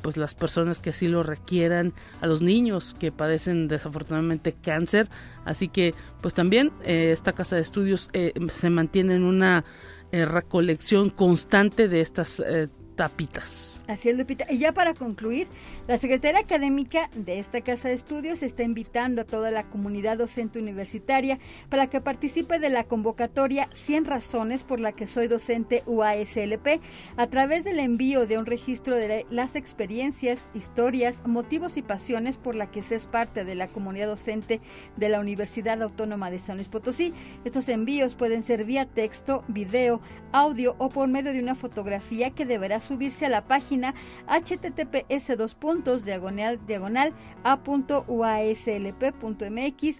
pues 0.01 0.15
las 0.15 0.35
personas 0.35 0.79
que 0.79 0.91
así 0.91 1.07
lo 1.07 1.21
requieran, 1.23 1.93
a 2.21 2.27
los 2.27 2.41
niños 2.41 2.95
que 2.97 3.11
padecen 3.11 3.67
desafortunadamente 3.67 4.53
cáncer. 4.53 5.09
Así 5.43 5.67
que 5.67 5.93
pues 6.21 6.33
también 6.33 6.71
esta 6.83 7.33
casa 7.33 7.57
de 7.57 7.63
estudios 7.63 8.09
se 8.49 8.69
mantiene 8.69 9.15
en 9.15 9.23
una 9.23 9.65
eh, 10.09 10.23
recolección 10.23 11.09
constante 11.09 11.89
de 11.89 11.99
estas 11.99 12.39
eh, 12.39 12.69
tapitas. 12.97 13.81
Así 13.87 14.09
es, 14.09 14.17
Lupita. 14.17 14.45
Y 14.49 14.57
ya 14.57 14.73
para 14.73 14.93
concluir, 14.93 15.47
la 15.87 15.97
Secretaría 15.97 16.41
Académica 16.41 17.09
de 17.15 17.39
esta 17.39 17.61
Casa 17.61 17.87
de 17.87 17.93
Estudios 17.93 18.43
está 18.43 18.63
invitando 18.63 19.21
a 19.21 19.25
toda 19.25 19.51
la 19.51 19.69
comunidad 19.69 20.17
docente 20.17 20.59
universitaria 20.59 21.39
para 21.69 21.87
que 21.87 22.01
participe 22.01 22.59
de 22.59 22.69
la 22.69 22.83
convocatoria 22.83 23.69
100 23.71 24.05
razones 24.05 24.63
por 24.63 24.81
la 24.81 24.91
que 24.91 25.07
soy 25.07 25.29
docente 25.29 25.83
UASLP 25.85 26.81
a 27.15 27.27
través 27.27 27.63
del 27.63 27.79
envío 27.79 28.25
de 28.25 28.37
un 28.37 28.45
registro 28.45 28.95
de 28.95 29.25
las 29.29 29.55
experiencias, 29.55 30.49
historias, 30.53 31.25
motivos 31.25 31.77
y 31.77 31.83
pasiones 31.83 32.35
por 32.35 32.55
la 32.55 32.69
que 32.69 32.83
se 32.83 32.97
es 32.97 33.05
parte 33.05 33.45
de 33.45 33.55
la 33.55 33.67
comunidad 33.67 34.07
docente 34.07 34.59
de 34.97 35.09
la 35.09 35.19
Universidad 35.19 35.81
Autónoma 35.81 36.31
de 36.31 36.39
San 36.39 36.57
Luis 36.57 36.67
Potosí. 36.67 37.13
Estos 37.45 37.69
envíos 37.69 38.15
pueden 38.15 38.41
ser 38.41 38.65
vía 38.65 38.85
texto, 38.85 39.45
video, 39.47 40.01
audio 40.31 40.75
o 40.79 40.89
por 40.89 41.07
medio 41.07 41.31
de 41.31 41.39
una 41.39 41.53
fotografía 41.53 42.31
que 42.31 42.45
deberá 42.45 42.79
subirse 42.87 43.25
a 43.25 43.29
la 43.29 43.47
página 43.47 43.93
https 44.27 45.37
dos 45.37 45.55
puntos 45.55 46.05
diagonal 46.05 46.59
diagonal 46.65 47.13
a.uaslp.mx 47.43 48.01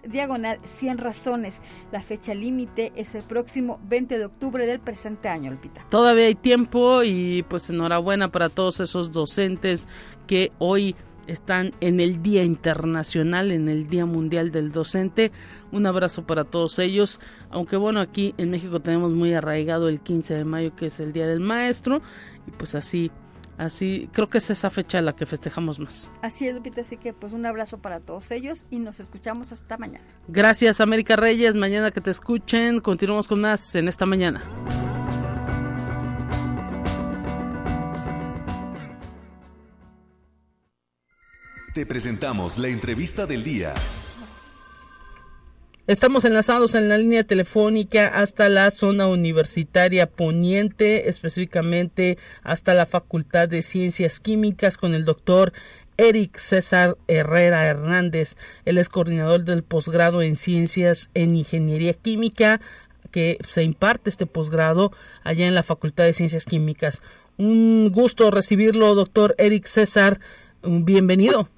diagonal 0.02 0.58
100 0.64 0.98
razones. 0.98 1.62
La 1.92 2.00
fecha 2.00 2.34
límite 2.34 2.92
es 2.96 3.14
el 3.14 3.22
próximo 3.22 3.80
20 3.88 4.18
de 4.18 4.24
octubre 4.24 4.66
del 4.66 4.80
presente 4.80 5.28
año, 5.28 5.50
Lupita. 5.50 5.86
Todavía 5.90 6.26
hay 6.26 6.34
tiempo 6.34 7.02
y 7.04 7.44
pues 7.48 7.70
enhorabuena 7.70 8.30
para 8.30 8.48
todos 8.48 8.80
esos 8.80 9.12
docentes 9.12 9.86
que 10.26 10.52
hoy 10.58 10.96
están 11.28 11.72
en 11.80 12.00
el 12.00 12.22
Día 12.22 12.42
Internacional, 12.42 13.52
en 13.52 13.68
el 13.68 13.86
Día 13.88 14.06
Mundial 14.06 14.50
del 14.50 14.72
Docente. 14.72 15.30
Un 15.70 15.86
abrazo 15.86 16.26
para 16.26 16.44
todos 16.44 16.78
ellos, 16.78 17.20
aunque 17.50 17.76
bueno, 17.76 18.00
aquí 18.00 18.34
en 18.38 18.50
México 18.50 18.80
tenemos 18.80 19.12
muy 19.12 19.34
arraigado 19.34 19.88
el 19.88 20.00
15 20.00 20.34
de 20.34 20.44
mayo, 20.44 20.74
que 20.74 20.86
es 20.86 20.98
el 20.98 21.12
Día 21.12 21.26
del 21.26 21.40
Maestro, 21.40 22.00
y 22.48 22.50
pues 22.50 22.74
así, 22.74 23.10
así, 23.58 24.08
creo 24.12 24.30
que 24.30 24.38
es 24.38 24.48
esa 24.50 24.70
fecha 24.70 25.00
la 25.02 25.14
que 25.14 25.26
festejamos 25.26 25.78
más. 25.78 26.08
Así 26.22 26.48
es, 26.48 26.54
Lupita, 26.54 26.80
así 26.80 26.96
que 26.96 27.12
pues 27.12 27.32
un 27.32 27.44
abrazo 27.44 27.78
para 27.78 28.00
todos 28.00 28.30
ellos 28.30 28.64
y 28.70 28.78
nos 28.78 29.00
escuchamos 29.00 29.52
hasta 29.52 29.76
mañana. 29.76 30.06
Gracias, 30.28 30.80
América 30.80 31.16
Reyes, 31.16 31.56
mañana 31.56 31.90
que 31.90 32.00
te 32.00 32.10
escuchen, 32.10 32.80
continuamos 32.80 33.28
con 33.28 33.40
más 33.40 33.74
en 33.74 33.88
esta 33.88 34.06
mañana. 34.06 34.42
Te 41.74 41.86
presentamos 41.86 42.58
la 42.58 42.68
entrevista 42.68 43.26
del 43.26 43.44
día. 43.44 43.74
Estamos 45.88 46.26
enlazados 46.26 46.74
en 46.74 46.90
la 46.90 46.98
línea 46.98 47.24
telefónica 47.24 48.08
hasta 48.08 48.50
la 48.50 48.70
zona 48.70 49.06
universitaria 49.06 50.06
poniente, 50.06 51.08
específicamente 51.08 52.18
hasta 52.42 52.74
la 52.74 52.84
Facultad 52.84 53.48
de 53.48 53.62
Ciencias 53.62 54.20
Químicas 54.20 54.76
con 54.76 54.92
el 54.92 55.06
doctor 55.06 55.54
Eric 55.96 56.36
César 56.36 56.98
Herrera 57.06 57.64
Hernández. 57.64 58.36
Él 58.66 58.76
es 58.76 58.90
coordinador 58.90 59.44
del 59.44 59.62
posgrado 59.62 60.20
en 60.20 60.36
Ciencias 60.36 61.10
en 61.14 61.36
Ingeniería 61.36 61.94
Química 61.94 62.60
que 63.10 63.38
se 63.50 63.62
imparte 63.62 64.10
este 64.10 64.26
posgrado 64.26 64.92
allá 65.24 65.46
en 65.46 65.54
la 65.54 65.62
Facultad 65.62 66.04
de 66.04 66.12
Ciencias 66.12 66.44
Químicas. 66.44 67.00
Un 67.38 67.90
gusto 67.92 68.30
recibirlo, 68.30 68.94
doctor 68.94 69.34
Eric 69.38 69.64
César. 69.64 70.18
Bienvenido. 70.62 71.48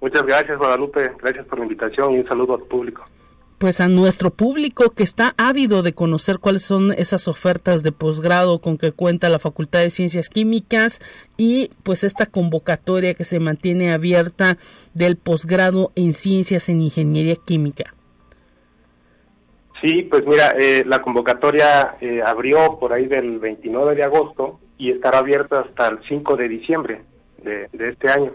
Muchas 0.00 0.22
gracias, 0.22 0.56
Guadalupe. 0.56 1.12
Gracias 1.20 1.44
por 1.44 1.58
la 1.58 1.66
invitación 1.66 2.14
y 2.14 2.20
un 2.20 2.26
saludo 2.26 2.54
al 2.54 2.62
público. 2.62 3.04
Pues 3.58 3.80
a 3.80 3.88
nuestro 3.88 4.30
público 4.30 4.90
que 4.90 5.04
está 5.04 5.34
ávido 5.38 5.82
de 5.82 5.92
conocer 5.92 6.38
cuáles 6.38 6.62
son 6.62 6.92
esas 6.92 7.28
ofertas 7.28 7.82
de 7.82 7.92
posgrado 7.92 8.58
con 8.60 8.78
que 8.78 8.92
cuenta 8.92 9.28
la 9.28 9.38
Facultad 9.38 9.80
de 9.80 9.90
Ciencias 9.90 10.28
Químicas 10.28 11.00
y 11.36 11.70
pues 11.82 12.04
esta 12.04 12.26
convocatoria 12.26 13.14
que 13.14 13.24
se 13.24 13.38
mantiene 13.40 13.92
abierta 13.92 14.58
del 14.92 15.16
posgrado 15.16 15.92
en 15.94 16.12
Ciencias 16.12 16.68
en 16.68 16.80
Ingeniería 16.80 17.36
Química. 17.36 17.94
Sí, 19.82 20.02
pues 20.02 20.26
mira, 20.26 20.54
eh, 20.58 20.82
la 20.86 21.00
convocatoria 21.02 21.96
eh, 22.00 22.22
abrió 22.24 22.78
por 22.78 22.92
ahí 22.92 23.06
del 23.06 23.38
29 23.38 23.94
de 23.94 24.02
agosto 24.02 24.58
y 24.78 24.90
estará 24.90 25.18
abierta 25.18 25.60
hasta 25.60 25.88
el 25.88 25.98
5 26.08 26.36
de 26.36 26.48
diciembre 26.48 27.02
de, 27.42 27.68
de 27.72 27.90
este 27.90 28.10
año. 28.10 28.32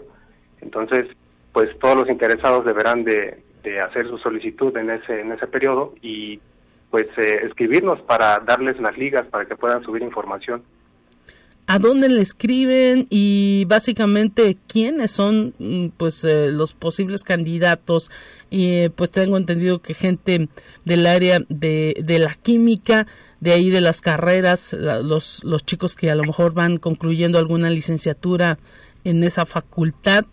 Entonces, 0.60 1.06
pues 1.52 1.68
todos 1.78 1.96
los 1.96 2.08
interesados 2.08 2.64
deberán 2.64 3.04
de, 3.04 3.42
hacer 3.80 4.08
su 4.08 4.18
solicitud 4.18 4.76
en 4.76 4.90
ese 4.90 5.20
en 5.20 5.32
ese 5.32 5.46
periodo 5.46 5.94
y 6.02 6.40
pues 6.90 7.06
eh, 7.18 7.40
escribirnos 7.44 8.00
para 8.02 8.40
darles 8.40 8.80
las 8.80 8.96
ligas 8.98 9.26
para 9.26 9.46
que 9.46 9.56
puedan 9.56 9.82
subir 9.84 10.02
información. 10.02 10.62
¿A 11.66 11.78
dónde 11.78 12.08
le 12.08 12.20
escriben 12.20 13.06
y 13.10 13.64
básicamente 13.66 14.56
quiénes 14.66 15.12
son 15.12 15.54
mm, 15.60 15.90
pues 15.96 16.24
eh, 16.24 16.48
los 16.50 16.72
posibles 16.72 17.22
candidatos? 17.22 18.10
Y 18.50 18.88
pues 18.88 19.12
tengo 19.12 19.36
entendido 19.36 19.80
que 19.80 19.94
gente 19.94 20.48
del 20.84 21.06
área 21.06 21.38
de, 21.48 21.94
de 22.02 22.18
la 22.18 22.34
química, 22.34 23.06
de 23.38 23.52
ahí 23.52 23.70
de 23.70 23.80
las 23.80 24.00
carreras, 24.00 24.72
los, 24.72 25.44
los 25.44 25.64
chicos 25.64 25.94
que 25.94 26.10
a 26.10 26.16
lo 26.16 26.24
mejor 26.24 26.54
van 26.54 26.78
concluyendo 26.78 27.38
alguna 27.38 27.70
licenciatura 27.70 28.58
en 29.04 29.22
esa 29.22 29.46
facultad, 29.46 30.24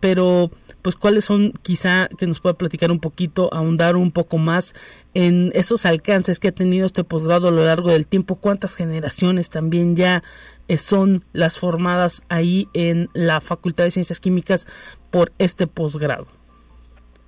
pero 0.00 0.50
pues 0.82 0.96
cuáles 0.96 1.24
son 1.24 1.52
quizá 1.62 2.08
que 2.18 2.26
nos 2.26 2.40
pueda 2.40 2.54
platicar 2.54 2.90
un 2.90 3.00
poquito, 3.00 3.52
ahondar 3.52 3.96
un 3.96 4.12
poco 4.12 4.38
más 4.38 4.74
en 5.14 5.50
esos 5.54 5.86
alcances 5.86 6.40
que 6.40 6.48
ha 6.48 6.52
tenido 6.52 6.86
este 6.86 7.04
posgrado 7.04 7.48
a 7.48 7.50
lo 7.50 7.64
largo 7.64 7.90
del 7.90 8.06
tiempo, 8.06 8.36
cuántas 8.36 8.74
generaciones 8.74 9.50
también 9.50 9.94
ya 9.94 10.22
eh, 10.68 10.78
son 10.78 11.24
las 11.32 11.58
formadas 11.58 12.24
ahí 12.28 12.68
en 12.72 13.08
la 13.12 13.40
Facultad 13.40 13.84
de 13.84 13.90
Ciencias 13.90 14.20
Químicas 14.20 14.66
por 15.10 15.32
este 15.38 15.66
posgrado. 15.66 16.26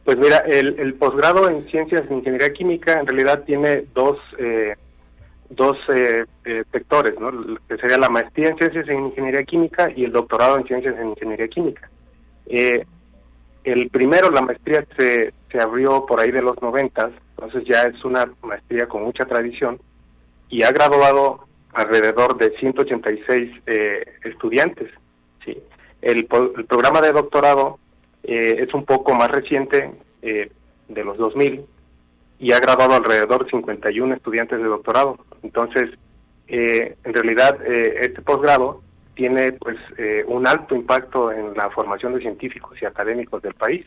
Pues 0.05 0.19
mira, 0.19 0.39
el, 0.39 0.95
posgrado 0.95 1.49
en 1.49 1.63
Ciencias 1.65 2.09
de 2.09 2.15
Ingeniería 2.15 2.53
Química 2.53 2.99
en 2.99 3.07
realidad 3.07 3.45
tiene 3.45 3.85
dos 3.95 4.19
eh, 4.39 4.75
dos 5.51 5.77
eh, 5.95 6.25
sectores, 6.73 7.15
¿no? 7.21 7.31
que 7.69 7.77
sería 7.77 7.99
la 7.99 8.09
maestría 8.09 8.49
en 8.49 8.57
Ciencias 8.57 8.89
en 8.89 9.07
Ingeniería 9.07 9.45
Química 9.45 9.91
y 9.95 10.05
el 10.05 10.13
doctorado 10.13 10.59
en 10.59 10.65
Ciencias 10.65 10.97
en 10.99 11.11
Ingeniería 11.11 11.47
Química. 11.49 11.92
Eh, 12.47 12.85
el 13.65 13.91
primero, 13.91 14.31
la 14.31 14.43
maestría, 14.43 14.85
se, 14.97 15.33
se 15.51 15.61
abrió 15.61 16.05
por 16.07 16.21
ahí 16.21 16.31
de 16.31 16.43
los 16.43 16.61
noventas, 16.61 17.11
entonces 17.37 17.65
ya 17.65 17.83
es 17.83 18.05
una 18.05 18.33
maestría 18.43 18.89
con 18.89 19.03
mucha 19.03 19.25
tradición 19.25 19.81
y 20.49 20.63
ha 20.65 20.71
graduado 20.71 21.47
alrededor 21.73 22.37
de 22.37 22.51
186 22.59 23.51
eh, 23.67 24.05
estudiantes. 24.25 24.91
¿sí? 25.45 25.57
El, 26.03 26.29
el, 26.57 26.65
programa 26.67 27.01
de 27.01 27.13
doctorado 27.13 27.79
eh, 28.23 28.57
es 28.59 28.75
un 28.75 28.85
poco 28.85 29.15
más 29.15 29.31
reciente, 29.31 29.91
eh, 30.21 30.51
de 30.89 31.05
los 31.05 31.17
2000, 31.17 31.65
y 32.39 32.53
ha 32.53 32.59
graduado 32.59 32.95
alrededor 32.95 33.45
de 33.45 33.51
51 33.51 34.15
estudiantes 34.15 34.59
de 34.59 34.65
doctorado. 34.65 35.19
Entonces, 35.43 35.91
en 36.49 37.15
realidad, 37.15 37.59
este 37.65 38.21
posgrado 38.21 38.83
tiene 39.15 39.53
pues 39.53 39.77
eh, 39.99 40.25
un 40.27 40.47
alto 40.47 40.75
impacto 40.75 41.33
en 41.33 41.55
la 41.55 41.71
formación 41.71 42.15
de 42.15 42.21
científicos 42.21 42.81
y 42.81 42.87
académicos 42.87 43.43
del 43.43 43.55
país. 43.55 43.85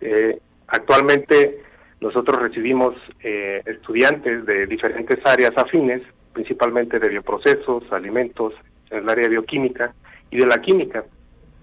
Eh, 0.00 0.38
actualmente 0.68 1.62
nosotros 2.00 2.40
recibimos 2.40 2.94
eh, 3.20 3.62
estudiantes 3.64 4.44
de 4.46 4.66
diferentes 4.66 5.18
áreas 5.24 5.52
afines, 5.56 6.02
principalmente 6.32 6.98
de 6.98 7.08
bioprocesos, 7.08 7.90
alimentos, 7.90 8.54
en 8.90 8.98
el 8.98 9.08
área 9.08 9.24
de 9.24 9.30
bioquímica 9.30 9.94
y 10.30 10.38
de 10.38 10.46
la 10.46 10.60
química. 10.60 11.04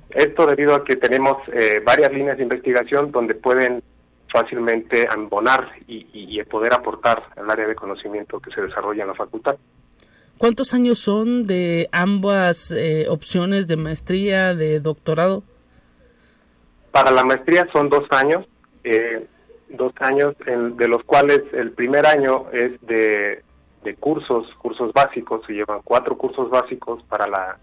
Esto 0.10 0.46
debido 0.46 0.76
a 0.76 0.84
que 0.84 0.96
tenemos 0.96 1.38
varias 1.86 2.12
líneas 2.12 2.38
de 2.38 2.43
investigación 2.43 3.12
donde 3.12 3.34
pueden 3.34 3.82
fácilmente 4.32 5.08
ambonar 5.10 5.72
y, 5.88 6.06
y 6.13 6.43
poder 6.43 6.74
aportar 6.74 7.24
al 7.36 7.50
área 7.50 7.67
de 7.67 7.74
conocimiento 7.74 8.39
que 8.39 8.52
se 8.52 8.62
desarrolla 8.62 9.04
en 9.04 9.08
la 9.08 9.15
facultad. 9.15 9.56
¿Cuántos 10.38 10.74
años 10.74 11.00
son 11.00 11.48
de 11.48 11.88
ambas 11.91 12.72
eh, 12.72 13.08
opciones 13.10 13.67
de 13.67 13.78
maestría, 13.78 14.54
de 14.54 14.80
doctorado? 14.80 15.43
Para 16.91 17.12
la 17.12 17.24
maestría 17.24 17.67
son 17.72 17.89
dos 17.89 18.06
años, 18.12 18.46
eh, 18.84 19.26
dos 19.69 19.93
años 20.00 20.36
de 20.46 20.88
los 20.88 21.04
cuales 21.04 21.41
el 21.54 21.72
primer 21.72 22.06
año 22.06 22.46
es 22.52 22.80
de, 22.82 23.41
cursos, 24.00 24.48
cursos 24.60 24.91
básicos, 24.93 25.46
se 25.46 25.54
llevan 25.54 25.82
cuatro 25.84 26.17
cursos 26.17 26.50
básicos 26.50 27.04
para 27.04 27.28
la 27.28 27.58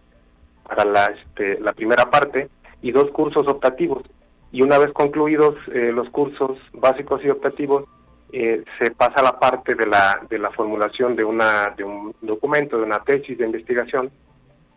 para 0.64 0.84
la, 0.84 1.06
este, 1.06 1.58
la 1.60 1.72
primera 1.72 2.10
parte 2.10 2.48
y 2.80 2.92
dos 2.92 3.10
cursos 3.10 3.46
optativos. 3.48 4.04
Y 4.52 4.62
una 4.62 4.78
vez 4.78 4.92
concluidos 4.92 5.56
eh, 5.72 5.90
los 5.92 6.08
cursos 6.10 6.58
básicos 6.72 7.20
y 7.24 7.28
optativos, 7.28 7.84
eh, 8.32 8.64
se 8.78 8.90
pasa 8.92 9.22
la 9.22 9.38
parte 9.38 9.74
de 9.74 9.86
la, 9.86 10.20
de 10.28 10.38
la 10.38 10.50
formulación 10.50 11.16
de, 11.16 11.24
una, 11.24 11.74
de 11.76 11.84
un 11.84 12.14
documento, 12.20 12.76
de 12.76 12.84
una 12.84 13.02
tesis 13.02 13.36
de 13.38 13.46
investigación 13.46 14.10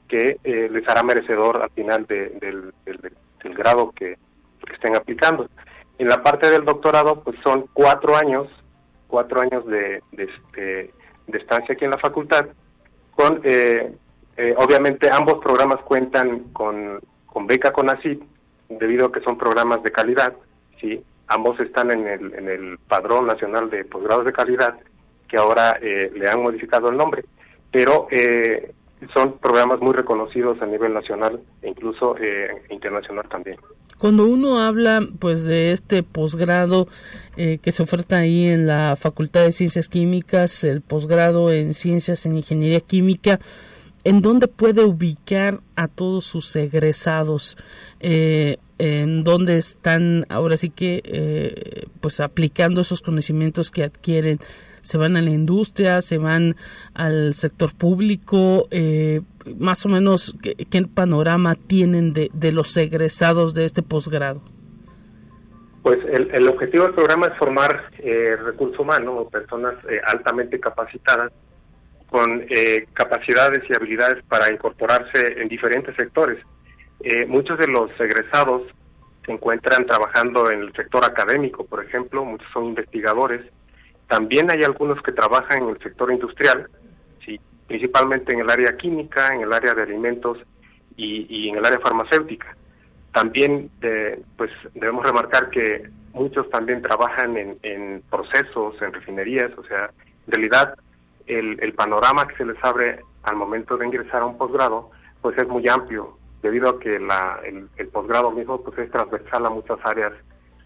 que 0.08 0.38
eh, 0.44 0.70
les 0.72 0.88
hará 0.88 1.04
merecedor 1.04 1.62
al 1.62 1.70
final 1.72 2.06
del, 2.06 2.40
del, 2.40 3.54
grado 3.56 3.92
que, 3.92 4.18
estén 4.72 4.96
aplicando. 4.96 5.50
En 5.98 6.08
la 6.08 6.24
parte 6.24 6.50
del 6.50 6.66
doctorado, 6.66 7.22
pues 7.22 7.38
son 7.44 7.66
cuatro 7.74 8.16
años, 8.16 8.48
cuatro 9.08 9.42
años 9.42 9.66
de, 9.68 10.02
de, 10.12 10.24
este, 10.24 10.94
de 11.28 11.38
estancia 11.38 11.76
aquí 11.76 11.84
en 11.84 11.92
la 11.92 11.98
facultad, 11.98 12.48
con, 13.16 13.42
eh, 13.44 13.94
obviamente 14.58 15.10
ambos 15.12 15.40
programas 15.44 15.82
cuentan 15.82 16.46
con, 16.54 17.00
con 17.26 17.46
beca 17.46 17.72
con 17.72 17.90
ACID, 17.90 18.20
debido 18.70 19.08
a 19.08 19.12
que 19.12 19.22
son 19.22 19.38
programas 19.38 19.84
de 19.84 19.92
calidad, 19.92 20.34
¿sí? 20.80 21.04
Ambos 21.28 21.60
están 21.60 21.92
en 21.92 22.08
el, 22.08 22.34
en 22.34 22.50
el 22.50 22.78
Padrón 22.88 23.28
Nacional 23.28 23.70
de 23.70 23.86
Posgrados 23.86 24.26
de 24.26 24.34
Calidad, 24.34 24.76
que 25.28 25.38
ahora 25.38 25.78
eh, 25.82 26.12
le 26.16 26.30
han 26.30 26.42
modificado 26.42 26.90
el 26.90 26.98
nombre, 26.98 27.26
pero 27.72 28.08
eh, 28.12 28.74
son 29.14 29.38
programas 29.40 29.80
muy 29.80 29.94
reconocidos 29.94 30.62
a 30.62 30.66
nivel 30.66 30.94
nacional 30.94 31.40
e 31.62 31.70
incluso 31.70 32.16
eh, 32.18 32.64
internacional 32.70 33.28
también. 33.30 33.58
Cuando 33.98 34.26
uno 34.26 34.60
habla 34.60 35.02
pues 35.20 35.44
de 35.44 35.72
este 35.72 36.04
posgrado 36.04 36.88
que 37.36 37.72
se 37.72 37.84
oferta 37.84 38.18
ahí 38.18 38.50
en 38.50 38.68
la 38.68 38.98
Facultad 38.98 39.46
de 39.46 39.54
Ciencias 39.54 39.88
Químicas, 39.88 40.64
el 40.66 40.82
posgrado 40.82 41.52
en 41.52 41.74
Ciencias 41.74 42.26
en 42.26 42.36
Ingeniería 42.36 42.82
Química, 42.82 43.40
¿en 44.04 44.22
dónde 44.22 44.48
puede 44.48 44.84
ubicar 44.84 45.62
a 45.76 45.88
todos 45.88 46.26
sus 46.26 46.56
egresados? 46.56 47.58
Eh, 48.00 48.58
¿En 48.78 49.24
dónde 49.24 49.58
están 49.58 50.26
ahora 50.30 50.58
sí 50.58 50.70
que 50.70 51.02
eh, 51.06 51.86
pues 52.02 52.20
aplicando 52.20 52.82
esos 52.82 53.02
conocimientos 53.02 53.72
que 53.72 53.84
adquieren? 53.84 54.40
¿Se 54.82 54.98
van 54.98 55.16
a 55.16 55.22
la 55.22 55.30
industria? 55.30 56.02
¿Se 56.02 56.18
van 56.18 56.56
al 56.94 57.34
sector 57.34 57.74
público? 57.74 58.68
Eh, 58.72 59.22
más 59.58 59.86
o 59.86 59.90
menos, 59.90 60.36
¿qué, 60.42 60.88
panorama 60.94 61.56
tienen 61.56 62.14
de, 62.14 62.30
de 62.34 62.52
los 62.52 62.76
egresados 62.78 63.54
de 63.54 63.66
este 63.66 63.84
posgrado? 63.84 64.42
Pues 65.84 66.00
el, 66.06 66.32
el, 66.34 66.48
objetivo 66.48 66.86
del 66.86 66.94
programa 66.94 67.28
es 67.28 67.38
formar 67.38 67.90
eh, 68.00 68.38
recurso 68.38 68.84
humano 68.84 69.28
personas 69.30 69.74
eh, 69.90 70.00
altamente 70.06 70.58
capacitadas 70.58 71.34
con 72.10 72.46
eh, 72.48 72.88
capacidades 72.94 73.64
y 73.70 73.76
habilidades 73.76 74.24
para 74.30 74.50
incorporarse 74.50 75.42
en 75.42 75.50
diferentes 75.50 75.94
sectores. 75.98 76.38
Eh, 77.04 77.26
muchos 77.26 77.58
de 77.60 77.68
los 77.68 77.92
egresados 78.00 78.64
se 79.26 79.32
encuentran 79.32 79.86
trabajando 79.86 80.50
en 80.50 80.62
el 80.62 80.74
sector 80.74 81.04
académico, 81.04 81.66
por 81.66 81.84
ejemplo, 81.84 82.24
muchos 82.24 82.48
son 82.52 82.66
investigadores. 82.66 83.42
También 84.08 84.50
hay 84.50 84.64
algunos 84.64 85.02
que 85.02 85.12
trabajan 85.12 85.64
en 85.64 85.70
el 85.70 85.80
sector 85.80 86.12
industrial, 86.12 86.70
principalmente 87.68 88.34
en 88.34 88.40
el 88.42 88.50
área 88.50 88.78
química, 88.78 89.34
en 89.34 89.42
el 89.42 89.52
área 89.54 89.74
de 89.74 89.84
alimentos 89.84 90.38
y, 90.96 91.26
y 91.30 91.50
en 91.50 91.58
el 91.58 91.66
área 91.66 91.80
farmacéutica. 91.80 92.56
También 93.14 93.70
eh, 93.82 94.22
pues 94.38 94.52
debemos 94.74 95.06
remarcar 95.06 95.50
que 95.50 95.90
muchos 96.14 96.50
también 96.50 96.82
trabajan 96.82 97.36
en, 97.38 98.04
procesos, 98.10 98.82
en 98.82 98.94
refinerías, 98.94 99.52
o 99.58 99.64
sea, 99.64 99.92
en 100.28 100.34
realidad 100.34 100.76
el, 101.28 101.58
el, 101.62 101.74
panorama 101.74 102.28
que 102.28 102.36
se 102.38 102.46
les 102.46 102.64
abre 102.64 103.00
al 103.24 103.36
momento 103.36 103.78
de 103.78 103.86
ingresar 103.86 104.22
a 104.22 104.26
un 104.26 104.38
posgrado 104.38 104.92
pues 105.22 105.38
es 105.38 105.48
muy 105.48 105.68
amplio, 105.70 106.18
debido 106.44 106.70
a 106.70 106.80
que 106.80 107.00
la, 107.00 107.40
el, 107.46 107.88
posgrado 107.88 108.30
mismo 108.32 108.62
pues 108.62 108.78
es 108.78 108.92
transversal 108.92 109.46
a 109.48 109.50
muchas 109.50 109.80
áreas 109.84 110.12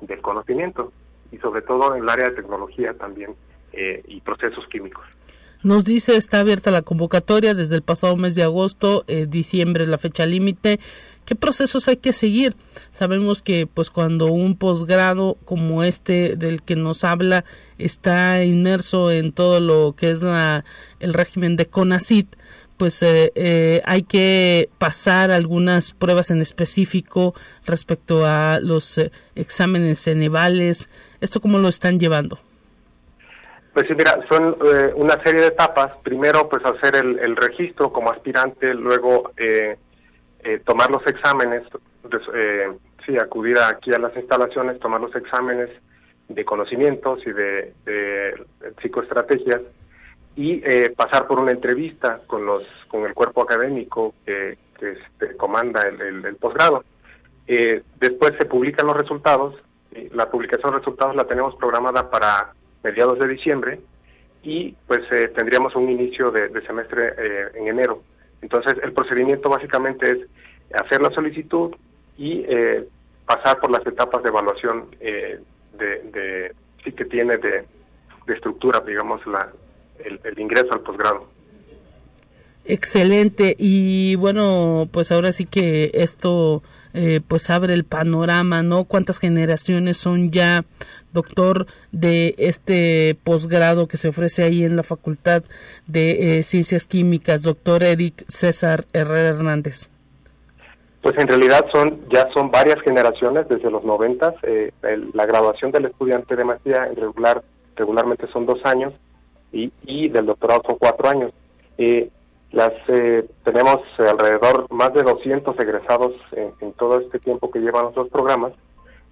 del 0.01 0.21
conocimiento 0.21 0.91
y 1.31 1.37
sobre 1.37 1.61
todo 1.61 1.95
en 1.95 2.03
el 2.03 2.09
área 2.09 2.29
de 2.29 2.35
tecnología 2.35 2.93
también 2.95 3.35
eh, 3.71 4.03
y 4.07 4.19
procesos 4.19 4.67
químicos. 4.67 5.05
Nos 5.63 5.85
dice 5.85 6.15
está 6.15 6.39
abierta 6.39 6.71
la 6.71 6.81
convocatoria 6.81 7.53
desde 7.53 7.75
el 7.75 7.81
pasado 7.83 8.15
mes 8.15 8.35
de 8.35 8.43
agosto, 8.43 9.05
eh, 9.07 9.25
diciembre 9.27 9.87
la 9.87 9.97
fecha 9.97 10.25
límite 10.25 10.79
qué 11.27 11.35
procesos 11.35 11.87
hay 11.89 11.97
que 11.97 12.13
seguir. 12.13 12.55
Sabemos 12.91 13.43
que 13.43 13.67
pues 13.67 13.91
cuando 13.91 14.27
un 14.27 14.57
posgrado 14.57 15.37
como 15.43 15.83
este 15.83 16.37
del 16.37 16.63
que 16.63 16.77
nos 16.77 17.03
habla 17.03 17.43
está 17.77 18.43
inmerso 18.43 19.11
en 19.11 19.33
todo 19.33 19.59
lo 19.59 19.93
que 19.95 20.09
es 20.09 20.21
la, 20.21 20.63
el 21.01 21.13
régimen 21.13 21.57
de 21.57 21.65
CONACIT, 21.65 22.35
pues 22.77 23.01
eh, 23.03 23.31
eh, 23.35 23.81
hay 23.85 24.03
que 24.03 24.69
pasar 24.77 25.31
algunas 25.31 25.93
pruebas 25.93 26.31
en 26.31 26.41
específico 26.41 27.33
respecto 27.65 28.25
a 28.25 28.59
los 28.61 28.97
eh, 28.97 29.11
exámenes 29.35 30.03
cenevales. 30.03 30.89
¿Esto 31.21 31.41
cómo 31.41 31.57
lo 31.57 31.67
están 31.67 31.99
llevando? 31.99 32.39
Pues 33.73 33.87
sí, 33.87 33.93
mira, 33.95 34.19
son 34.27 34.57
una 34.95 35.21
serie 35.23 35.41
de 35.41 35.47
etapas. 35.47 35.91
Primero, 36.01 36.49
pues 36.49 36.65
hacer 36.65 36.95
el, 36.95 37.19
el 37.19 37.35
registro 37.35 37.93
como 37.93 38.11
aspirante, 38.11 38.73
luego 38.73 39.31
eh, 39.37 39.77
eh, 40.43 40.59
tomar 40.65 40.89
los 40.89 41.05
exámenes, 41.05 41.63
eh, 42.33 42.71
sí, 43.05 43.17
acudir 43.17 43.57
aquí 43.59 43.93
a 43.93 43.99
las 43.99 44.15
instalaciones, 44.15 44.79
tomar 44.79 45.01
los 45.01 45.15
exámenes 45.15 45.69
de 46.29 46.45
conocimientos 46.45 47.19
y 47.25 47.31
de, 47.31 47.73
psicoestrategias 48.81 49.61
y 50.37 50.61
eh, 50.63 50.93
pasar 50.95 51.27
por 51.27 51.39
una 51.39 51.51
entrevista 51.51 52.21
con 52.27 52.45
los 52.45 52.63
con 52.87 53.03
el 53.03 53.13
cuerpo 53.13 53.41
académico 53.41 54.13
que, 54.25 54.57
este, 54.79 55.35
comanda 55.35 55.81
el, 55.87 56.35
posgrado. 56.37 56.85
Eh, 57.47 57.83
después 57.99 58.33
se 58.39 58.45
publican 58.45 58.87
los 58.87 58.95
resultados. 58.95 59.55
La 60.13 60.29
publicación 60.29 60.71
de 60.71 60.79
resultados 60.79 61.15
la 61.15 61.25
tenemos 61.25 61.55
programada 61.55 62.09
para 62.09 62.53
mediados 62.83 63.17
de 63.19 63.27
diciembre 63.27 63.79
y 64.43 64.75
pues 64.85 65.01
tendríamos 65.35 65.75
un 65.75 65.89
inicio 65.89 66.31
de, 66.31 66.49
de 66.49 66.65
semestre 66.65 67.13
en 67.55 67.67
enero. 67.67 68.03
Entonces, 68.41 68.75
el 68.83 68.93
procedimiento 68.93 69.49
básicamente 69.49 70.09
es 70.11 70.19
hacer 70.73 71.01
la 71.01 71.09
solicitud 71.11 71.73
y 72.17 72.43
eh, 72.47 72.87
pasar 73.25 73.59
por 73.59 73.71
las 73.71 73.85
etapas 73.85 74.23
de 74.23 74.29
evaluación 74.29 74.95
eh, 74.99 75.39
de, 75.77 76.53
sí 76.83 76.91
que 76.91 77.05
tiene 77.05 77.37
de, 77.37 77.65
estructura, 78.27 78.81
digamos, 78.81 79.25
la, 79.25 79.49
el, 80.03 80.39
ingreso 80.39 80.73
al 80.73 80.81
posgrado. 80.81 81.27
Excelente 82.65 83.55
y 83.57 84.15
bueno, 84.15 84.89
pues 84.91 85.11
ahora 85.11 85.31
sí 85.31 85.45
que 85.45 85.91
esto 85.93 86.63
eh, 86.93 87.21
pues 87.25 87.49
abre 87.49 87.73
el 87.73 87.85
panorama, 87.85 88.61
¿no? 88.61 88.83
¿Cuántas 88.83 89.19
generaciones 89.19 89.95
son 89.95 90.31
ya, 90.31 90.65
doctor, 91.13 91.67
de 91.93 92.35
este 92.37 93.17
posgrado 93.23 93.87
que 93.87 93.95
se 93.95 94.09
ofrece 94.09 94.43
ahí 94.43 94.65
en 94.65 94.75
la 94.75 94.83
Facultad 94.83 95.43
de 95.85 96.41
Ciencias 96.43 96.87
Químicas, 96.87 97.41
doctor 97.41 97.83
Eric 97.83 98.25
César 98.27 98.85
Herrera 98.91 99.29
Hernández? 99.29 99.89
Pues 101.07 101.17
en 101.19 101.27
realidad 101.29 101.65
son 101.71 102.01
ya 102.11 102.27
son 102.33 102.51
varias 102.51 102.81
generaciones 102.81 103.47
desde 103.47 103.71
los 103.71 103.83
noventas. 103.85 104.33
Eh, 104.43 104.73
la 105.13 105.25
graduación 105.25 105.71
del 105.71 105.85
estudiante 105.85 106.35
de 106.35 106.43
maestría 106.43 106.85
regular 106.95 107.43
regularmente 107.77 108.27
son 108.33 108.45
dos 108.45 108.59
años 108.65 108.93
y, 109.51 109.71
y 109.83 110.09
del 110.09 110.25
doctorado 110.25 110.61
son 110.67 110.77
cuatro 110.77 111.09
años. 111.09 111.31
Eh, 111.77 112.09
las 112.51 112.71
eh, 112.87 113.25
tenemos 113.43 113.79
alrededor 113.97 114.71
más 114.71 114.93
de 114.93 115.03
200 115.03 115.59
egresados 115.59 116.13
en, 116.31 116.73
todo 116.73 116.99
este 116.99 117.19
tiempo 117.19 117.51
que 117.51 117.59
llevan 117.59 117.83
nuestros 117.83 118.09
programas 118.09 118.53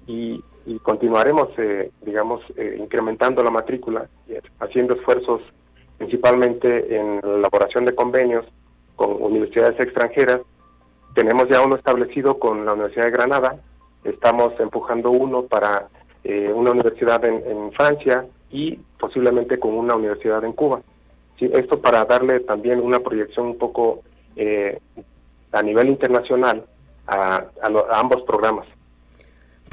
y, 0.08 0.41
y 0.65 0.80
continuaremos, 0.80 1.50
eh, 1.58 1.91
digamos, 2.02 2.41
eh, 2.56 2.78
incrementando 2.80 3.43
la 3.43 3.52
matrícula, 3.52 4.08
haciendo 4.60 4.95
esfuerzos 4.95 5.41
principalmente 5.98 6.95
en 6.95 7.19
la 7.21 7.38
elaboración 7.38 7.86
de 7.86 7.95
convenios 7.95 8.45
con 8.95 9.21
universidades 9.21 9.80
extranjeras 9.80 10.41
tenemos 11.15 11.48
ya 11.50 11.62
uno 11.62 11.78
establecido 11.78 12.38
con 12.38 12.65
la 12.65 12.74
Universidad 12.74 13.06
de 13.06 13.12
Granada, 13.12 13.56
estamos 14.04 14.52
empujando 14.60 15.12
uno 15.12 15.43
para 15.43 15.88
eh, 16.26 16.52
una 16.54 16.71
universidad 16.71 17.24
en, 17.24 17.71
Francia 17.71 18.26
y 18.56 18.80
posiblemente 19.00 19.60
con 19.60 19.74
una 19.74 19.96
universidad 19.96 20.44
en 20.44 20.54
Cuba. 20.54 20.82
Esto 21.39 21.82
para 21.82 22.06
darle 22.06 22.39
también 22.39 22.80
una 22.80 23.00
proyección 23.00 23.48
un 23.48 23.58
poco 23.58 24.02
eh, 24.36 24.80
a 25.52 25.62
nivel 25.62 25.89
internacional 25.89 26.65
a 27.08 27.46
ambos 27.91 28.24
programas 28.24 28.65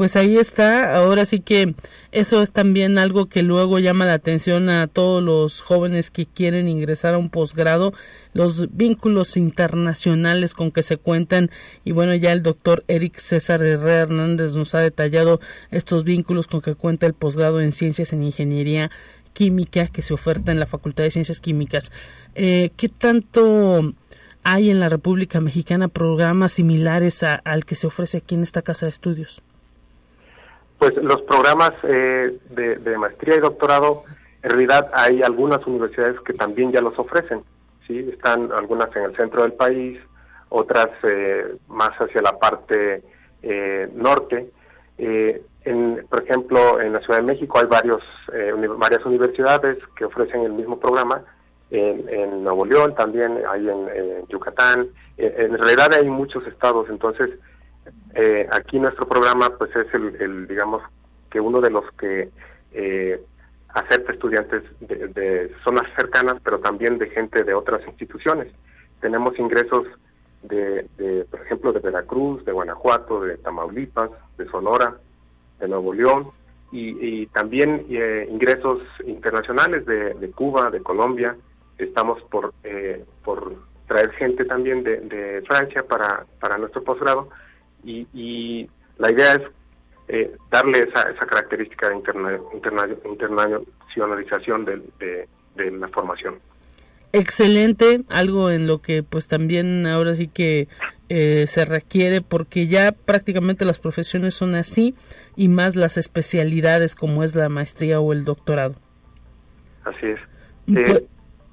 pues 0.02 0.16
ahí 0.16 0.36
está. 0.36 0.96
Ahora 0.96 1.24
sí 1.26 1.38
que 1.38 1.76
eso 2.10 2.42
es 2.42 2.50
también 2.50 2.98
algo 2.98 3.26
que 3.26 3.44
luego 3.44 3.78
llama 3.78 4.04
la 4.04 4.14
atención 4.14 4.68
a 4.68 4.88
todos 4.88 5.22
los 5.22 5.60
jóvenes 5.60 6.10
que 6.10 6.26
quieren 6.26 6.68
ingresar 6.68 7.14
a 7.14 7.18
un 7.18 7.30
posgrado, 7.30 7.94
los 8.32 8.76
vínculos 8.76 9.36
internacionales 9.36 10.54
con 10.54 10.72
que 10.72 10.82
se 10.82 10.96
cuentan. 10.96 11.50
Y 11.84 11.92
bueno, 11.92 12.16
ya 12.16 12.32
el 12.32 12.42
doctor 12.42 12.82
Eric 12.88 13.14
César 13.16 13.62
Herrera 13.62 14.00
Hernández 14.00 14.56
nos 14.56 14.74
ha 14.74 14.80
detallado 14.80 15.38
estos 15.70 16.02
vínculos 16.02 16.48
con 16.48 16.62
que 16.62 16.74
cuenta 16.74 17.06
el 17.06 17.14
posgrado 17.14 17.60
en 17.60 17.70
Ciencias 17.70 18.12
en 18.12 18.24
Ingeniería 18.24 18.90
Química 19.34 19.86
que 19.86 20.02
se 20.02 20.14
oferta 20.14 20.50
en 20.50 20.58
la 20.58 20.66
Facultad 20.66 21.04
de 21.04 21.12
Ciencias 21.12 21.40
Químicas. 21.40 21.92
Eh, 22.34 22.72
¿Qué 22.76 22.88
tanto 22.88 23.94
hay 24.42 24.68
en 24.68 24.80
la 24.80 24.88
República 24.88 25.40
Mexicana 25.40 25.86
programas 25.86 26.50
similares 26.50 27.22
al 27.22 27.64
que 27.64 27.76
se 27.76 27.86
ofrece 27.86 28.18
aquí 28.18 28.34
en 28.34 28.42
esta 28.42 28.62
casa 28.62 28.86
de 28.86 28.90
estudios? 28.90 29.44
Pues 30.82 30.96
los 30.96 31.22
programas 31.22 31.74
eh, 31.84 32.38
de, 32.50 32.98
maestría 32.98 33.36
y 33.36 33.38
doctorado, 33.38 34.02
en 34.42 34.50
realidad 34.50 34.90
hay 34.92 35.22
algunas 35.22 35.64
universidades 35.64 36.18
que 36.22 36.32
también 36.32 36.72
ya 36.72 36.80
los 36.80 36.98
ofrecen, 36.98 37.44
¿sí? 37.86 38.10
Están 38.12 38.50
algunas 38.50 38.88
en 38.96 39.04
el 39.04 39.14
centro 39.14 39.42
del 39.42 39.52
país, 39.52 40.00
otras 40.48 40.88
eh, 41.04 41.54
más 41.68 41.90
hacia 41.90 42.20
la 42.20 42.36
parte 42.36 43.00
eh, 43.44 43.88
norte. 43.94 44.50
en, 44.98 46.04
por 46.10 46.24
ejemplo, 46.24 46.80
en 46.80 46.94
la 46.94 47.00
Ciudad 47.02 47.20
de 47.20 47.32
México 47.32 47.60
hay 47.60 47.66
varios, 47.66 48.02
varias 48.76 49.06
universidades 49.06 49.78
que 49.94 50.06
ofrecen 50.06 50.42
el 50.42 50.52
mismo 50.52 50.80
programa. 50.80 51.22
En, 51.70 52.42
Nuevo 52.42 52.66
León 52.66 52.96
también, 52.96 53.38
hay 53.48 53.68
en, 53.68 54.26
Yucatán. 54.28 54.88
en 55.16 55.58
realidad 55.58 55.94
hay 55.94 56.10
muchos 56.10 56.44
estados, 56.48 56.90
entonces 56.90 57.30
eh, 58.14 58.46
aquí 58.52 58.78
nuestro 58.78 59.08
programa 59.08 59.50
pues 59.56 59.74
es 59.74 59.86
el, 59.94 60.46
digamos 60.46 60.82
que 61.30 61.40
uno 61.40 61.60
de 61.60 61.70
los 61.70 61.84
que 61.92 62.28
eh, 62.72 63.22
acepta 63.68 64.12
estudiantes 64.12 64.62
de, 64.80 65.50
zonas 65.64 65.84
cercanas 65.96 66.36
pero 66.44 66.60
también 66.60 66.98
de 66.98 67.08
gente 67.10 67.42
de 67.42 67.54
otras 67.54 67.86
instituciones. 67.86 68.52
Tenemos 69.00 69.38
ingresos 69.38 69.86
de, 70.42 70.86
por 71.30 71.40
ejemplo 71.40 71.72
de 71.72 71.80
Veracruz 71.80 72.44
de 72.44 72.52
Guanajuato 72.52 73.22
de 73.22 73.38
Tamaulipas 73.38 74.10
de 74.36 74.46
Sonora 74.48 74.96
de 75.58 75.68
Nuevo 75.68 75.94
León 75.94 76.30
y, 76.74 77.26
también 77.26 77.84
eh, 77.90 78.26
ingresos 78.30 78.80
internacionales 79.06 79.84
de, 79.84 80.30
Cuba 80.34 80.70
de 80.70 80.82
Colombia. 80.82 81.36
Estamos 81.78 82.22
por 82.24 82.54
por 83.24 83.56
traer 83.86 84.10
gente 84.12 84.44
también 84.44 84.82
de, 84.82 85.42
Francia 85.46 85.82
para, 85.82 86.24
para 86.40 86.56
nuestro 86.58 86.82
posgrado 86.82 87.28
y, 87.84 88.68
la 88.98 89.10
idea 89.10 89.34
es 89.34 89.42
eh, 90.08 90.36
darle 90.50 90.80
esa, 90.80 91.10
esa 91.10 91.26
característica 91.26 91.88
de 91.88 91.96
interna, 91.96 92.38
internacionalización 93.04 94.64
de, 94.64 95.26
de 95.56 95.70
la 95.70 95.88
formación 95.88 96.38
excelente, 97.12 98.02
algo 98.08 98.50
en 98.50 98.66
lo 98.66 98.80
que 98.80 99.02
pues 99.02 99.28
también 99.28 99.86
ahora 99.86 100.14
sí 100.14 100.28
que 100.28 100.68
eh, 101.08 101.46
se 101.46 101.64
requiere 101.64 102.22
porque 102.22 102.66
ya 102.66 102.92
prácticamente 102.92 103.64
las 103.64 103.78
profesiones 103.78 104.34
son 104.34 104.54
así 104.54 104.94
y 105.36 105.48
más 105.48 105.76
las 105.76 105.98
especialidades 105.98 106.94
como 106.94 107.22
es 107.22 107.34
la 107.34 107.48
maestría 107.48 108.00
o 108.00 108.12
el 108.12 108.24
doctorado. 108.24 108.74
Así 109.84 110.06
es. 110.06 110.20
Pues, 110.66 110.90
eh, 110.90 111.06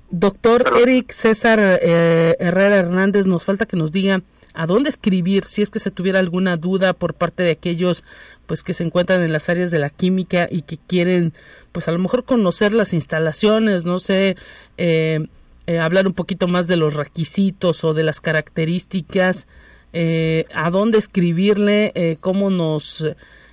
doctor 0.10 0.63
Eric 0.82 1.12
César 1.12 1.60
eh, 1.62 2.36
Herrera 2.39 2.78
Hernández, 2.78 3.28
nos 3.28 3.44
falta 3.44 3.65
que 3.65 3.78
nos 3.78 3.92
diga 3.92 4.22
a 4.60 4.65
dónde 4.65 4.89
escribir 4.89 5.45
si 5.45 5.62
es 5.62 5.69
que 5.69 5.80
se 5.80 5.89
tuviera 5.89 6.19
alguna 6.19 6.58
duda 6.58 6.91
por 6.91 7.13
parte 7.13 7.43
de 7.43 7.52
aquellos 7.52 8.04
pues 8.45 8.62
que 8.62 8.74
se 8.74 8.84
encuentran 8.84 9.24
en 9.24 9.32
las 9.32 9.48
áreas 9.48 9.72
de 9.72 9.80
la 9.80 9.89
química 9.89 10.50
y 10.52 10.63
que 10.63 10.78
quieren 10.78 11.32
pues 11.72 11.88
a 11.88 11.93
lo 11.93 12.00
mejor 12.00 12.26
conocer 12.26 12.74
las 12.74 12.93
instalaciones, 12.93 13.86
no 13.86 14.00
sé, 14.00 14.36
eh, 14.78 15.28
eh, 15.65 15.80
hablar 15.80 16.08
un 16.08 16.13
poquito 16.13 16.50
más 16.50 16.67
de 16.67 16.76
los 16.76 16.95
requisitos 16.95 17.86
o 17.86 17.93
de 17.93 18.04
las 18.04 18.19
características, 18.19 19.48
eh, 19.93 20.45
a 20.54 20.69
dónde 20.72 20.98
escribirle, 20.98 21.93
eh, 21.95 22.17
cómo 22.19 22.50
nos, 22.50 23.08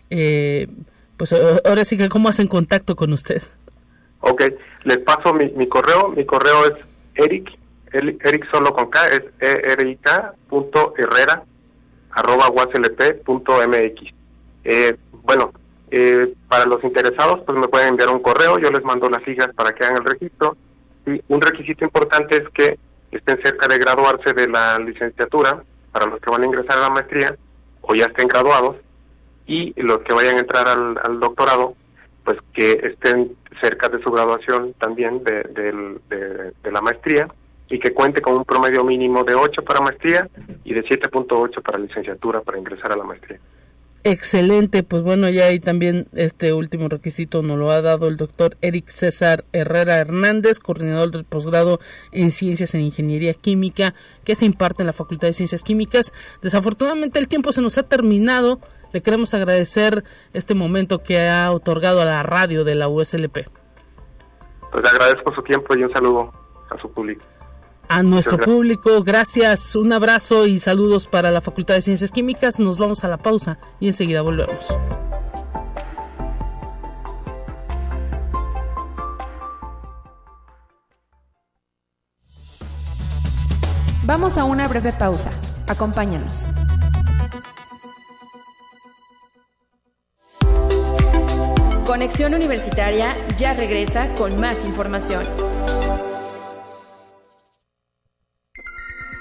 pues 0.08 1.32
ahora 1.32 1.84
sí 1.84 1.96
que 1.96 2.08
cómo 2.08 2.28
hacen 2.28 2.48
contacto 2.48 2.96
con 2.96 3.12
usted. 3.12 3.42
Ok, 4.20 4.42
les 4.82 4.98
paso 4.98 5.32
mi, 5.34 5.50
mi 5.50 5.68
correo, 5.68 6.08
mi 6.08 6.24
correo 6.24 6.64
es 6.64 6.72
eric, 7.14 7.48
eric 7.96 8.50
solo 8.50 8.72
con 8.72 8.90
K, 8.90 9.08
es 9.08 9.22
erik.herrera 9.40 11.44
arroba 12.10 12.48
mx. 12.48 14.14
Eh, 14.64 14.96
bueno, 15.22 15.52
para 16.48 16.66
los 16.66 16.84
interesados, 16.84 17.40
pues 17.46 17.58
me 17.58 17.68
pueden 17.68 17.88
enviar 17.88 18.10
un 18.10 18.20
correo, 18.20 18.58
yo 18.58 18.70
les 18.70 18.82
mando 18.82 19.08
las 19.08 19.26
hijas 19.28 19.48
para 19.54 19.74
que 19.74 19.84
hagan 19.84 19.98
el 19.98 20.04
registro 20.04 20.56
un 21.28 21.40
requisito 21.40 21.84
importante 21.84 22.36
es 22.36 22.48
que 22.50 22.78
estén 23.10 23.40
cerca 23.42 23.68
de 23.68 23.78
graduarse 23.78 24.32
de 24.32 24.48
la 24.48 24.78
licenciatura 24.78 25.62
para 25.92 26.06
los 26.06 26.20
que 26.20 26.30
van 26.30 26.42
a 26.42 26.46
ingresar 26.46 26.78
a 26.78 26.82
la 26.82 26.90
maestría 26.90 27.36
o 27.82 27.94
ya 27.94 28.06
estén 28.06 28.28
graduados 28.28 28.76
y 29.46 29.72
los 29.80 29.98
que 30.00 30.12
vayan 30.12 30.36
a 30.36 30.40
entrar 30.40 30.66
al, 30.66 31.20
doctorado 31.20 31.74
pues 32.24 32.38
que 32.52 32.72
estén 32.72 33.36
cerca 33.62 33.88
de 33.88 34.02
su 34.02 34.10
graduación 34.10 34.74
también 34.74 35.22
de, 35.22 36.00
la 36.64 36.80
maestría 36.80 37.28
y 37.68 37.78
que 37.78 37.92
cuente 37.92 38.20
con 38.22 38.34
un 38.34 38.44
promedio 38.44 38.84
mínimo 38.84 39.24
de 39.24 39.34
8 39.34 39.62
para 39.62 39.80
maestría 39.80 40.28
y 40.64 40.72
de 40.72 40.84
7.8 40.84 41.62
para 41.62 41.78
licenciatura 41.78 42.40
para 42.40 42.58
ingresar 42.58 42.92
a 42.92 42.96
la 42.96 43.04
maestría. 43.04 43.40
Excelente, 44.08 44.84
pues 44.84 45.02
bueno, 45.02 45.28
ya 45.30 45.46
ahí 45.46 45.58
también 45.58 46.06
este 46.14 46.52
último 46.52 46.86
requisito 46.86 47.42
nos 47.42 47.58
lo 47.58 47.72
ha 47.72 47.82
dado 47.82 48.06
el 48.06 48.16
doctor 48.16 48.56
Eric 48.60 48.86
César 48.86 49.44
Herrera 49.52 49.96
Hernández, 49.96 50.60
coordinador 50.60 51.10
del 51.10 51.24
posgrado 51.24 51.80
en 52.12 52.30
Ciencias 52.30 52.76
en 52.76 52.82
Ingeniería 52.82 53.34
Química, 53.34 53.94
que 54.24 54.36
se 54.36 54.46
imparte 54.46 54.84
en 54.84 54.86
la 54.86 54.92
Facultad 54.92 55.26
de 55.26 55.32
Ciencias 55.32 55.64
Químicas. 55.64 56.14
Desafortunadamente 56.40 57.18
el 57.18 57.26
tiempo 57.26 57.50
se 57.50 57.62
nos 57.62 57.78
ha 57.78 57.82
terminado. 57.82 58.60
Le 58.92 59.02
queremos 59.02 59.34
agradecer 59.34 60.04
este 60.32 60.54
momento 60.54 61.02
que 61.02 61.26
ha 61.28 61.50
otorgado 61.50 62.00
a 62.00 62.04
la 62.04 62.22
radio 62.22 62.62
de 62.62 62.76
la 62.76 62.86
USLP. 62.86 63.48
Pues 64.70 64.84
le 64.84 64.88
agradezco 64.88 65.34
su 65.34 65.42
tiempo 65.42 65.76
y 65.76 65.82
un 65.82 65.92
saludo 65.92 66.32
a 66.70 66.80
su 66.80 66.92
público 66.92 67.24
a 67.88 68.02
nuestro 68.02 68.38
público. 68.38 69.02
Gracias, 69.02 69.76
un 69.76 69.92
abrazo 69.92 70.46
y 70.46 70.58
saludos 70.58 71.06
para 71.06 71.30
la 71.30 71.40
Facultad 71.40 71.74
de 71.74 71.82
Ciencias 71.82 72.12
Químicas. 72.12 72.60
Nos 72.60 72.78
vamos 72.78 73.04
a 73.04 73.08
la 73.08 73.18
pausa 73.18 73.58
y 73.80 73.86
enseguida 73.86 74.22
volvemos. 74.22 74.66
Vamos 84.04 84.38
a 84.38 84.44
una 84.44 84.68
breve 84.68 84.92
pausa. 84.92 85.30
Acompáñanos. 85.66 86.46
Conexión 91.84 92.34
Universitaria 92.34 93.16
ya 93.36 93.52
regresa 93.54 94.14
con 94.14 94.38
más 94.38 94.64
información. 94.64 95.24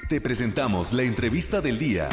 Te 0.10 0.22
presentamos 0.22 0.94
la 0.94 1.02
entrevista 1.02 1.62
del 1.62 1.80
día. 1.80 2.10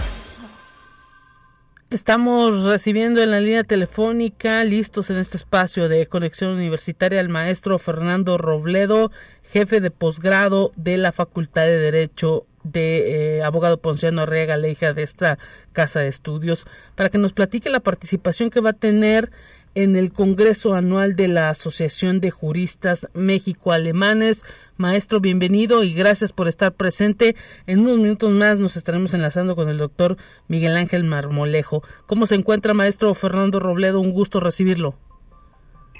Estamos 1.91 2.65
recibiendo 2.65 3.23
en 3.23 3.31
la 3.31 3.41
línea 3.41 3.65
telefónica, 3.65 4.65
listos 4.65 5.11
en 5.11 5.19
este 5.19 5.37
espacio 5.37 5.91
de 5.91 6.07
conexión 6.07 6.53
universitaria, 6.53 7.21
al 7.21 7.29
maestro 7.29 7.79
Fernando 7.79 8.39
Robledo, 8.39 9.13
jefe 9.43 9.83
de 9.83 9.91
posgrado 9.91 10.73
de 10.75 10.97
la 10.97 11.13
Facultad 11.13 11.67
de 11.67 11.77
Derecho 11.77 12.47
de 12.65 13.37
eh, 13.37 13.43
abogado 13.43 13.79
Ponciano 13.79 14.23
Arriaga 14.23 14.57
Leija 14.57 14.95
de 14.95 15.03
esta 15.03 15.39
casa 15.73 16.01
de 16.01 16.09
estudios, 16.09 16.67
para 16.95 17.11
que 17.11 17.19
nos 17.19 17.35
platique 17.35 17.69
la 17.69 17.81
participación 17.81 18.49
que 18.49 18.61
va 18.61 18.71
a 18.71 18.75
tener 18.75 19.31
en 19.75 19.97
el 19.97 20.13
Congreso 20.13 20.75
Anual 20.75 21.17
de 21.17 21.29
la 21.29 21.49
Asociación 21.49 22.21
de 22.21 22.31
Juristas 22.31 23.09
México-Alemanes. 23.15 24.45
Maestro, 24.77 25.21
bienvenido 25.21 25.85
y 25.85 25.95
gracias 25.95 26.33
por 26.33 26.49
estar 26.49 26.73
presente. 26.73 27.35
En 27.67 27.81
unos 27.81 27.99
minutos 27.99 28.31
más 28.31 28.61
nos 28.61 28.77
estaremos 28.77 29.15
enlazando 29.15 29.55
con 29.57 29.69
el 29.69 29.79
doctor 29.79 30.17
Miguel 30.49 30.77
Ángel 30.77 31.05
Marmolejo. 31.05 31.83
¿Cómo 32.07 32.27
se 32.27 32.35
encuentra, 32.35 32.75
maestro 32.75 33.15
Fernando 33.15 33.61
Robledo? 33.61 34.01
Un 34.01 34.13
gusto 34.13 34.41
recibirlo. 34.41 34.95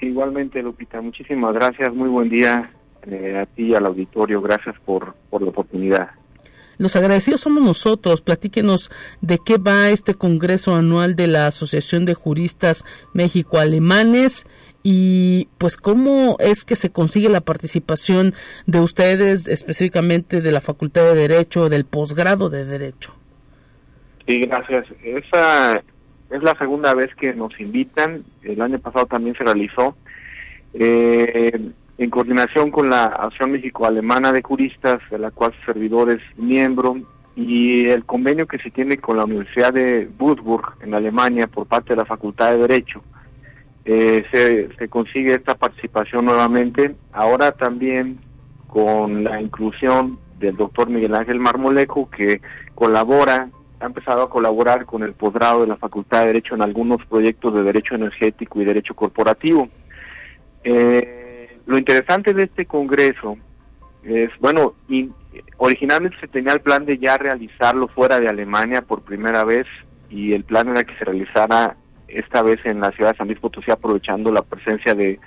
Igualmente, 0.01 0.63
Lupita, 0.63 1.01
muchísimas 1.01 1.53
gracias. 1.53 1.95
Muy 1.95 2.09
buen 2.09 2.29
día 2.29 2.73
eh, 3.07 3.39
a 3.39 3.47
ti 3.47 3.69
y 3.69 3.75
al 3.75 3.87
auditorio. 3.87 4.43
Gracias 4.43 4.75
por, 4.85 5.15
por 5.31 5.43
la 5.43 5.51
oportunidad. 5.51 6.11
Los 6.83 6.97
agradecidos 6.97 7.43
somos 7.43 7.63
nosotros. 7.63 8.23
Platíquenos 8.23 8.91
de 9.21 9.39
qué 9.39 9.57
va 9.57 9.91
este 9.91 10.15
Congreso 10.15 10.75
Anual 10.75 11.15
de 11.15 11.29
la 11.29 11.47
Asociación 11.47 12.05
de 12.07 12.15
Juristas 12.15 12.85
México-Alemanes 13.15 14.49
y 14.83 15.47
pues 15.59 15.77
cómo 15.77 16.35
es 16.41 16.65
que 16.65 16.75
se 16.75 16.91
consigue 16.91 17.29
la 17.29 17.41
participación 17.41 18.35
de 18.67 18.81
ustedes 18.81 19.47
específicamente 19.47 20.41
de 20.41 20.51
la 20.51 20.61
Facultad 20.61 21.05
de 21.05 21.15
Derecho, 21.15 21.69
del 21.69 21.85
posgrado 21.85 22.51
de 22.51 22.65
Derecho. 22.65 23.15
Sí, 24.27 24.41
gracias. 24.41 24.85
Esa 25.05 25.77
es 26.31 26.43
la 26.43 26.59
segunda 26.59 26.95
vez 26.95 27.15
que 27.15 27.33
nos 27.33 27.59
invitan. 27.61 28.25
El 28.43 28.61
año 28.61 28.81
pasado 28.81 29.07
también 29.07 29.37
se 29.37 29.45
realizó. 29.45 29.97
Eh, 30.75 31.71
en 31.99 32.11
coordinación 32.11 32.71
con 32.71 32.91
la 32.91 33.07
Asociación 33.07 33.53
México-Alemana 33.53 34.33
de 34.33 34.43
Juristas, 34.43 34.99
de 35.11 35.19
la 35.19 35.31
cual 35.31 35.53
su 35.59 35.73
servidor 35.73 36.11
es 36.11 36.21
miembro, 36.37 36.97
y 37.35 37.87
el 37.87 38.05
convenio 38.05 38.47
que 38.47 38.59
se 38.59 38.71
tiene 38.71 38.99
con 38.99 39.17
la 39.17 39.25
Universidad 39.25 39.73
de 39.73 40.09
Würzburg 40.19 40.75
en 40.83 40.95
Alemania 40.95 41.47
por 41.47 41.67
parte 41.67 41.91
de 41.91 41.97
la 41.97 42.05
Facultad 42.05 42.53
de 42.53 42.59
Derecho, 42.59 43.03
eh, 43.85 44.69
se, 44.79 44.89
consigue 44.89 45.35
esta 45.35 45.55
participación 45.55 46.25
nuevamente. 46.25 46.95
Ahora 47.13 47.53
también 47.53 48.19
con 48.69 49.25
la 49.25 49.41
inclusión 49.41 50.19
del 50.39 50.57
doctor 50.57 50.89
Miguel 50.89 51.15
Ángel 51.15 51.41
Marmolejo, 51.41 52.09
que 52.11 52.41
colabora, 52.75 53.49
ha 53.81 53.87
empezado 53.87 54.23
a 54.23 54.31
colaborar 54.31 54.87
con 54.87 55.03
el 55.03 55.13
posgrado 55.13 55.63
de 55.63 55.67
la 55.67 55.77
Facultad 55.77 56.21
de 56.21 56.27
Derecho 56.29 56.55
en 56.55 56.63
algunos 56.63 57.05
proyectos 57.07 57.53
de 57.55 57.65
Derecho 57.65 57.97
Energético 57.97 58.61
y 58.61 58.65
Derecho 58.65 58.95
Corporativo. 58.95 59.69
Eh, 60.63 61.22
lo 61.67 61.79
interesante 61.79 62.33
de 62.33 62.45
este 62.45 62.67
congreso 62.67 63.37
es, 64.03 64.31
bueno, 64.41 64.75
originalmente 65.59 66.19
se 66.21 66.29
tenía 66.29 66.53
el 66.53 66.61
plan 66.61 66.85
de 66.85 66.99
ya 66.99 67.17
realizarlo 67.17 67.89
fuera 67.89 68.19
de 68.19 68.29
Alemania 68.29 68.83
por 68.83 69.03
primera 69.03 69.45
vez 69.45 69.67
y 70.11 70.33
el 70.33 70.45
plan 70.45 70.69
era 70.69 70.85
que 70.85 70.97
se 70.97 71.05
realizara 71.05 71.77
esta 72.09 72.43
vez 72.43 72.59
en 72.65 72.81
la 72.81 72.91
ciudad 72.91 73.13
de 73.13 73.19
San 73.19 73.29
Luis 73.29 73.39
Potosí 73.39 73.71
aprovechando 73.71 74.33
la 74.33 74.43
presencia 74.43 74.95
de 74.95 75.19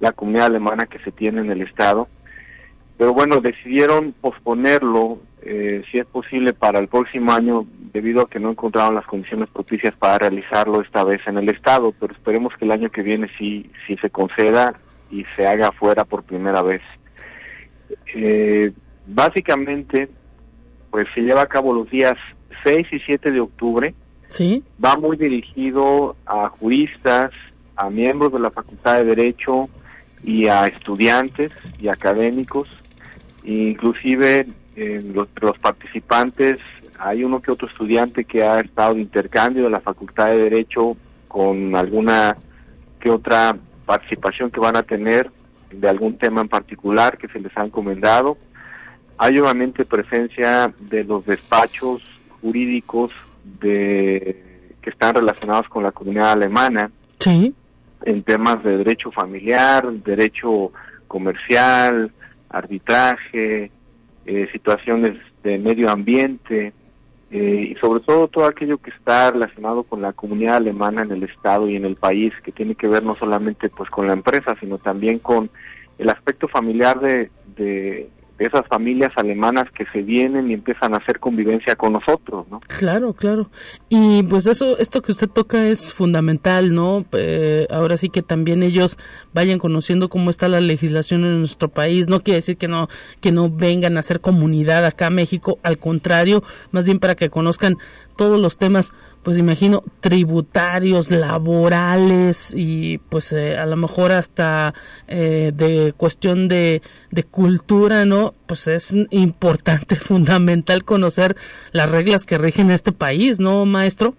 la 0.00 0.12
comunidad 0.12 0.46
alemana 0.46 0.86
que 0.86 0.98
se 1.00 1.12
tiene 1.12 1.40
en 1.40 1.50
el 1.50 1.62
estado. 1.62 2.08
Pero 2.96 3.12
bueno, 3.12 3.40
decidieron 3.40 4.14
posponerlo, 4.20 5.18
eh, 5.42 5.82
si 5.90 5.98
es 5.98 6.06
posible, 6.06 6.52
para 6.52 6.78
el 6.78 6.88
próximo 6.88 7.32
año 7.32 7.66
debido 7.92 8.22
a 8.22 8.30
que 8.30 8.38
no 8.38 8.50
encontraron 8.50 8.94
las 8.94 9.06
condiciones 9.06 9.50
propicias 9.50 9.94
para 9.96 10.18
realizarlo 10.18 10.80
esta 10.80 11.04
vez 11.04 11.20
en 11.26 11.36
el 11.36 11.48
estado, 11.50 11.92
pero 11.98 12.14
esperemos 12.14 12.54
que 12.56 12.64
el 12.64 12.72
año 12.72 12.90
que 12.90 13.02
viene 13.02 13.28
sí, 13.36 13.70
sí 13.86 13.96
se 14.00 14.10
conceda 14.10 14.74
y 15.12 15.24
se 15.36 15.46
haga 15.46 15.68
afuera 15.68 16.04
por 16.04 16.24
primera 16.24 16.62
vez. 16.62 16.80
Eh, 18.14 18.72
básicamente, 19.06 20.08
pues 20.90 21.06
se 21.14 21.20
lleva 21.20 21.42
a 21.42 21.46
cabo 21.46 21.74
los 21.74 21.88
días 21.90 22.16
6 22.64 22.86
y 22.90 22.98
7 22.98 23.30
de 23.30 23.40
octubre. 23.40 23.94
Sí. 24.26 24.64
Va 24.82 24.96
muy 24.96 25.18
dirigido 25.18 26.16
a 26.26 26.48
juristas, 26.48 27.30
a 27.76 27.90
miembros 27.90 28.32
de 28.32 28.40
la 28.40 28.50
Facultad 28.50 28.96
de 28.96 29.04
Derecho 29.04 29.68
y 30.24 30.46
a 30.46 30.66
estudiantes 30.66 31.52
y 31.78 31.88
académicos. 31.88 32.70
Inclusive 33.44 34.46
en 34.76 35.12
los, 35.12 35.28
los 35.40 35.58
participantes 35.58 36.58
hay 36.98 37.24
uno 37.24 37.42
que 37.42 37.50
otro 37.50 37.68
estudiante 37.68 38.24
que 38.24 38.44
ha 38.44 38.60
estado 38.60 38.94
de 38.94 39.00
intercambio 39.02 39.64
de 39.64 39.70
la 39.70 39.80
Facultad 39.80 40.28
de 40.28 40.38
Derecho 40.38 40.96
con 41.28 41.74
alguna 41.74 42.36
que 43.00 43.10
otra 43.10 43.56
participación 43.92 44.50
que 44.50 44.58
van 44.58 44.74
a 44.74 44.82
tener 44.82 45.30
de 45.70 45.86
algún 45.86 46.16
tema 46.16 46.40
en 46.40 46.48
particular 46.48 47.18
que 47.18 47.28
se 47.28 47.38
les 47.38 47.54
ha 47.58 47.62
encomendado. 47.62 48.38
Hay 49.18 49.38
obviamente 49.38 49.84
presencia 49.84 50.72
de 50.80 51.04
los 51.04 51.26
despachos 51.26 52.02
jurídicos 52.40 53.10
de 53.60 54.72
que 54.80 54.88
están 54.88 55.14
relacionados 55.14 55.68
con 55.68 55.82
la 55.82 55.92
comunidad 55.92 56.32
alemana 56.32 56.90
en 58.04 58.22
temas 58.22 58.64
de 58.64 58.78
derecho 58.78 59.12
familiar, 59.12 59.92
derecho 59.92 60.72
comercial, 61.06 62.10
arbitraje, 62.48 63.70
eh, 64.24 64.48
situaciones 64.52 65.18
de 65.42 65.58
medio 65.58 65.90
ambiente 65.90 66.72
eh, 67.32 67.70
y 67.70 67.74
sobre 67.76 68.00
todo 68.00 68.28
todo 68.28 68.44
aquello 68.44 68.76
que 68.76 68.90
está 68.90 69.30
relacionado 69.30 69.84
con 69.84 70.02
la 70.02 70.12
comunidad 70.12 70.56
alemana 70.56 71.02
en 71.02 71.12
el 71.12 71.22
estado 71.22 71.66
y 71.66 71.76
en 71.76 71.86
el 71.86 71.96
país 71.96 72.32
que 72.44 72.52
tiene 72.52 72.74
que 72.74 72.88
ver 72.88 73.02
no 73.02 73.14
solamente 73.14 73.70
pues 73.70 73.88
con 73.88 74.06
la 74.06 74.12
empresa 74.12 74.54
sino 74.60 74.76
también 74.76 75.18
con 75.18 75.48
el 75.96 76.10
aspecto 76.10 76.46
familiar 76.46 77.00
de, 77.00 77.30
de 77.56 78.10
esas 78.42 78.66
familias 78.68 79.12
alemanas 79.16 79.64
que 79.76 79.84
se 79.92 80.02
vienen 80.02 80.50
y 80.50 80.54
empiezan 80.54 80.94
a 80.94 80.98
hacer 80.98 81.18
convivencia 81.20 81.76
con 81.76 81.92
nosotros, 81.92 82.46
¿no? 82.50 82.60
Claro, 82.60 83.12
claro. 83.12 83.50
Y 83.88 84.22
pues 84.24 84.46
eso, 84.46 84.78
esto 84.78 85.02
que 85.02 85.12
usted 85.12 85.28
toca 85.28 85.64
es 85.66 85.92
fundamental, 85.92 86.74
¿no? 86.74 87.04
Eh, 87.12 87.66
ahora 87.70 87.96
sí 87.96 88.08
que 88.08 88.22
también 88.22 88.62
ellos 88.62 88.98
vayan 89.32 89.58
conociendo 89.58 90.08
cómo 90.08 90.30
está 90.30 90.48
la 90.48 90.60
legislación 90.60 91.24
en 91.24 91.38
nuestro 91.40 91.68
país. 91.68 92.08
No 92.08 92.20
quiere 92.20 92.36
decir 92.36 92.56
que 92.56 92.68
no, 92.68 92.88
que 93.20 93.32
no 93.32 93.50
vengan 93.50 93.96
a 93.96 94.00
hacer 94.00 94.20
comunidad 94.20 94.84
acá 94.84 95.06
a 95.06 95.10
México, 95.10 95.58
al 95.62 95.78
contrario, 95.78 96.42
más 96.70 96.86
bien 96.86 96.98
para 96.98 97.14
que 97.14 97.30
conozcan 97.30 97.78
todos 98.16 98.40
los 98.40 98.56
temas 98.56 98.92
pues 99.22 99.38
imagino 99.38 99.82
tributarios, 100.00 101.10
laborales 101.10 102.52
y 102.56 102.98
pues 103.08 103.32
eh, 103.32 103.56
a 103.56 103.66
lo 103.66 103.76
mejor 103.76 104.12
hasta 104.12 104.74
eh, 105.06 105.52
de 105.54 105.92
cuestión 105.96 106.48
de, 106.48 106.82
de 107.10 107.22
cultura, 107.24 108.04
¿no? 108.04 108.34
Pues 108.46 108.66
es 108.66 108.94
importante, 109.10 109.96
fundamental 109.96 110.84
conocer 110.84 111.36
las 111.72 111.90
reglas 111.90 112.26
que 112.26 112.38
rigen 112.38 112.70
este 112.70 112.92
país, 112.92 113.38
¿no, 113.38 113.64
maestro? 113.64 114.14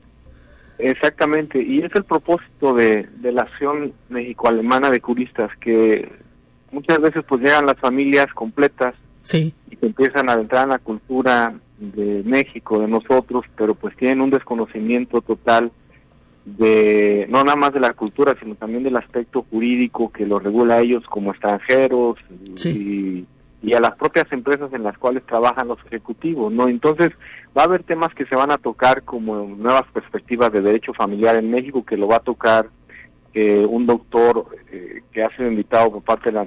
Exactamente, 0.80 1.62
y 1.62 1.80
es 1.80 1.94
el 1.96 2.04
propósito 2.04 2.74
de, 2.74 3.08
de 3.18 3.32
la 3.32 3.44
acción 3.44 3.94
México-Alemana 4.10 4.90
de 4.90 5.00
Curistas, 5.00 5.52
que 5.60 6.10
muchas 6.72 7.00
veces 7.00 7.24
pues 7.28 7.42
llegan 7.42 7.66
las 7.66 7.78
familias 7.78 8.28
completas 8.34 8.96
sí. 9.22 9.54
y 9.70 9.76
que 9.76 9.86
empiezan 9.86 10.30
a 10.30 10.34
entrar 10.34 10.64
en 10.64 10.70
la 10.70 10.80
cultura 10.80 11.54
de 11.92 12.24
México, 12.24 12.80
de 12.80 12.88
nosotros, 12.88 13.46
pero 13.58 13.76
pues 13.76 13.96
tienen 13.98 14.22
un 14.22 14.30
desconocimiento 14.30 15.22
total 15.22 15.72
de 16.46 17.26
no 17.30 17.44
nada 17.44 17.58
más 17.58 17.74
de 17.74 17.80
la 17.80 17.94
cultura, 17.94 18.36
sino 18.40 18.56
también 18.56 18.84
del 18.84 18.98
aspecto 18.98 19.46
jurídico 19.50 20.12
que 20.12 20.26
lo 20.26 20.40
regula 20.40 20.76
a 20.76 20.80
ellos 20.82 21.04
como 21.10 21.32
extranjeros 21.32 22.18
y, 22.66 23.26
y, 23.62 23.74
a 23.74 23.80
las 23.80 23.96
propias 23.96 24.32
empresas 24.32 24.74
en 24.74 24.84
las 24.84 24.98
cuales 24.98 25.26
trabajan 25.26 25.70
los 25.70 25.80
ejecutivos, 25.86 26.52
¿no? 26.52 26.68
Entonces 26.68 27.12
va 27.58 27.64
a 27.64 27.66
haber 27.66 27.84
temas 27.84 28.14
que 28.14 28.26
se 28.26 28.36
van 28.36 28.52
a 28.52 28.58
tocar 28.58 29.04
como 29.04 29.46
nuevas 29.46 29.84
perspectivas 29.94 30.52
de 30.52 30.62
derecho 30.62 30.94
familiar 30.94 31.36
en 31.36 31.50
México, 31.50 31.86
que 31.86 31.98
lo 31.98 32.08
va 32.08 32.18
a 32.18 32.20
tocar 32.20 32.70
eh, 33.34 33.66
un 33.68 33.86
doctor 33.86 34.46
eh, 34.72 35.02
que 35.12 35.24
ha 35.24 35.36
sido 35.36 35.50
invitado 35.50 35.92
por 35.92 36.04
parte 36.04 36.32
de 36.32 36.34
la 36.34 36.46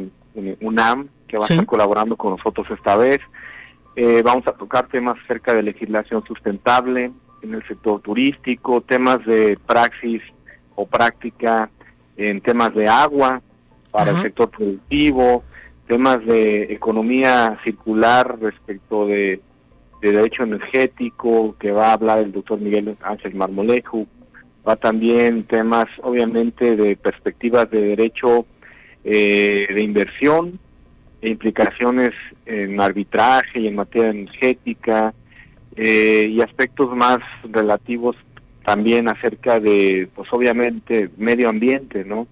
UNAM, 0.61 1.09
que 1.27 1.39
va 1.39 1.45
a 1.45 1.49
estar 1.49 1.67
colaborando 1.67 2.17
con 2.17 2.37
nosotros 2.37 2.67
esta 2.71 2.97
vez. 2.97 3.21
Eh, 3.97 4.21
vamos 4.23 4.47
a 4.47 4.53
tocar 4.53 4.89
temas 4.89 5.17
acerca 5.25 5.55
de 5.55 5.63
legislación 5.63 6.23
sustentable 6.27 7.11
en 7.41 7.55
el 7.55 7.67
sector 7.67 8.03
turístico, 8.03 8.83
temas 8.83 9.25
de 9.25 9.59
praxis 9.67 10.23
o 10.75 10.87
práctica 10.87 11.71
en 12.19 12.43
temas 12.43 12.75
de 12.75 12.89
agua 12.89 13.41
para 13.91 14.11
el 14.11 14.21
sector 14.21 14.51
productivo, 14.51 15.45
temas 15.87 16.25
de 16.27 16.65
economía 16.65 17.59
circular 17.65 18.39
respecto 18.39 19.07
de, 19.07 19.41
derecho 20.03 20.43
energético, 20.45 21.57
que 21.59 21.73
va 21.73 21.89
a 21.89 21.95
hablar 21.95 22.19
el 22.19 22.31
doctor 22.31 22.61
Miguel 22.61 22.97
Ángel 23.03 23.35
Marmolejo, 23.35 24.07
va 24.69 24.77
también 24.77 25.45
temas 25.45 25.87
obviamente 26.03 26.77
de 26.77 26.97
perspectivas 26.97 27.69
de 27.71 27.81
derecho 27.81 28.47
eh, 29.05 29.67
de 29.75 29.83
inversión, 29.83 30.61
implicaciones 31.23 32.13
en 32.45 32.81
arbitraje 32.81 33.61
y 33.61 33.67
en 33.67 33.77
materia 33.77 34.11
energética 34.11 35.15
eh, 35.77 36.27
y 36.29 36.41
aspectos 36.41 36.95
más 36.95 37.19
relativos 37.45 38.17
también 38.65 39.09
acerca 39.09 39.61
de, 39.61 40.09
pues 40.15 40.29
obviamente, 40.33 41.11
medio 41.17 41.49
ambiente, 41.49 42.05
¿no? 42.05 42.27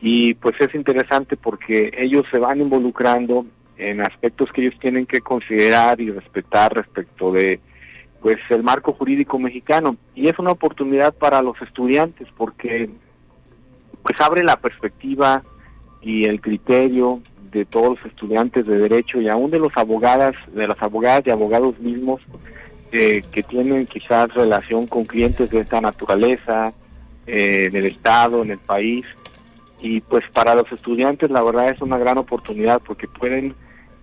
Y 0.00 0.34
pues 0.34 0.54
es 0.60 0.74
interesante 0.74 1.36
porque 1.36 1.92
ellos 1.96 2.24
se 2.30 2.38
van 2.38 2.60
involucrando 2.60 3.46
en 3.76 4.00
aspectos 4.00 4.50
que 4.52 4.62
ellos 4.62 4.78
tienen 4.80 5.06
que 5.06 5.20
considerar 5.20 6.00
y 6.00 6.10
respetar 6.10 6.74
respecto 6.74 7.32
de 7.32 7.60
pues 8.20 8.38
el 8.50 8.62
marco 8.62 8.92
jurídico 8.92 9.38
mexicano 9.38 9.96
y 10.14 10.28
es 10.28 10.38
una 10.38 10.52
oportunidad 10.52 11.12
para 11.12 11.42
los 11.42 11.60
estudiantes 11.60 12.28
porque 12.36 12.88
pues 14.02 14.20
abre 14.20 14.44
la 14.44 14.56
perspectiva 14.56 15.42
y 16.00 16.24
el 16.26 16.40
criterio 16.40 17.20
de 17.52 17.64
todos 17.64 17.98
los 17.98 18.06
estudiantes 18.06 18.66
de 18.66 18.78
derecho 18.78 19.20
y 19.20 19.28
aún 19.28 19.50
de 19.50 19.58
los 19.58 19.72
abogadas, 19.76 20.34
de 20.52 20.66
las 20.66 20.80
abogadas 20.82 21.22
y 21.26 21.30
abogados 21.30 21.78
mismos 21.78 22.20
eh, 22.90 23.22
que 23.30 23.42
tienen 23.42 23.86
quizás 23.86 24.34
relación 24.34 24.86
con 24.86 25.04
clientes 25.04 25.50
de 25.50 25.60
esta 25.60 25.80
naturaleza, 25.80 26.72
eh, 27.26 27.68
en 27.70 27.76
el 27.76 27.86
Estado, 27.86 28.42
en 28.42 28.50
el 28.50 28.58
país. 28.58 29.04
Y 29.80 30.00
pues 30.00 30.24
para 30.32 30.54
los 30.54 30.70
estudiantes 30.72 31.30
la 31.30 31.42
verdad 31.42 31.70
es 31.70 31.80
una 31.80 31.98
gran 31.98 32.18
oportunidad 32.18 32.80
porque 32.84 33.06
pueden 33.06 33.54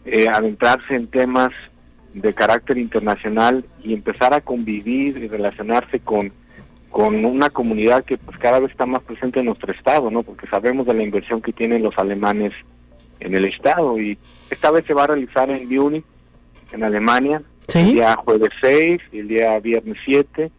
eh, 0.06 0.28
adentrarse 0.28 0.94
en 0.94 1.08
temas 1.08 1.52
de 2.14 2.34
carácter 2.34 2.78
internacional 2.78 3.66
y 3.84 3.94
empezar 3.94 4.34
a 4.34 4.42
convivir 4.42 5.18
y 5.18 5.28
relacionarse 5.28 6.00
con, 6.00 6.32
con 6.90 7.24
una 7.26 7.50
comunidad 7.50 8.04
que 8.04 8.18
pues 8.18 8.38
cada 8.38 8.60
vez 8.60 8.72
está 8.72 8.86
más 8.86 9.02
presente 9.04 9.40
en 9.40 9.48
nuestro 9.48 9.72
estado, 9.72 10.10
¿no? 10.10 10.24
Porque 10.24 10.48
sabemos 10.48 10.86
de 10.86 10.94
la 10.94 11.04
inversión 11.04 11.42
que 11.42 11.54
tienen 11.54 11.84
los 11.84 11.98
alemanes 11.98 12.54
en 13.20 13.36
el 13.36 13.46
estado 13.46 14.00
y 14.00 14.18
esta 14.50 14.72
vez 14.72 14.86
se 14.86 14.94
va 14.94 15.04
a 15.04 15.08
realizar 15.08 15.50
en 15.50 15.68
Múnich, 15.68 16.06
en 16.72 16.84
Alemania, 16.84 17.42
el 17.74 17.94
día 17.94 18.16
jueves 18.16 18.50
6 18.62 19.02
y 19.12 19.20
el 19.20 19.28
día 19.28 19.60
viernes 19.60 19.98
7 20.06 20.52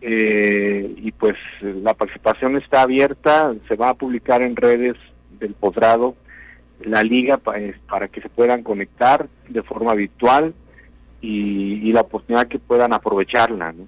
eh, 0.00 0.94
y 0.96 1.12
pues 1.12 1.36
la 1.60 1.94
participación 1.94 2.56
está 2.56 2.82
abierta, 2.82 3.52
se 3.66 3.76
va 3.76 3.90
a 3.90 3.94
publicar 3.94 4.42
en 4.42 4.56
redes 4.56 4.96
del 5.38 5.54
posgrado 5.54 6.14
la 6.80 7.02
liga 7.02 7.40
eh, 7.56 7.74
para 7.88 8.08
que 8.08 8.20
se 8.20 8.28
puedan 8.28 8.62
conectar 8.62 9.28
de 9.48 9.62
forma 9.62 9.94
virtual 9.94 10.54
y, 11.20 11.88
y 11.88 11.92
la 11.92 12.02
oportunidad 12.02 12.46
que 12.46 12.60
puedan 12.60 12.92
aprovecharla. 12.92 13.72
¿no? 13.72 13.86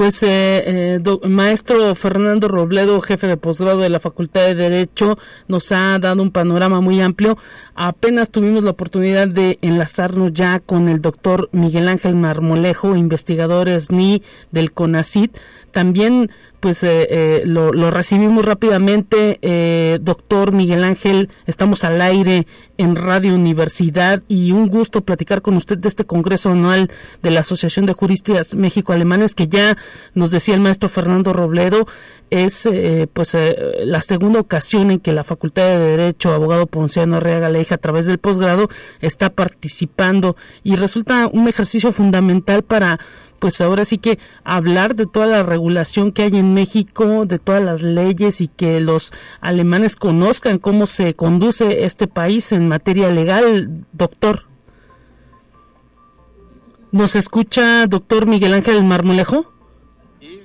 Pues, 0.00 0.22
eh, 0.22 0.96
eh 0.96 1.28
maestro 1.28 1.94
Fernando 1.94 2.48
Robledo, 2.48 3.02
jefe 3.02 3.26
de 3.26 3.36
posgrado 3.36 3.80
de 3.80 3.90
la 3.90 4.00
Facultad 4.00 4.40
de 4.46 4.54
Derecho, 4.54 5.18
nos 5.46 5.72
ha 5.72 5.98
dado 5.98 6.22
un 6.22 6.30
panorama 6.30 6.80
muy 6.80 7.02
amplio. 7.02 7.36
Apenas 7.82 8.28
tuvimos 8.28 8.62
la 8.62 8.72
oportunidad 8.72 9.26
de 9.26 9.58
enlazarnos 9.62 10.34
ya 10.34 10.60
con 10.60 10.90
el 10.90 11.00
doctor 11.00 11.48
Miguel 11.52 11.88
Ángel 11.88 12.14
Marmolejo, 12.14 12.94
investigador 12.94 13.70
SNI 13.70 14.22
del 14.50 14.72
CONACIT. 14.72 15.38
También 15.70 16.30
pues 16.60 16.82
eh, 16.82 17.08
eh, 17.10 17.42
lo, 17.46 17.90
recibimos 17.90 18.44
rápidamente. 18.44 19.38
Eh, 19.40 19.98
doctor 20.02 20.52
Miguel 20.52 20.84
Ángel, 20.84 21.30
estamos 21.46 21.84
al 21.84 22.02
aire 22.02 22.46
en 22.76 22.96
Radio 22.96 23.34
Universidad 23.34 24.22
y 24.28 24.52
un 24.52 24.68
gusto 24.68 25.00
platicar 25.00 25.40
con 25.40 25.56
usted 25.56 25.78
de 25.78 25.88
este 25.88 26.04
Congreso 26.04 26.50
Anual 26.50 26.90
de 27.22 27.30
la 27.30 27.40
Asociación 27.40 27.86
de 27.86 27.94
Juristas 27.94 28.54
México-Alemanes 28.54 29.34
que 29.34 29.48
ya 29.48 29.78
nos 30.14 30.30
decía 30.30 30.54
el 30.54 30.60
maestro 30.60 30.90
Fernando 30.90 31.32
Robledo, 31.32 31.86
es 32.30 32.68
pues 33.12 33.36
la 33.84 34.02
segunda 34.02 34.40
ocasión 34.40 34.90
en 34.90 35.00
que 35.00 35.12
la 35.12 35.24
Facultad 35.24 35.64
de 35.64 35.78
Derecho, 35.78 36.32
abogado 36.32 36.66
Ponciano 36.66 37.16
Arriaga 37.16 37.48
Leija, 37.50 37.74
a 37.74 37.78
través 37.78 38.06
del 38.06 38.18
posgrado, 38.18 38.68
está 39.00 39.30
participando 39.30 40.36
y 40.62 40.76
resulta 40.76 41.28
un 41.32 41.48
ejercicio 41.48 41.92
fundamental 41.92 42.62
para 42.62 42.98
pues 43.40 43.60
ahora 43.60 43.84
sí 43.84 43.98
que 43.98 44.18
hablar 44.44 44.94
de 44.94 45.06
toda 45.06 45.26
la 45.26 45.42
regulación 45.42 46.12
que 46.12 46.22
hay 46.22 46.36
en 46.36 46.54
México, 46.54 47.24
de 47.26 47.38
todas 47.38 47.64
las 47.64 47.82
leyes 47.82 48.40
y 48.40 48.48
que 48.48 48.80
los 48.80 49.12
alemanes 49.40 49.96
conozcan 49.96 50.58
cómo 50.58 50.86
se 50.86 51.14
conduce 51.14 51.84
este 51.84 52.06
país 52.06 52.52
en 52.52 52.68
materia 52.68 53.10
legal, 53.10 53.86
doctor. 53.92 54.44
¿Nos 56.92 57.16
escucha, 57.16 57.86
doctor 57.86 58.26
Miguel 58.26 58.52
Ángel 58.52 58.84
Marmolejo? 58.84 59.50
Sí, 60.20 60.42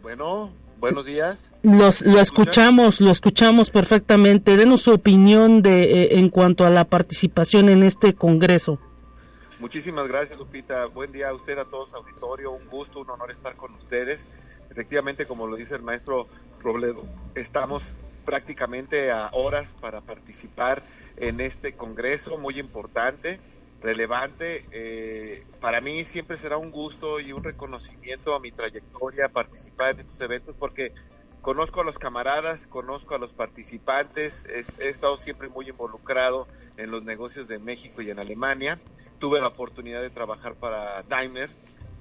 bueno, 0.00 0.50
buenos 0.82 1.06
días. 1.06 1.52
Los, 1.62 2.02
lo 2.02 2.18
escuchamos, 2.18 3.00
lo 3.00 3.12
escuchamos 3.12 3.70
perfectamente. 3.70 4.56
Denos 4.56 4.82
su 4.82 4.92
opinión 4.92 5.62
de, 5.62 5.84
eh, 5.84 6.18
en 6.18 6.28
cuanto 6.28 6.64
a 6.64 6.70
la 6.70 6.84
participación 6.84 7.68
en 7.68 7.84
este 7.84 8.14
congreso. 8.14 8.80
Muchísimas 9.60 10.08
gracias, 10.08 10.36
Lupita. 10.36 10.86
Buen 10.86 11.12
día 11.12 11.28
a 11.28 11.34
usted, 11.34 11.56
a 11.56 11.66
todos, 11.66 11.94
auditorio. 11.94 12.50
Un 12.50 12.66
gusto, 12.66 13.00
un 13.00 13.10
honor 13.10 13.30
estar 13.30 13.54
con 13.54 13.72
ustedes. 13.74 14.26
Efectivamente, 14.70 15.24
como 15.24 15.46
lo 15.46 15.54
dice 15.54 15.76
el 15.76 15.82
maestro 15.82 16.26
Robledo, 16.60 17.04
estamos 17.36 17.96
prácticamente 18.24 19.12
a 19.12 19.30
horas 19.32 19.76
para 19.80 20.00
participar 20.00 20.82
en 21.16 21.40
este 21.40 21.74
congreso 21.74 22.38
muy 22.38 22.58
importante, 22.58 23.38
relevante. 23.82 24.64
Eh, 24.70 25.44
para 25.60 25.80
mí 25.80 26.04
siempre 26.04 26.36
será 26.36 26.56
un 26.56 26.70
gusto 26.70 27.20
y 27.20 27.32
un 27.32 27.42
reconocimiento 27.42 28.34
a 28.34 28.40
mi 28.40 28.52
trayectoria 28.52 29.28
participar 29.28 29.94
en 29.94 30.00
estos 30.00 30.20
eventos 30.20 30.56
porque 30.58 30.92
conozco 31.40 31.80
a 31.80 31.84
los 31.84 31.98
camaradas, 31.98 32.66
conozco 32.68 33.14
a 33.14 33.18
los 33.18 33.32
participantes, 33.32 34.46
he, 34.46 34.88
estado 34.88 35.16
siempre 35.16 35.48
muy 35.48 35.68
involucrado 35.68 36.46
en 36.76 36.90
los 36.90 37.02
negocios 37.02 37.48
de 37.48 37.58
México 37.58 38.00
y 38.00 38.10
en 38.10 38.20
Alemania. 38.20 38.78
Tuve 39.18 39.40
la 39.40 39.48
oportunidad 39.48 40.00
de 40.00 40.10
trabajar 40.10 40.54
para 40.54 41.02
Daimler 41.02 41.50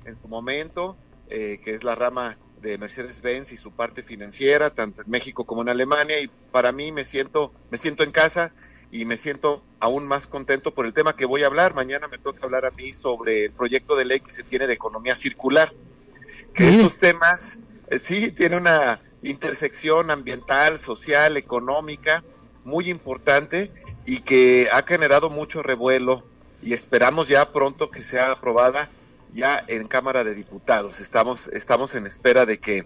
en 0.05 0.19
su 0.21 0.27
momento, 0.27 0.97
eh, 1.27 1.59
que 1.63 1.73
es 1.73 1.83
la 1.83 1.95
rama 1.95 2.37
de 2.61 2.77
Mercedes-Benz 2.77 3.51
y 3.51 3.57
su 3.57 3.71
parte 3.71 4.03
financiera, 4.03 4.69
tanto 4.69 5.01
en 5.01 5.09
México 5.09 5.45
como 5.45 5.63
en 5.63 5.69
Alemania, 5.69 6.21
y 6.21 6.27
para 6.51 6.71
mí 6.71 6.91
me 6.91 7.03
siento, 7.03 7.51
me 7.71 7.79
siento 7.79 8.03
en 8.03 8.11
casa 8.11 8.53
y 8.91 9.05
me 9.05 9.17
siento 9.17 9.63
aún 9.79 10.05
más 10.05 10.27
contento 10.27 10.73
por 10.73 10.85
el 10.85 10.93
tema 10.93 11.15
que 11.15 11.25
voy 11.25 11.43
a 11.43 11.47
hablar. 11.47 11.73
Mañana 11.73 12.07
me 12.07 12.17
toca 12.17 12.43
hablar 12.43 12.65
a 12.65 12.71
mí 12.71 12.93
sobre 12.93 13.45
el 13.45 13.51
proyecto 13.51 13.95
de 13.95 14.05
ley 14.05 14.19
que 14.19 14.31
se 14.31 14.43
tiene 14.43 14.67
de 14.67 14.73
economía 14.73 15.15
circular, 15.15 15.71
que 16.53 16.69
estos 16.69 16.97
temas 16.97 17.57
eh, 17.89 17.99
sí 17.99 18.31
tiene 18.31 18.57
una 18.57 18.99
intersección 19.23 20.11
ambiental, 20.11 20.77
social, 20.77 21.37
económica 21.37 22.23
muy 22.65 22.89
importante 22.89 23.71
y 24.05 24.19
que 24.19 24.67
ha 24.71 24.83
generado 24.83 25.29
mucho 25.29 25.63
revuelo 25.63 26.23
y 26.61 26.73
esperamos 26.73 27.27
ya 27.27 27.51
pronto 27.51 27.89
que 27.89 28.01
sea 28.01 28.31
aprobada 28.31 28.89
ya 29.33 29.63
en 29.67 29.87
Cámara 29.87 30.25
de 30.25 30.35
Diputados. 30.35 30.99
Estamos 30.99 31.47
estamos 31.47 31.95
en 31.95 32.07
espera 32.07 32.45
de 32.45 32.59
que 32.59 32.85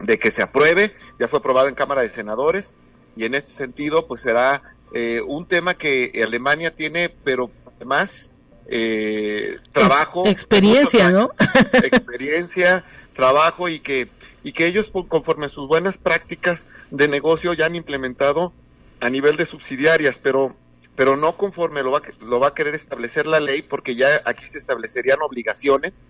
de 0.00 0.18
que 0.18 0.30
se 0.30 0.42
apruebe, 0.42 0.92
ya 1.18 1.26
fue 1.26 1.38
aprobado 1.38 1.68
en 1.68 1.74
Cámara 1.74 2.02
de 2.02 2.10
Senadores 2.10 2.74
y 3.16 3.24
en 3.24 3.34
este 3.34 3.50
sentido 3.50 4.06
pues 4.06 4.20
será 4.20 4.75
eh, 4.92 5.20
un 5.26 5.46
tema 5.46 5.74
que 5.74 6.22
Alemania 6.24 6.74
tiene 6.74 7.08
pero 7.08 7.50
además 7.76 8.30
eh, 8.68 9.58
trabajo 9.72 10.26
experiencia, 10.26 11.10
¿no? 11.10 11.28
experiencia, 11.72 12.84
trabajo 13.14 13.68
y 13.68 13.80
que 13.80 14.08
y 14.42 14.52
que 14.52 14.66
ellos 14.66 14.92
conforme 15.08 15.46
a 15.46 15.48
sus 15.48 15.68
buenas 15.68 15.98
prácticas 15.98 16.66
de 16.90 17.08
negocio 17.08 17.52
ya 17.52 17.66
han 17.66 17.74
implementado 17.74 18.52
a 19.00 19.10
nivel 19.10 19.36
de 19.36 19.46
subsidiarias, 19.46 20.18
pero 20.18 20.54
pero 20.96 21.16
no 21.16 21.36
conforme 21.36 21.82
lo 21.82 21.92
va, 21.92 22.02
lo 22.22 22.40
va 22.40 22.48
a 22.48 22.54
querer 22.54 22.74
establecer 22.74 23.26
la 23.26 23.38
ley, 23.38 23.62
porque 23.62 23.94
ya 23.94 24.22
aquí 24.24 24.46
se 24.46 24.58
establecerían 24.58 25.20
obligaciones 25.20 26.02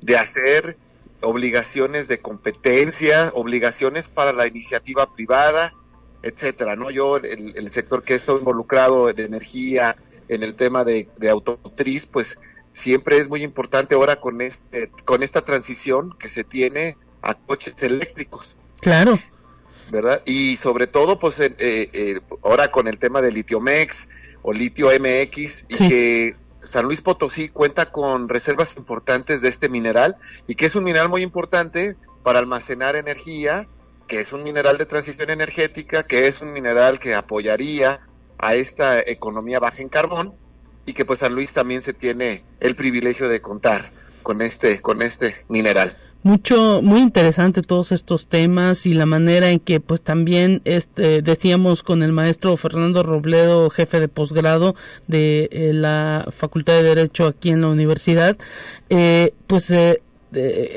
de 0.00 0.16
hacer, 0.16 0.76
obligaciones 1.20 2.06
de 2.08 2.20
competencia, 2.20 3.32
obligaciones 3.34 4.08
para 4.08 4.32
la 4.32 4.46
iniciativa 4.46 5.12
privada, 5.12 5.74
etcétera, 6.22 6.76
¿no? 6.76 6.90
Yo, 6.90 7.16
el, 7.16 7.54
el 7.56 7.70
sector 7.70 8.02
que 8.02 8.14
he 8.14 8.16
estado 8.16 8.38
involucrado 8.38 9.12
de 9.12 9.22
energía, 9.24 9.96
en 10.28 10.42
el 10.42 10.54
tema 10.54 10.84
de, 10.84 11.08
de 11.16 11.30
automotriz, 11.30 12.06
pues 12.06 12.38
siempre 12.70 13.18
es 13.18 13.28
muy 13.28 13.42
importante 13.42 13.94
ahora 13.94 14.20
con 14.20 14.40
este, 14.40 14.90
con 15.04 15.22
esta 15.22 15.44
transición 15.44 16.12
que 16.18 16.28
se 16.28 16.44
tiene 16.44 16.96
a 17.22 17.34
coches 17.34 17.82
eléctricos. 17.82 18.56
Claro. 18.80 19.18
¿Verdad? 19.90 20.22
Y 20.26 20.56
sobre 20.58 20.86
todo, 20.86 21.18
pues 21.18 21.40
eh, 21.40 21.54
eh, 21.58 22.20
ahora 22.42 22.70
con 22.70 22.88
el 22.88 22.98
tema 22.98 23.22
de 23.22 23.32
Litiomex 23.32 24.08
o 24.42 24.52
Litio 24.52 24.88
MX 24.88 25.64
y 25.68 25.88
que 25.88 26.36
San 26.60 26.84
Luis 26.84 27.00
Potosí 27.00 27.48
cuenta 27.48 27.90
con 27.90 28.28
reservas 28.28 28.76
importantes 28.76 29.40
de 29.40 29.48
este 29.48 29.70
mineral 29.70 30.16
y 30.46 30.56
que 30.56 30.66
es 30.66 30.76
un 30.76 30.84
mineral 30.84 31.08
muy 31.08 31.22
importante 31.22 31.96
para 32.22 32.38
almacenar 32.38 32.96
energía, 32.96 33.66
que 34.08 34.20
es 34.20 34.32
un 34.32 34.42
mineral 34.42 34.78
de 34.78 34.86
transición 34.86 35.30
energética, 35.30 36.02
que 36.02 36.26
es 36.26 36.40
un 36.40 36.52
mineral 36.52 36.98
que 36.98 37.14
apoyaría 37.14 38.00
a 38.38 38.54
esta 38.54 38.98
economía 39.00 39.60
baja 39.60 39.82
en 39.82 39.88
carbón 39.88 40.34
y 40.86 40.94
que 40.94 41.04
pues 41.04 41.20
San 41.20 41.34
Luis 41.34 41.52
también 41.52 41.82
se 41.82 41.92
tiene 41.92 42.42
el 42.60 42.74
privilegio 42.74 43.28
de 43.28 43.40
contar 43.40 43.90
con 44.22 44.42
este 44.42 44.80
con 44.80 45.02
este 45.02 45.36
mineral. 45.48 45.96
Mucho 46.24 46.82
muy 46.82 47.00
interesante 47.00 47.62
todos 47.62 47.92
estos 47.92 48.26
temas 48.26 48.86
y 48.86 48.92
la 48.92 49.06
manera 49.06 49.50
en 49.50 49.60
que 49.60 49.78
pues 49.78 50.02
también 50.02 50.62
este 50.64 51.22
decíamos 51.22 51.84
con 51.84 52.02
el 52.02 52.12
maestro 52.12 52.56
Fernando 52.56 53.04
Robledo 53.04 53.70
jefe 53.70 54.00
de 54.00 54.08
posgrado 54.08 54.74
de 55.06 55.48
eh, 55.52 55.72
la 55.72 56.26
Facultad 56.36 56.72
de 56.74 56.82
Derecho 56.82 57.26
aquí 57.26 57.50
en 57.50 57.60
la 57.60 57.68
universidad 57.68 58.36
eh, 58.90 59.32
pues 59.46 59.70
eh, 59.70 60.02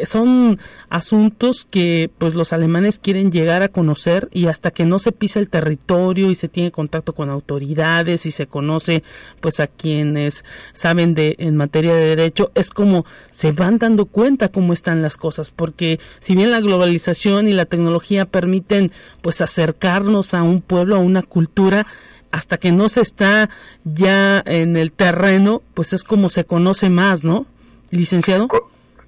son 0.06 0.60
asuntos 0.90 1.66
que 1.70 2.10
pues 2.18 2.36
los 2.36 2.54
alemanes 2.54 3.00
quieren 3.00 3.32
llegar 3.32 3.64
a 3.64 3.68
conocer 3.68 4.30
y 4.32 4.48
hasta 4.48 4.72
que 4.72 4.86
no 4.86 4.98
se 4.98 5.12
pisa 5.12 5.40
el 5.40 5.50
territorio 5.50 6.30
y 6.32 6.36
se 6.36 6.48
tiene 6.48 6.72
contacto 6.72 7.14
con 7.14 7.30
autoridades 7.30 8.26
y 8.26 8.32
se 8.32 8.48
conoce 8.48 9.04
pues 9.42 9.60
a 9.60 9.68
quienes 9.68 10.46
saben 10.74 11.14
de 11.16 11.36
en 11.40 11.58
materia 11.58 11.94
de 11.94 12.16
derecho 12.16 12.52
es 12.56 12.70
como 12.70 13.06
se 13.30 13.52
van 13.52 13.78
dando 13.78 14.06
cuenta 14.06 14.50
cómo 14.50 14.72
están 14.72 15.02
las 15.02 15.18
cosas 15.18 15.52
porque 15.52 16.00
si 16.20 16.36
bien 16.36 16.52
la 16.52 16.62
globalización 16.62 17.48
y 17.48 17.54
la 17.54 17.66
tecnología 17.66 18.26
permiten 18.26 18.92
pues 19.22 19.42
acercarnos 19.42 20.34
a 20.34 20.44
un 20.44 20.62
pueblo 20.62 20.96
a 20.96 21.00
una 21.00 21.24
cultura 21.24 21.86
hasta 22.32 22.58
que 22.58 22.72
no 22.72 22.88
se 22.88 23.02
está 23.02 23.50
ya 23.84 24.42
en 24.46 24.78
el 24.78 24.94
terreno 24.94 25.62
pues 25.74 25.92
es 25.92 26.06
como 26.06 26.30
se 26.30 26.46
conoce 26.46 26.90
más 26.90 27.26
no 27.26 27.46
licenciado 27.90 28.48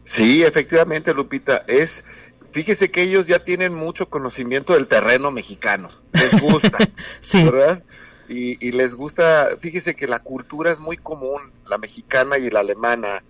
Sí, 0.05 0.43
efectivamente, 0.43 1.13
Lupita, 1.13 1.63
es 1.67 2.03
fíjese 2.53 2.91
que 2.91 3.01
ellos 3.01 3.27
ya 3.27 3.43
tienen 3.43 3.73
mucho 3.73 4.09
conocimiento 4.09 4.73
del 4.73 4.87
terreno 4.87 5.31
mexicano, 5.31 5.89
les 6.13 6.39
gusta, 6.39 6.77
sí. 7.21 7.43
¿verdad? 7.43 7.83
Y, 8.29 8.65
y, 8.65 8.71
les 8.71 8.95
gusta, 8.95 9.57
fíjese 9.59 9.95
que 9.95 10.07
la 10.07 10.19
cultura 10.19 10.71
es 10.71 10.79
muy 10.79 10.95
común, 10.95 11.51
la 11.67 11.77
mexicana 11.77 12.37
y 12.37 12.49
la 12.49 12.61
alemana. 12.61 13.23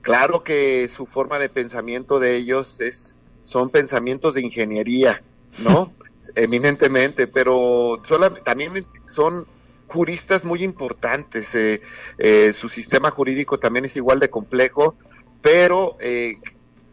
Claro 0.00 0.42
que 0.42 0.88
su 0.88 1.04
forma 1.04 1.38
de 1.38 1.50
pensamiento 1.50 2.18
de 2.18 2.36
ellos 2.36 2.80
es, 2.80 3.16
son 3.44 3.68
pensamientos 3.68 4.34
de 4.34 4.40
ingeniería, 4.40 5.22
¿no? 5.58 5.92
Eminentemente, 6.34 7.26
pero 7.26 8.00
también 8.44 8.86
son 9.06 9.46
juristas 9.86 10.44
muy 10.44 10.62
importantes. 10.62 11.54
Eh, 11.54 11.82
eh, 12.16 12.52
su 12.52 12.68
sistema 12.68 13.10
jurídico 13.10 13.58
también 13.58 13.84
es 13.84 13.96
igual 13.96 14.18
de 14.18 14.30
complejo 14.30 14.96
pero 15.42 15.96
eh, 16.00 16.38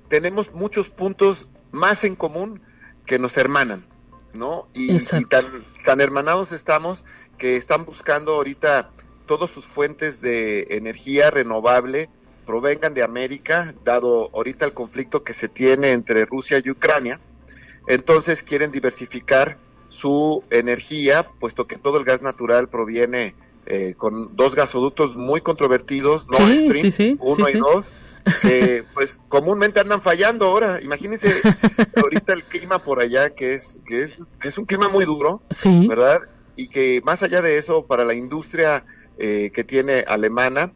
tenemos 0.08 0.54
muchos 0.54 0.90
puntos 0.90 1.48
más 1.72 2.04
en 2.04 2.16
común 2.16 2.62
que 3.06 3.20
nos 3.20 3.38
hermanan, 3.38 3.86
¿no? 4.34 4.68
Y, 4.74 4.98
tan, 5.30 5.46
tan 5.84 6.02
hermanados 6.02 6.52
estamos 6.52 7.04
que 7.38 7.58
están 7.58 7.86
buscando 7.86 8.34
ahorita 8.34 8.92
todas 9.26 9.52
sus 9.52 9.66
fuentes 9.66 10.22
de 10.22 10.68
energía 10.70 11.32
renovable 11.32 12.10
provengan 12.46 12.94
de 12.94 13.04
América, 13.04 13.74
dado 13.84 14.30
ahorita 14.34 14.66
el 14.66 14.74
conflicto 14.74 15.24
que 15.24 15.34
se 15.34 15.50
tiene 15.50 15.92
entre 15.92 16.26
Rusia 16.26 16.62
y 16.64 16.70
Ucrania. 16.70 17.20
Entonces 17.88 18.44
quieren 18.44 18.72
diversificar 18.72 19.58
su 19.90 20.44
energía, 20.50 21.28
puesto 21.40 21.68
que 21.68 21.78
todo 21.78 21.98
el 21.98 22.06
gas 22.06 22.22
natural 22.22 22.70
proviene 22.70 23.36
eh, 23.66 23.96
con 23.98 24.36
dos 24.36 24.56
gasoductos 24.56 25.16
muy 25.16 25.42
controvertidos, 25.42 26.28
Nord 26.28 26.56
Stream 26.56 27.18
1 27.20 27.50
y 27.50 27.54
2 27.54 27.86
que 28.42 28.84
pues 28.94 29.22
comúnmente 29.28 29.80
andan 29.80 30.02
fallando 30.02 30.46
ahora. 30.46 30.82
Imagínense 30.82 31.42
ahorita 31.96 32.34
el 32.34 32.44
clima 32.44 32.80
por 32.80 33.00
allá 33.00 33.32
que 33.32 33.56
es 33.56 33.82
que 33.86 34.04
es 34.04 34.24
que 34.40 34.48
es 34.48 34.58
un 34.58 34.66
clima 34.66 34.90
muy 34.90 35.06
duro, 35.06 35.42
¿verdad? 35.88 36.22
Y 36.56 36.68
que 36.70 37.02
más 37.04 37.24
allá 37.24 37.42
de 37.42 37.58
eso 37.58 37.86
para 37.86 38.06
la 38.06 38.14
industria 38.14 38.86
eh, 39.18 39.52
que 39.54 39.64
tiene 39.64 40.06
alemana 40.08 40.72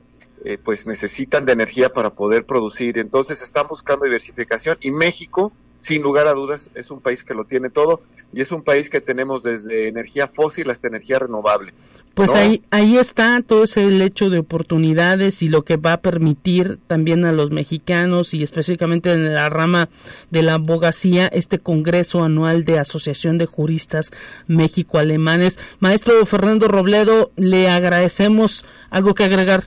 eh, 0.46 0.58
pues 0.58 0.88
necesitan 0.88 1.46
de 1.46 1.54
energía 1.54 1.90
para 1.90 2.12
poder 2.12 2.46
producir. 2.46 2.98
Entonces 2.98 3.42
están 3.42 3.68
buscando 3.68 4.06
diversificación 4.06 4.78
y 4.82 4.92
México 4.92 5.52
sin 5.80 6.02
lugar 6.02 6.28
a 6.28 6.34
dudas 6.34 6.72
es 6.76 6.92
un 6.92 7.00
país 7.00 7.24
que 7.24 7.34
lo 7.34 7.46
tiene 7.46 7.70
todo 7.70 8.02
y 8.34 8.42
es 8.42 8.52
un 8.52 8.64
país 8.64 8.90
que 8.90 9.02
tenemos 9.02 9.44
desde 9.44 9.88
energía 9.88 10.28
fósil 10.28 10.70
hasta 10.70 10.88
energía 10.88 11.20
renovable. 11.20 11.74
Pues 12.14 12.36
ahí, 12.36 12.62
ahí 12.70 12.98
está 12.98 13.42
todo 13.42 13.64
ese 13.64 13.88
hecho 14.04 14.30
de 14.30 14.40
oportunidades 14.40 15.42
y 15.42 15.48
lo 15.48 15.64
que 15.64 15.78
va 15.78 15.94
a 15.94 16.02
permitir 16.02 16.78
también 16.88 17.24
a 17.24 17.32
los 17.32 17.52
mexicanos 17.52 18.34
y 18.34 18.44
específicamente 18.44 19.14
en 19.14 19.34
la 19.34 19.48
rama 19.50 19.88
de 20.30 20.42
la 20.42 20.56
abogacía 20.56 21.28
este 21.28 21.60
Congreso 21.60 22.24
Anual 22.24 22.66
de 22.66 22.78
Asociación 22.78 23.38
de 23.38 23.46
Juristas 23.46 24.12
México-Alemanes. 24.48 25.60
Maestro 25.80 26.26
Fernando 26.26 26.68
Robledo, 26.68 27.32
le 27.38 27.70
agradecemos 27.70 28.66
algo 28.90 29.16
que 29.16 29.24
agregar. 29.24 29.62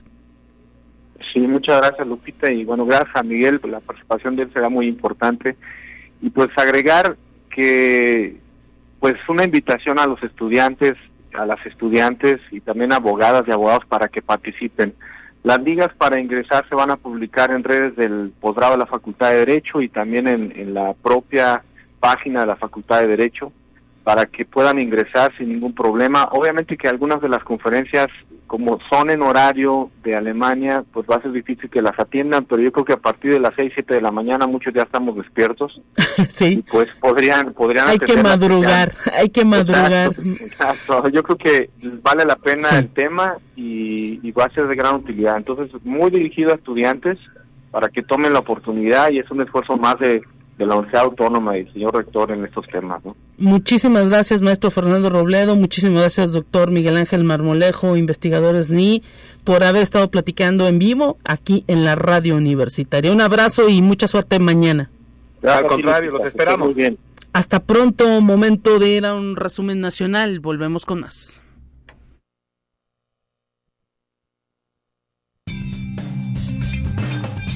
Sí, 1.33 1.39
muchas 1.39 1.81
gracias 1.81 2.07
Lupita 2.07 2.51
y 2.51 2.63
bueno, 2.63 2.85
gracias 2.85 3.15
a 3.15 3.23
Miguel, 3.23 3.59
la 3.63 3.79
participación 3.79 4.35
de 4.35 4.43
él 4.43 4.53
será 4.53 4.69
muy 4.69 4.87
importante 4.87 5.55
y 6.21 6.29
pues 6.29 6.49
agregar 6.55 7.17
que 7.49 8.37
pues 8.99 9.15
una 9.27 9.43
invitación 9.43 9.99
a 9.99 10.05
los 10.05 10.21
estudiantes, 10.23 10.93
a 11.33 11.45
las 11.45 11.63
estudiantes 11.65 12.39
y 12.51 12.59
también 12.61 12.93
abogadas 12.93 13.43
y 13.47 13.51
abogados 13.51 13.85
para 13.87 14.07
que 14.07 14.21
participen. 14.21 14.93
Las 15.43 15.61
ligas 15.61 15.89
para 15.97 16.19
ingresar 16.19 16.67
se 16.69 16.75
van 16.75 16.91
a 16.91 16.97
publicar 16.97 17.51
en 17.51 17.63
redes 17.63 17.95
del 17.95 18.31
posgrado 18.39 18.73
de 18.73 18.79
la 18.79 18.85
Facultad 18.85 19.31
de 19.31 19.39
Derecho 19.39 19.81
y 19.81 19.89
también 19.89 20.27
en, 20.27 20.53
en 20.55 20.73
la 20.73 20.93
propia 20.93 21.63
página 21.99 22.41
de 22.41 22.47
la 22.47 22.55
Facultad 22.55 23.01
de 23.01 23.07
Derecho 23.07 23.51
para 24.03 24.25
que 24.25 24.45
puedan 24.45 24.79
ingresar 24.79 25.35
sin 25.37 25.49
ningún 25.49 25.73
problema. 25.73 26.29
Obviamente 26.31 26.77
que 26.77 26.87
algunas 26.87 27.21
de 27.21 27.29
las 27.29 27.43
conferencias, 27.43 28.07
como 28.53 28.77
son 28.87 29.09
en 29.09 29.23
horario 29.23 29.89
de 30.03 30.15
Alemania, 30.15 30.83
pues 30.93 31.07
va 31.09 31.15
a 31.15 31.21
ser 31.23 31.31
difícil 31.31 31.71
que 31.71 31.81
las 31.81 31.97
atiendan, 31.97 32.45
pero 32.45 32.61
yo 32.61 32.71
creo 32.71 32.85
que 32.85 32.93
a 32.93 32.97
partir 32.97 33.33
de 33.33 33.39
las 33.39 33.53
6, 33.55 33.71
7 33.73 33.95
de 33.95 34.01
la 34.01 34.11
mañana 34.11 34.45
muchos 34.45 34.71
ya 34.75 34.83
estamos 34.83 35.15
despiertos. 35.15 35.81
sí. 36.29 36.63
pues 36.71 36.87
podrían, 37.01 37.51
podrían 37.53 37.87
Hay 37.87 37.97
que 37.97 38.15
madrugar, 38.15 38.91
hay 39.11 39.29
que 39.31 39.43
madrugar. 39.43 40.11
Exacto, 40.19 41.09
Yo 41.09 41.23
creo 41.23 41.35
que 41.35 41.71
vale 42.03 42.25
la 42.25 42.35
pena 42.35 42.77
el 42.77 42.89
tema 42.89 43.39
y, 43.55 44.19
y 44.21 44.31
va 44.33 44.45
a 44.45 44.53
ser 44.53 44.67
de 44.67 44.75
gran 44.75 44.97
utilidad. 44.97 45.35
Entonces, 45.35 45.71
muy 45.83 46.11
dirigido 46.11 46.51
a 46.51 46.55
estudiantes 46.57 47.17
para 47.71 47.89
que 47.89 48.03
tomen 48.03 48.33
la 48.33 48.39
oportunidad 48.41 49.09
y 49.09 49.17
es 49.17 49.31
un 49.31 49.41
esfuerzo 49.41 49.77
más 49.77 49.97
de 49.97 50.21
de 50.57 50.65
la 50.65 50.75
Universidad 50.75 51.05
Autónoma 51.05 51.57
y 51.57 51.65
señor 51.71 51.95
rector 51.95 52.31
en 52.31 52.45
estos 52.45 52.67
temas. 52.67 53.03
¿no? 53.03 53.15
Muchísimas 53.37 54.07
gracias, 54.09 54.41
maestro 54.41 54.71
Fernando 54.71 55.09
Robledo. 55.09 55.55
Muchísimas 55.55 56.01
gracias, 56.01 56.31
doctor 56.31 56.71
Miguel 56.71 56.97
Ángel 56.97 57.23
Marmolejo, 57.23 57.97
investigadores 57.97 58.69
NI, 58.69 59.03
por 59.43 59.63
haber 59.63 59.81
estado 59.81 60.09
platicando 60.09 60.67
en 60.67 60.79
vivo 60.79 61.17
aquí 61.23 61.63
en 61.67 61.83
la 61.83 61.95
radio 61.95 62.35
universitaria. 62.35 63.11
Un 63.11 63.21
abrazo 63.21 63.69
y 63.69 63.81
mucha 63.81 64.07
suerte 64.07 64.39
mañana. 64.39 64.89
Al 65.43 65.67
contrario, 65.67 66.11
los 66.11 66.25
esperamos. 66.25 66.67
Muy 66.67 66.75
bien. 66.75 66.97
Hasta 67.33 67.59
pronto, 67.59 68.21
momento 68.21 68.79
de 68.79 68.89
ir 68.89 69.05
a 69.05 69.15
un 69.15 69.35
resumen 69.35 69.81
nacional. 69.81 70.39
Volvemos 70.39 70.85
con 70.85 71.01
más. 71.01 71.42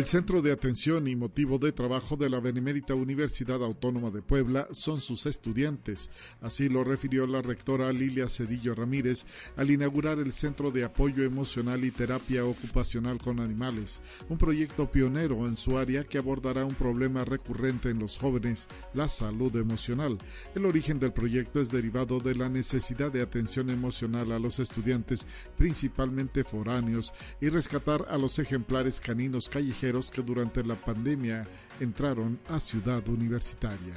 El 0.00 0.06
centro 0.06 0.40
de 0.40 0.50
atención 0.50 1.08
y 1.08 1.14
motivo 1.14 1.58
de 1.58 1.72
trabajo 1.72 2.16
de 2.16 2.30
la 2.30 2.40
Benemérita 2.40 2.94
Universidad 2.94 3.62
Autónoma 3.62 4.10
de 4.10 4.22
Puebla 4.22 4.66
son 4.70 4.98
sus 4.98 5.26
estudiantes. 5.26 6.10
Así 6.40 6.70
lo 6.70 6.84
refirió 6.84 7.26
la 7.26 7.42
rectora 7.42 7.92
Lilia 7.92 8.26
Cedillo 8.26 8.74
Ramírez 8.74 9.26
al 9.58 9.70
inaugurar 9.70 10.18
el 10.18 10.32
Centro 10.32 10.70
de 10.70 10.84
Apoyo 10.84 11.22
Emocional 11.22 11.84
y 11.84 11.90
Terapia 11.90 12.46
Ocupacional 12.46 13.18
con 13.18 13.40
Animales, 13.40 14.00
un 14.30 14.38
proyecto 14.38 14.90
pionero 14.90 15.46
en 15.46 15.58
su 15.58 15.76
área 15.76 16.02
que 16.04 16.16
abordará 16.16 16.64
un 16.64 16.74
problema 16.74 17.26
recurrente 17.26 17.90
en 17.90 17.98
los 17.98 18.16
jóvenes, 18.16 18.68
la 18.94 19.06
salud 19.06 19.54
emocional. 19.56 20.16
El 20.54 20.64
origen 20.64 20.98
del 20.98 21.12
proyecto 21.12 21.60
es 21.60 21.70
derivado 21.70 22.20
de 22.20 22.36
la 22.36 22.48
necesidad 22.48 23.12
de 23.12 23.20
atención 23.20 23.68
emocional 23.68 24.32
a 24.32 24.38
los 24.38 24.60
estudiantes, 24.60 25.28
principalmente 25.58 26.42
foráneos, 26.42 27.12
y 27.38 27.50
rescatar 27.50 28.06
a 28.08 28.16
los 28.16 28.38
ejemplares 28.38 28.98
caninos 28.98 29.50
callejeros 29.50 29.89
que 30.10 30.22
durante 30.22 30.62
la 30.62 30.76
pandemia 30.76 31.46
entraron 31.80 32.38
a 32.48 32.60
Ciudad 32.60 33.06
Universitaria. 33.08 33.96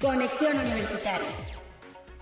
Conexión 0.00 0.56
Universitaria. 0.58 1.67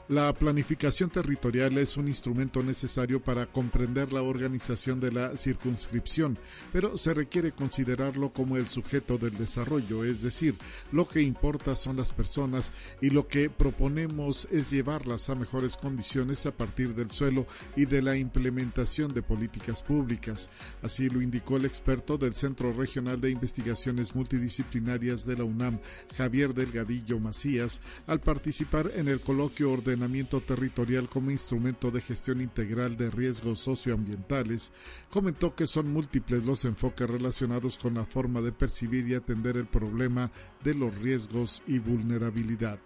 La 0.08 0.32
planificación 0.32 1.10
territorial 1.10 1.76
es 1.78 1.96
un 1.96 2.06
instrumento 2.06 2.62
necesario 2.62 3.20
para 3.20 3.46
comprender 3.46 4.12
la 4.12 4.22
organización 4.22 5.00
de 5.00 5.10
la 5.10 5.36
circunscripción, 5.36 6.38
pero 6.72 6.96
se 6.96 7.12
requiere 7.12 7.50
considerarlo 7.50 8.32
como 8.32 8.56
el 8.56 8.68
sujeto 8.68 9.18
del 9.18 9.36
desarrollo, 9.36 10.04
es 10.04 10.22
decir, 10.22 10.54
lo 10.92 11.08
que 11.08 11.22
importa 11.22 11.74
son 11.74 11.96
las 11.96 12.12
personas 12.12 12.72
y 13.00 13.10
lo 13.10 13.26
que 13.26 13.50
proponemos 13.50 14.46
es 14.52 14.70
llevarlas 14.70 15.28
a 15.28 15.34
mejores 15.34 15.76
condiciones 15.76 16.46
a 16.46 16.52
partir 16.52 16.94
del 16.94 17.10
suelo 17.10 17.44
y 17.74 17.86
de 17.86 18.00
la 18.00 18.16
implementación 18.16 19.12
de 19.12 19.22
políticas 19.22 19.82
públicas. 19.82 20.50
Así 20.82 21.08
lo 21.08 21.20
indicó 21.20 21.56
el 21.56 21.64
experto 21.64 22.16
del 22.16 22.34
Centro 22.36 22.72
Regional 22.72 23.20
de 23.20 23.30
Investigaciones 23.30 24.14
Multidisciplinarias 24.14 25.26
de 25.26 25.36
la 25.36 25.42
UNAM, 25.42 25.80
Javier 26.16 26.54
Delgadillo 26.54 27.18
Macías, 27.18 27.80
al 28.06 28.20
participar 28.20 28.92
en 28.94 29.08
el 29.08 29.18
coloquio 29.18 29.72
ordenado 29.72 29.95
territorial 30.40 31.08
como 31.08 31.30
instrumento 31.30 31.90
de 31.90 32.00
gestión 32.00 32.40
integral 32.40 32.96
de 32.96 33.10
riesgos 33.10 33.60
socioambientales, 33.60 34.72
comentó 35.10 35.54
que 35.54 35.66
son 35.66 35.92
múltiples 35.92 36.44
los 36.44 36.64
enfoques 36.64 37.08
relacionados 37.08 37.78
con 37.78 37.94
la 37.94 38.04
forma 38.04 38.40
de 38.40 38.52
percibir 38.52 39.08
y 39.08 39.14
atender 39.14 39.56
el 39.56 39.66
problema 39.66 40.30
de 40.62 40.74
los 40.74 40.96
riesgos 40.98 41.62
y 41.66 41.78
vulnerabilidad. 41.78 42.78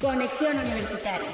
Conexión 0.00 0.56
Universitaria. 0.56 1.30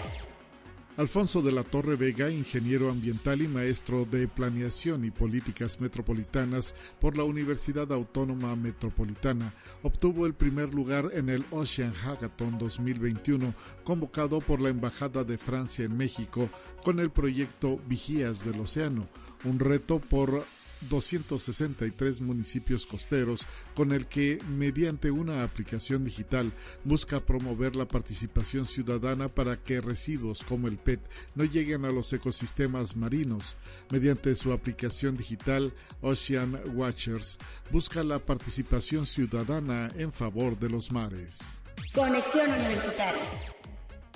Alfonso 0.97 1.43
de 1.43 1.51
la 1.51 1.65
Torre 1.65 1.97
Vega, 1.97 2.31
ingeniero 2.31 2.89
ambiental 2.89 3.43
y 3.43 3.49
maestro 3.49 4.05
de 4.05 4.29
Planeación 4.29 5.05
y 5.05 5.11
Políticas 5.11 5.81
Metropolitanas 5.81 6.73
por 7.01 7.17
la 7.17 7.25
Universidad 7.25 7.93
Autónoma 7.93 8.55
Metropolitana, 8.55 9.53
obtuvo 9.83 10.25
el 10.25 10.35
primer 10.35 10.73
lugar 10.73 11.11
en 11.13 11.31
el 11.31 11.45
Ocean 11.51 11.93
Hackathon 11.93 12.59
2021 12.59 13.55
convocado 13.83 14.41
por 14.41 14.61
la 14.61 14.69
Embajada 14.69 15.25
de 15.25 15.37
Francia 15.37 15.85
en 15.85 15.97
México 15.97 16.49
con 16.85 17.01
el 17.01 17.11
proyecto 17.11 17.81
Vigías 17.89 18.45
del 18.45 18.61
Océano, 18.61 19.09
un 19.43 19.59
reto 19.59 19.99
por 19.99 20.45
263 20.89 22.21
municipios 22.21 22.87
costeros 22.87 23.47
con 23.75 23.93
el 23.93 24.07
que, 24.07 24.39
mediante 24.49 25.11
una 25.11 25.43
aplicación 25.43 26.05
digital, 26.05 26.53
busca 26.85 27.25
promover 27.25 27.77
la 27.77 27.87
participación 27.87 28.67
ciudadana 28.67 29.29
para 29.29 29.63
que 29.63 29.81
residuos 29.81 30.45
como 30.45 30.69
el 30.69 30.79
PET 30.79 31.01
no 31.35 31.45
lleguen 31.45 31.85
a 31.85 31.93
los 31.93 32.13
ecosistemas 32.13 32.97
marinos. 32.97 33.57
Mediante 33.91 34.35
su 34.35 34.53
aplicación 34.53 35.17
digital 35.17 35.73
Ocean 36.01 36.61
Watchers, 36.75 37.39
busca 37.71 38.03
la 38.03 38.19
participación 38.19 39.07
ciudadana 39.07 39.93
en 39.97 40.13
favor 40.13 40.59
de 40.59 40.71
los 40.71 40.93
mares. 40.93 41.61
Conexión 41.95 42.51
Universitaria. 42.51 43.54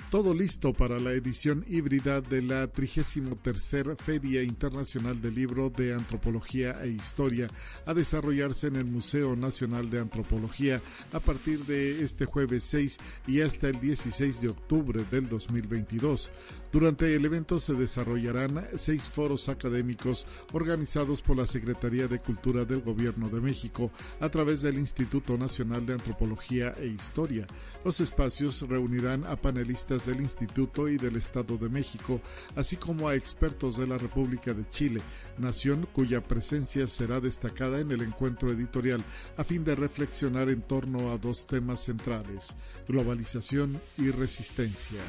Todo 0.09 0.33
listo 0.33 0.73
para 0.73 0.99
la 0.99 1.11
edición 1.11 1.63
híbrida 1.67 2.19
de 2.19 2.41
la 2.41 2.65
33 2.65 3.95
Feria 3.95 4.41
Internacional 4.41 5.21
del 5.21 5.35
Libro 5.35 5.69
de 5.69 5.93
Antropología 5.93 6.79
e 6.81 6.89
Historia 6.89 7.47
a 7.85 7.93
desarrollarse 7.93 8.65
en 8.67 8.77
el 8.77 8.85
Museo 8.85 9.35
Nacional 9.35 9.87
de 9.91 9.99
Antropología 9.99 10.81
a 11.13 11.19
partir 11.19 11.63
de 11.65 12.01
este 12.03 12.25
jueves 12.25 12.63
6 12.63 12.97
y 13.27 13.41
hasta 13.41 13.67
el 13.67 13.79
16 13.79 14.41
de 14.41 14.49
octubre 14.49 15.05
del 15.11 15.29
2022. 15.29 16.31
Durante 16.71 17.15
el 17.15 17.25
evento 17.25 17.59
se 17.59 17.73
desarrollarán 17.73 18.67
seis 18.77 19.09
foros 19.09 19.49
académicos 19.49 20.27
organizados 20.53 21.23
por 21.23 21.35
la 21.35 21.47
Secretaría 21.47 22.07
de 22.07 22.19
Cultura 22.19 22.63
del 22.63 22.81
Gobierno 22.81 23.27
de 23.27 23.41
México 23.41 23.91
a 24.19 24.29
través 24.29 24.61
del 24.61 24.77
Instituto 24.77 25.35
Nacional 25.35 25.87
de 25.87 25.93
Antropología 25.93 26.75
e 26.77 26.85
Historia. 26.85 27.47
Los 27.83 28.01
espacios 28.01 28.61
reunirán 28.61 29.25
a 29.25 29.35
panelistas 29.35 30.05
del 30.05 30.21
Instituto 30.21 30.87
y 30.87 30.97
del 30.97 31.15
Estado 31.15 31.57
de 31.57 31.69
México, 31.69 32.21
así 32.55 32.77
como 32.77 33.09
a 33.09 33.15
expertos 33.15 33.75
de 33.75 33.87
la 33.87 33.97
República 33.97 34.53
de 34.53 34.67
Chile, 34.69 35.01
nación 35.39 35.87
cuya 35.91 36.21
presencia 36.21 36.85
será 36.85 37.19
destacada 37.19 37.79
en 37.79 37.89
el 37.89 38.03
encuentro 38.03 38.51
editorial 38.51 39.03
a 39.37 39.43
fin 39.43 39.63
de 39.63 39.73
reflexionar 39.73 40.49
en 40.49 40.61
torno 40.61 41.11
a 41.11 41.17
dos 41.17 41.47
temas 41.47 41.83
centrales, 41.83 42.55
globalización 42.87 43.81
y 43.97 44.11
resistencia. 44.11 45.01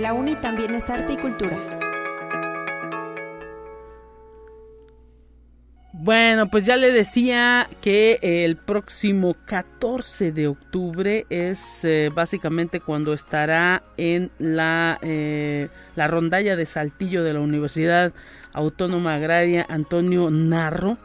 La 0.00 0.14
UNI 0.14 0.36
también 0.36 0.74
es 0.74 0.88
arte 0.88 1.12
y 1.12 1.16
cultura. 1.18 1.58
Bueno, 5.92 6.48
pues 6.48 6.64
ya 6.64 6.78
le 6.78 6.90
decía 6.90 7.68
que 7.82 8.18
el 8.22 8.56
próximo 8.56 9.36
14 9.44 10.32
de 10.32 10.48
octubre 10.48 11.26
es 11.28 11.84
eh, 11.84 12.10
básicamente 12.14 12.80
cuando 12.80 13.12
estará 13.12 13.82
en 13.98 14.30
la, 14.38 14.98
eh, 15.02 15.68
la 15.96 16.06
rondalla 16.06 16.56
de 16.56 16.64
Saltillo 16.64 17.22
de 17.22 17.34
la 17.34 17.40
Universidad 17.40 18.14
Autónoma 18.54 19.16
Agraria 19.16 19.66
Antonio 19.68 20.30
Narro 20.30 20.96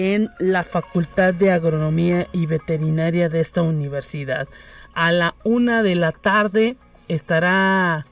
en 0.00 0.30
la 0.38 0.64
Facultad 0.64 1.34
de 1.34 1.52
Agronomía 1.52 2.26
y 2.32 2.46
Veterinaria 2.46 3.28
de 3.28 3.40
esta 3.40 3.60
universidad. 3.60 4.48
A 4.94 5.12
la 5.12 5.34
una 5.44 5.82
de 5.82 5.94
la 5.94 6.12
tarde 6.12 6.76
estará 7.08 8.06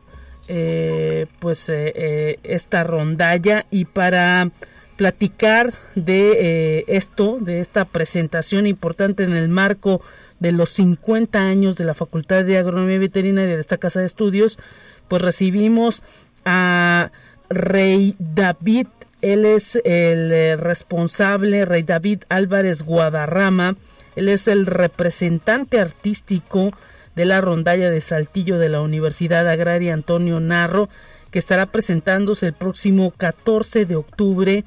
eh, 0.48 1.24
pues 1.38 1.70
eh, 1.70 1.92
eh, 1.96 2.38
esta 2.42 2.84
rondalla 2.84 3.64
y 3.70 3.86
para 3.86 4.50
platicar 4.98 5.72
de 5.94 6.84
esto, 6.88 7.38
de 7.40 7.60
esta 7.60 7.86
presentación 7.86 8.66
importante 8.66 9.22
en 9.22 9.32
el 9.32 9.48
marco 9.48 10.02
de 10.40 10.52
los 10.52 10.68
50 10.70 11.40
años 11.40 11.78
de 11.78 11.84
la 11.84 11.94
Facultad 11.94 12.44
de 12.44 12.58
Agronomía 12.58 12.96
y 12.96 12.98
Veterinaria 12.98 13.54
de 13.54 13.60
esta 13.62 13.78
casa 13.78 14.00
de 14.00 14.06
estudios, 14.06 14.58
pues 15.06 15.22
recibimos 15.22 16.02
a 16.44 17.12
Rey 17.48 18.14
David 18.18 18.88
Él 19.20 19.44
es 19.44 19.76
el 19.84 20.32
eh, 20.32 20.56
responsable, 20.56 21.64
Rey 21.64 21.82
David 21.82 22.22
Álvarez 22.28 22.82
Guadarrama. 22.82 23.76
Él 24.14 24.28
es 24.28 24.48
el 24.48 24.66
representante 24.66 25.80
artístico 25.80 26.72
de 27.16 27.24
la 27.24 27.40
rondalla 27.40 27.90
de 27.90 28.00
Saltillo 28.00 28.58
de 28.58 28.68
la 28.68 28.80
Universidad 28.80 29.48
Agraria 29.48 29.92
Antonio 29.92 30.38
Narro, 30.38 30.88
que 31.32 31.40
estará 31.40 31.66
presentándose 31.66 32.46
el 32.46 32.52
próximo 32.52 33.12
14 33.16 33.86
de 33.86 33.96
octubre 33.96 34.64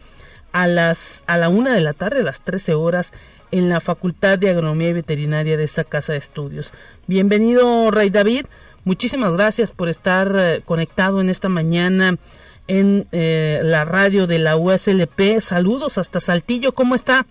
a 0.52 0.68
las 0.68 1.24
a 1.28 1.38
la 1.38 1.48
una 1.48 1.74
de 1.74 1.82
la 1.82 1.94
tarde, 1.94 2.20
a 2.20 2.24
las 2.24 2.42
13 2.42 2.74
horas, 2.74 3.14
en 3.52 3.70
la 3.70 3.80
Facultad 3.80 4.38
de 4.38 4.50
Agronomía 4.50 4.90
y 4.90 4.94
Veterinaria 4.94 5.56
de 5.56 5.64
esta 5.64 5.86
casa 5.86 6.12
de 6.14 6.20
estudios. 6.20 6.74
Bienvenido, 7.08 7.90
Rey 7.90 8.10
David. 8.10 8.48
Muchísimas 8.84 9.34
gracias 9.34 9.72
por 9.72 9.88
estar 9.88 10.36
eh, 10.38 10.62
conectado 10.66 11.22
en 11.22 11.30
esta 11.30 11.50
mañana 11.50 12.18
en 12.68 13.08
eh, 13.12 13.60
la 13.64 13.86
radio 13.86 14.28
de 14.28 14.40
la 14.40 14.58
USLP. 14.58 15.40
Saludos 15.40 15.98
hasta 15.98 16.20
Saltillo, 16.20 16.74
¿cómo 16.74 16.96
está? 16.96 17.26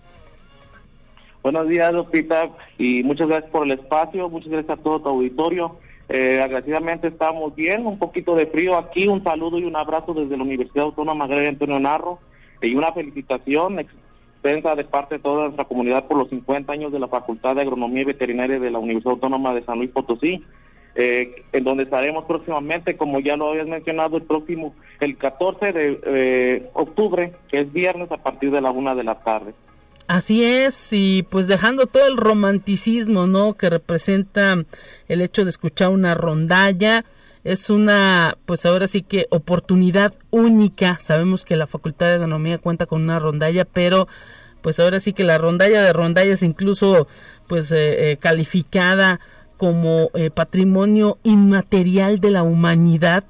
Buenos 1.43 1.68
días, 1.68 1.93
Lupita, 1.93 2.51
y 2.76 3.03
muchas 3.03 3.28
gracias 3.28 3.51
por 3.51 3.64
el 3.64 3.72
espacio, 3.72 4.28
muchas 4.28 4.51
gracias 4.51 4.78
a 4.78 4.83
todo 4.83 5.01
tu 5.01 5.09
auditorio. 5.09 5.78
Eh, 6.09 6.41
agradecidamente 6.43 7.09
estamos 7.09 7.55
bien, 7.55 7.87
un 7.87 7.99
poquito 7.99 8.35
de 8.35 8.47
frío 8.47 8.76
aquí, 8.76 9.07
un 9.07 9.22
saludo 9.22 9.59
y 9.59 9.64
un 9.64 9.76
abrazo 9.76 10.12
desde 10.12 10.37
la 10.37 10.43
Universidad 10.43 10.87
Autónoma 10.87 11.24
Agraria 11.24 11.49
Antonio 11.49 11.78
Narro 11.78 12.18
y 12.61 12.74
una 12.74 12.93
felicitación 12.93 13.78
extensa 13.78 14.74
de 14.74 14.85
parte 14.85 15.14
de 15.14 15.22
toda 15.22 15.45
nuestra 15.45 15.64
comunidad 15.64 16.07
por 16.09 16.18
los 16.18 16.28
50 16.28 16.72
años 16.72 16.93
de 16.93 16.99
la 16.99 17.09
Facultad 17.09 17.55
de 17.55 17.62
Agronomía 17.62 18.03
y 18.03 18.07
Veterinaria 18.07 18.59
de 18.59 18.70
la 18.70 18.78
Universidad 18.78 19.14
Autónoma 19.14 19.55
de 19.55 19.62
San 19.62 19.78
Luis 19.78 19.91
Potosí. 19.91 20.45
Eh, 20.97 21.45
en 21.53 21.64
donde 21.64 21.84
estaremos 21.84 22.24
próximamente, 22.24 22.97
como 22.97 23.20
ya 23.20 23.36
lo 23.36 23.51
habías 23.51 23.68
mencionado, 23.68 24.16
el 24.16 24.24
próximo, 24.24 24.74
el 24.99 25.16
14 25.16 25.72
de 25.72 26.01
eh, 26.05 26.70
octubre, 26.72 27.32
que 27.49 27.61
es 27.61 27.72
viernes 27.72 28.11
a 28.11 28.16
partir 28.16 28.51
de 28.51 28.61
la 28.61 28.70
una 28.70 28.95
de 28.95 29.05
la 29.05 29.14
tarde. 29.20 29.55
Así 30.09 30.45
es, 30.45 30.93
y 30.93 31.22
pues 31.30 31.47
dejando 31.47 31.86
todo 31.86 32.09
el 32.09 32.16
romanticismo, 32.16 33.28
¿no? 33.28 33.55
Que 33.55 33.70
representa 33.70 34.57
el 35.07 35.20
hecho 35.20 35.45
de 35.45 35.51
escuchar 35.51 35.91
una 35.91 36.16
rondalla, 36.16 37.05
es 37.45 37.70
una, 37.70 38.36
pues 38.45 38.66
ahora 38.66 38.88
sí 38.88 39.03
que 39.03 39.26
oportunidad 39.30 40.12
única. 40.30 40.99
Sabemos 40.99 41.45
que 41.45 41.55
la 41.55 41.68
Facultad 41.68 42.09
de 42.09 42.16
Economía 42.16 42.59
cuenta 42.59 42.86
con 42.86 43.03
una 43.03 43.20
rondalla, 43.20 43.64
pero 43.64 44.09
pues 44.62 44.80
ahora 44.80 44.99
sí 44.99 45.12
que 45.12 45.22
la 45.22 45.38
rondalla 45.38 45.80
de 45.80 45.93
rondallas 45.93 46.43
incluso 46.43 47.07
pues 47.47 47.72
eh, 47.72 48.18
calificada 48.20 49.20
como 49.61 50.08
eh, 50.14 50.30
patrimonio 50.30 51.18
inmaterial 51.22 52.18
de 52.18 52.30
la 52.30 52.42
humanidad, 52.42 53.24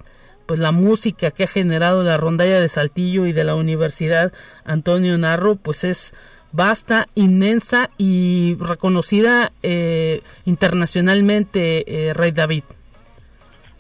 pues 0.46 0.60
la 0.60 0.70
música 0.70 1.32
que 1.32 1.42
ha 1.42 1.48
generado 1.48 2.04
la 2.04 2.18
rondalla 2.18 2.60
de 2.60 2.68
Saltillo 2.68 3.26
y 3.26 3.32
de 3.32 3.42
la 3.42 3.56
Universidad 3.56 4.32
Antonio 4.64 5.18
Narro, 5.18 5.56
pues 5.56 5.82
es 5.82 6.14
vasta, 6.52 7.08
inmensa 7.16 7.90
y 7.98 8.56
reconocida 8.60 9.50
eh, 9.64 10.20
internacionalmente, 10.44 12.10
eh, 12.10 12.14
Rey 12.14 12.30
David. 12.30 12.62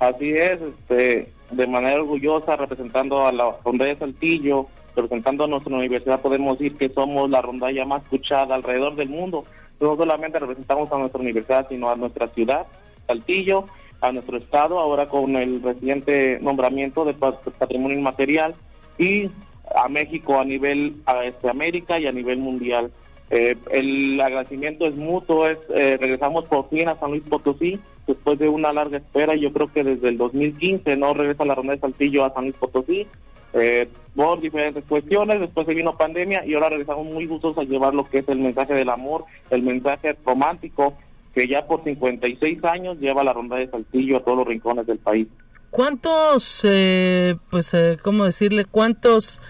Así 0.00 0.30
es, 0.30 0.60
este, 0.60 1.32
de 1.52 1.66
manera 1.68 2.00
orgullosa, 2.00 2.56
representando 2.56 3.28
a 3.28 3.32
la 3.32 3.54
rondalla 3.64 3.92
de 3.92 4.00
Saltillo, 4.00 4.66
representando 4.96 5.44
a 5.44 5.46
nuestra 5.46 5.76
universidad, 5.76 6.20
podemos 6.20 6.58
decir 6.58 6.76
que 6.76 6.88
somos 6.88 7.30
la 7.30 7.42
rondalla 7.42 7.84
más 7.84 8.02
escuchada 8.02 8.56
alrededor 8.56 8.96
del 8.96 9.08
mundo 9.08 9.44
no 9.80 9.96
solamente 9.96 10.38
representamos 10.38 10.92
a 10.92 10.98
nuestra 10.98 11.20
universidad, 11.20 11.68
sino 11.68 11.90
a 11.90 11.96
nuestra 11.96 12.28
ciudad, 12.28 12.66
Saltillo, 13.06 13.64
a 14.00 14.12
nuestro 14.12 14.38
estado, 14.38 14.78
ahora 14.78 15.08
con 15.08 15.36
el 15.36 15.62
reciente 15.62 16.38
nombramiento 16.40 17.04
de 17.04 17.14
patrimonio 17.14 17.98
inmaterial, 17.98 18.54
y 18.98 19.30
a 19.74 19.88
México 19.88 20.38
a 20.38 20.44
nivel 20.44 20.96
a 21.06 21.24
este, 21.24 21.48
América 21.48 21.98
y 21.98 22.06
a 22.06 22.12
nivel 22.12 22.38
mundial. 22.38 22.90
Eh, 23.30 23.56
el 23.70 24.20
agradecimiento 24.20 24.86
es 24.86 24.96
mutuo, 24.96 25.46
es, 25.46 25.58
eh, 25.74 25.96
regresamos 26.00 26.46
por 26.46 26.68
fin 26.68 26.88
a 26.88 26.96
San 26.96 27.10
Luis 27.10 27.22
Potosí, 27.22 27.78
después 28.06 28.38
de 28.38 28.48
una 28.48 28.72
larga 28.72 28.98
espera, 28.98 29.36
yo 29.36 29.52
creo 29.52 29.72
que 29.72 29.84
desde 29.84 30.08
el 30.08 30.18
2015 30.18 30.96
no 30.96 31.14
regresa 31.14 31.44
la 31.44 31.54
ronda 31.54 31.74
de 31.74 31.80
Saltillo 31.80 32.24
a 32.24 32.34
San 32.34 32.44
Luis 32.44 32.56
Potosí, 32.56 33.06
eh, 33.52 33.88
por 34.14 34.40
diferentes 34.40 34.84
cuestiones, 34.84 35.40
después 35.40 35.66
se 35.66 35.74
vino 35.74 35.96
pandemia 35.96 36.44
y 36.44 36.54
ahora 36.54 36.70
regresamos 36.70 37.06
muy 37.06 37.26
gustosos 37.26 37.58
a 37.58 37.68
llevar 37.68 37.94
lo 37.94 38.04
que 38.04 38.18
es 38.18 38.28
el 38.28 38.38
mensaje 38.38 38.74
del 38.74 38.88
amor, 38.88 39.24
el 39.50 39.62
mensaje 39.62 40.16
romántico 40.24 40.94
que 41.34 41.46
ya 41.46 41.66
por 41.66 41.84
56 41.84 42.64
años 42.64 42.98
lleva 42.98 43.24
la 43.24 43.32
ronda 43.32 43.56
de 43.56 43.68
Saltillo 43.68 44.16
a 44.16 44.24
todos 44.24 44.38
los 44.38 44.46
rincones 44.46 44.86
del 44.86 44.98
país. 44.98 45.28
¿Cuántos, 45.70 46.62
eh, 46.64 47.36
pues, 47.50 47.72
eh, 47.74 47.96
cómo 48.02 48.24
decirle, 48.24 48.64
cuántos 48.64 49.40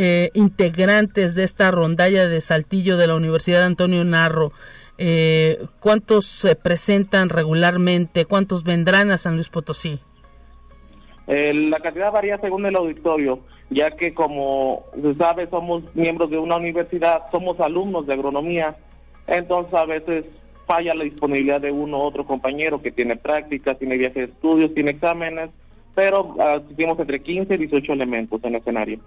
eh, 0.00 0.30
integrantes 0.34 1.34
de 1.34 1.44
esta 1.44 1.70
rondalla 1.70 2.28
de 2.28 2.40
Saltillo 2.40 2.96
de 2.96 3.06
la 3.06 3.14
Universidad 3.14 3.64
Antonio 3.64 4.04
Narro, 4.04 4.52
eh, 4.96 5.64
cuántos 5.80 6.26
se 6.26 6.54
presentan 6.54 7.28
regularmente, 7.28 8.24
cuántos 8.24 8.64
vendrán 8.64 9.10
a 9.10 9.18
San 9.18 9.34
Luis 9.34 9.48
Potosí? 9.48 10.00
Eh, 11.28 11.52
la 11.52 11.78
cantidad 11.80 12.10
varía 12.10 12.38
según 12.38 12.64
el 12.64 12.74
auditorio, 12.74 13.40
ya 13.68 13.90
que 13.90 14.14
como 14.14 14.86
se 15.00 15.14
sabe 15.14 15.46
somos 15.50 15.84
miembros 15.94 16.30
de 16.30 16.38
una 16.38 16.56
universidad, 16.56 17.24
somos 17.30 17.60
alumnos 17.60 18.06
de 18.06 18.14
agronomía, 18.14 18.76
entonces 19.26 19.74
a 19.74 19.84
veces 19.84 20.24
falla 20.66 20.94
la 20.94 21.04
disponibilidad 21.04 21.60
de 21.60 21.70
uno 21.70 21.98
u 21.98 22.02
otro 22.02 22.24
compañero 22.24 22.80
que 22.80 22.90
tiene 22.90 23.16
prácticas, 23.16 23.78
tiene 23.78 23.98
viajes 23.98 24.14
de 24.14 24.32
estudios, 24.32 24.72
tiene 24.72 24.92
exámenes, 24.92 25.50
pero 25.94 26.34
asistimos 26.40 26.98
entre 26.98 27.20
15 27.20 27.54
y 27.54 27.58
18 27.58 27.92
elementos 27.92 28.42
en 28.44 28.54
el 28.54 28.60
escenario. 28.60 29.00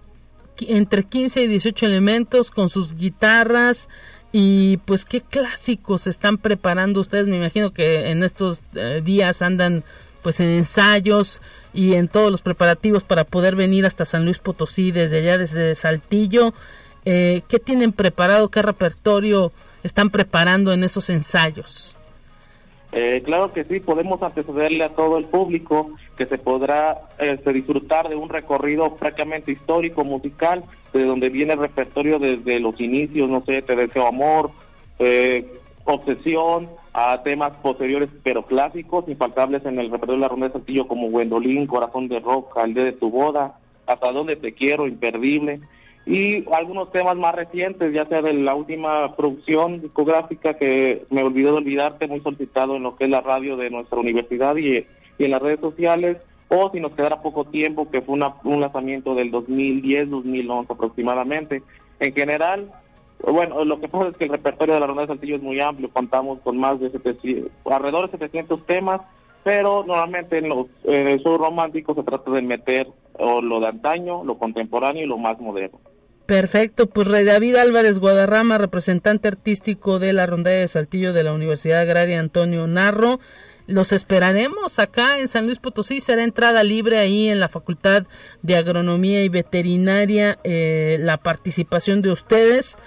Entre 0.67 1.01
15 1.01 1.41
y 1.41 1.47
18 1.47 1.87
elementos 1.87 2.51
con 2.51 2.69
sus 2.69 2.95
guitarras 2.95 3.89
y 4.31 4.77
pues 4.85 5.05
qué 5.05 5.21
clásicos 5.21 6.05
están 6.05 6.37
preparando 6.37 7.01
ustedes, 7.01 7.27
me 7.27 7.37
imagino 7.37 7.71
que 7.71 8.11
en 8.11 8.23
estos 8.23 8.61
eh, 8.75 9.01
días 9.03 9.41
andan 9.41 9.83
pues 10.21 10.39
en 10.39 10.49
ensayos 10.49 11.41
y 11.73 11.93
en 11.93 12.07
todos 12.07 12.31
los 12.31 12.41
preparativos 12.41 13.03
para 13.03 13.23
poder 13.23 13.55
venir 13.55 13.85
hasta 13.85 14.05
San 14.05 14.25
Luis 14.25 14.39
Potosí 14.39 14.91
desde 14.91 15.19
allá, 15.19 15.37
desde 15.37 15.75
Saltillo. 15.75 16.53
Eh, 17.05 17.41
¿Qué 17.47 17.59
tienen 17.59 17.93
preparado? 17.93 18.49
¿Qué 18.49 18.61
repertorio 18.61 19.51
están 19.83 20.09
preparando 20.09 20.73
en 20.73 20.83
esos 20.83 21.09
ensayos? 21.09 21.95
Eh, 22.93 23.21
claro 23.23 23.53
que 23.53 23.63
sí, 23.63 23.79
podemos 23.79 24.21
antecederle 24.21 24.83
a 24.83 24.89
todo 24.89 25.17
el 25.17 25.25
público 25.25 25.91
que 26.17 26.25
se 26.25 26.37
podrá 26.37 26.99
este, 27.19 27.53
disfrutar 27.53 28.09
de 28.09 28.15
un 28.15 28.27
recorrido 28.27 28.95
prácticamente 28.95 29.53
histórico, 29.53 30.03
musical, 30.03 30.63
de 30.91 31.05
donde 31.05 31.29
viene 31.29 31.53
el 31.53 31.59
repertorio 31.59 32.19
desde 32.19 32.59
los 32.59 32.79
inicios, 32.81 33.29
no 33.29 33.43
sé, 33.45 33.61
Te 33.61 33.77
deseo 33.77 34.07
amor, 34.07 34.51
eh, 34.99 35.45
Obsesión, 35.85 36.67
a 36.93 37.23
temas 37.23 37.53
posteriores 37.61 38.09
pero 38.23 38.45
clásicos, 38.45 39.07
infaltables 39.07 39.65
en 39.65 39.79
el 39.79 39.89
repertorio 39.89 40.15
de 40.15 40.21
la 40.21 40.27
Ronda 40.27 40.47
de 40.47 40.53
Saltillo 40.53 40.87
como 40.87 41.09
Gwendolyn, 41.09 41.67
Corazón 41.67 42.07
de 42.07 42.19
Roca, 42.19 42.63
El 42.63 42.73
día 42.73 42.83
de 42.83 42.91
tu 42.93 43.09
boda, 43.09 43.57
Hasta 43.87 44.11
donde 44.11 44.35
te 44.35 44.53
quiero, 44.53 44.87
Imperdible, 44.87 45.61
y 46.05 46.43
algunos 46.51 46.91
temas 46.91 47.15
más 47.15 47.35
recientes, 47.35 47.93
ya 47.93 48.05
sea 48.05 48.21
de 48.21 48.33
la 48.33 48.55
última 48.55 49.15
producción 49.15 49.81
discográfica 49.81 50.55
que 50.55 51.05
me 51.11 51.23
olvidó 51.23 51.51
de 51.51 51.57
olvidarte, 51.59 52.07
muy 52.07 52.21
solicitado 52.21 52.75
en 52.75 52.83
lo 52.83 52.95
que 52.95 53.03
es 53.05 53.09
la 53.09 53.21
radio 53.21 53.55
de 53.55 53.69
nuestra 53.69 53.99
universidad 53.99 54.55
y, 54.57 54.85
en 55.19 55.31
las 55.31 55.41
redes 55.41 55.59
sociales, 55.59 56.17
o 56.47 56.71
si 56.71 56.79
nos 56.79 56.93
quedara 56.93 57.21
poco 57.21 57.45
tiempo, 57.45 57.89
que 57.89 58.01
fue 58.01 58.15
un 58.43 58.61
lanzamiento 58.61 59.13
del 59.13 59.31
2010-2011 59.31 60.65
aproximadamente. 60.69 61.61
En 61.99 62.13
general, 62.13 62.71
bueno, 63.23 63.63
lo 63.65 63.79
que 63.79 63.87
pasa 63.87 64.07
es 64.07 64.17
que 64.17 64.25
el 64.25 64.31
repertorio 64.31 64.73
de 64.73 64.79
la 64.79 64.87
Ronda 64.87 65.03
de 65.03 65.09
Saltillo 65.09 65.35
es 65.35 65.41
muy 65.41 65.59
amplio, 65.59 65.89
contamos 65.91 66.39
con 66.41 66.57
más 66.57 66.79
de 66.79 66.91
700, 66.91 67.51
alrededor 67.65 68.09
de 68.09 68.17
700 68.17 68.65
temas, 68.65 69.01
pero 69.43 69.83
normalmente 69.85 70.37
en 70.37 70.49
los 70.49 70.67
en 70.83 71.07
el 71.07 71.19
show 71.21 71.37
romántico 71.37 71.93
se 71.95 72.03
trata 72.03 72.31
de 72.31 72.41
meter 72.41 72.87
o 73.13 73.41
lo 73.41 73.59
de 73.59 73.67
antaño, 73.67 74.23
lo 74.23 74.37
contemporáneo 74.37 75.03
y 75.03 75.07
lo 75.07 75.17
más 75.17 75.39
moderno. 75.39 75.79
Perfecto, 76.25 76.87
pues 76.87 77.07
Rey 77.07 77.25
David 77.25 77.55
Álvarez 77.55 77.99
Guadarrama, 77.99 78.57
representante 78.57 79.27
artístico 79.27 79.99
de 79.99 80.13
la 80.13 80.25
Ronda 80.25 80.51
de 80.51 80.67
Saltillo 80.67 81.11
de 81.13 81.23
la 81.23 81.33
Universidad 81.33 81.81
Agraria 81.81 82.19
Antonio 82.19 82.67
Narro. 82.67 83.19
Los 83.67 83.91
esperaremos 83.91 84.79
acá 84.79 85.19
en 85.19 85.27
San 85.27 85.45
Luis 85.45 85.59
Potosí. 85.59 85.99
Será 85.99 86.23
entrada 86.23 86.63
libre 86.63 86.99
ahí 86.99 87.29
en 87.29 87.39
la 87.39 87.49
Facultad 87.49 88.03
de 88.41 88.55
Agronomía 88.55 89.23
y 89.23 89.29
Veterinaria. 89.29 90.39
Eh, 90.43 90.97
la 91.01 91.17
participación 91.17 92.01
de 92.01 92.11
ustedes 92.11 92.77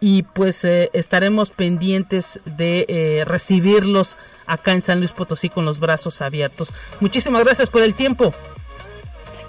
y 0.00 0.22
pues 0.22 0.64
eh, 0.64 0.90
estaremos 0.92 1.50
pendientes 1.50 2.40
de 2.44 2.86
eh, 2.88 3.24
recibirlos 3.26 4.16
acá 4.46 4.72
en 4.72 4.82
San 4.82 4.98
Luis 4.98 5.12
Potosí 5.12 5.48
con 5.48 5.64
los 5.64 5.78
brazos 5.78 6.22
abiertos. 6.22 6.74
Muchísimas 7.00 7.44
gracias 7.44 7.68
por 7.68 7.82
el 7.82 7.94
tiempo. 7.94 8.32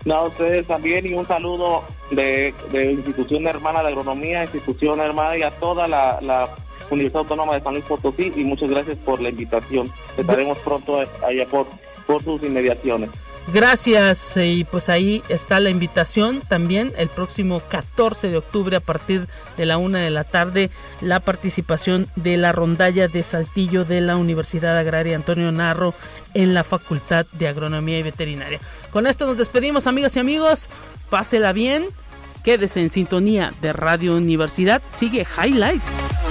No, 0.03 0.15
a 0.15 0.27
ustedes 0.27 0.67
también 0.67 1.05
y 1.05 1.13
un 1.13 1.27
saludo 1.27 1.83
de, 2.09 2.53
de 2.71 2.91
institución 2.91 3.47
hermana 3.47 3.81
de 3.81 3.89
agronomía, 3.89 4.43
institución 4.43 4.99
hermana 4.99 5.37
y 5.37 5.43
a 5.43 5.51
toda 5.51 5.87
la, 5.87 6.19
la, 6.21 6.49
Universidad 6.89 7.21
Autónoma 7.21 7.53
de 7.53 7.61
San 7.61 7.73
Luis 7.73 7.85
Potosí 7.85 8.33
y 8.35 8.43
muchas 8.43 8.69
gracias 8.69 8.97
por 8.97 9.21
la 9.21 9.29
invitación. 9.29 9.89
Estaremos 10.17 10.57
pronto 10.57 10.99
allá 10.99 11.45
por, 11.45 11.65
por 12.05 12.21
sus 12.21 12.43
inmediaciones. 12.43 13.09
Gracias 13.47 14.37
y 14.37 14.63
pues 14.63 14.87
ahí 14.87 15.23
está 15.27 15.59
la 15.59 15.69
invitación 15.69 16.41
también 16.41 16.93
el 16.97 17.09
próximo 17.09 17.59
14 17.59 18.29
de 18.29 18.37
octubre 18.37 18.77
a 18.77 18.79
partir 18.79 19.27
de 19.57 19.65
la 19.65 19.77
una 19.77 19.99
de 19.99 20.09
la 20.09 20.23
tarde 20.23 20.69
la 21.01 21.19
participación 21.19 22.07
de 22.15 22.37
la 22.37 22.51
rondalla 22.51 23.07
de 23.07 23.23
Saltillo 23.23 23.83
de 23.83 23.99
la 23.99 24.15
Universidad 24.15 24.77
Agraria 24.77 25.15
Antonio 25.15 25.51
Narro 25.51 25.93
en 26.33 26.53
la 26.53 26.63
Facultad 26.63 27.25
de 27.33 27.47
Agronomía 27.47 27.99
y 27.99 28.03
Veterinaria. 28.03 28.59
Con 28.91 29.07
esto 29.07 29.25
nos 29.25 29.37
despedimos 29.37 29.87
amigas 29.87 30.15
y 30.15 30.19
amigos, 30.19 30.69
pásela 31.09 31.51
bien, 31.51 31.87
quédese 32.43 32.81
en 32.81 32.89
sintonía 32.89 33.53
de 33.61 33.73
Radio 33.73 34.15
Universidad, 34.15 34.81
sigue 34.93 35.25
Highlights. 35.25 36.30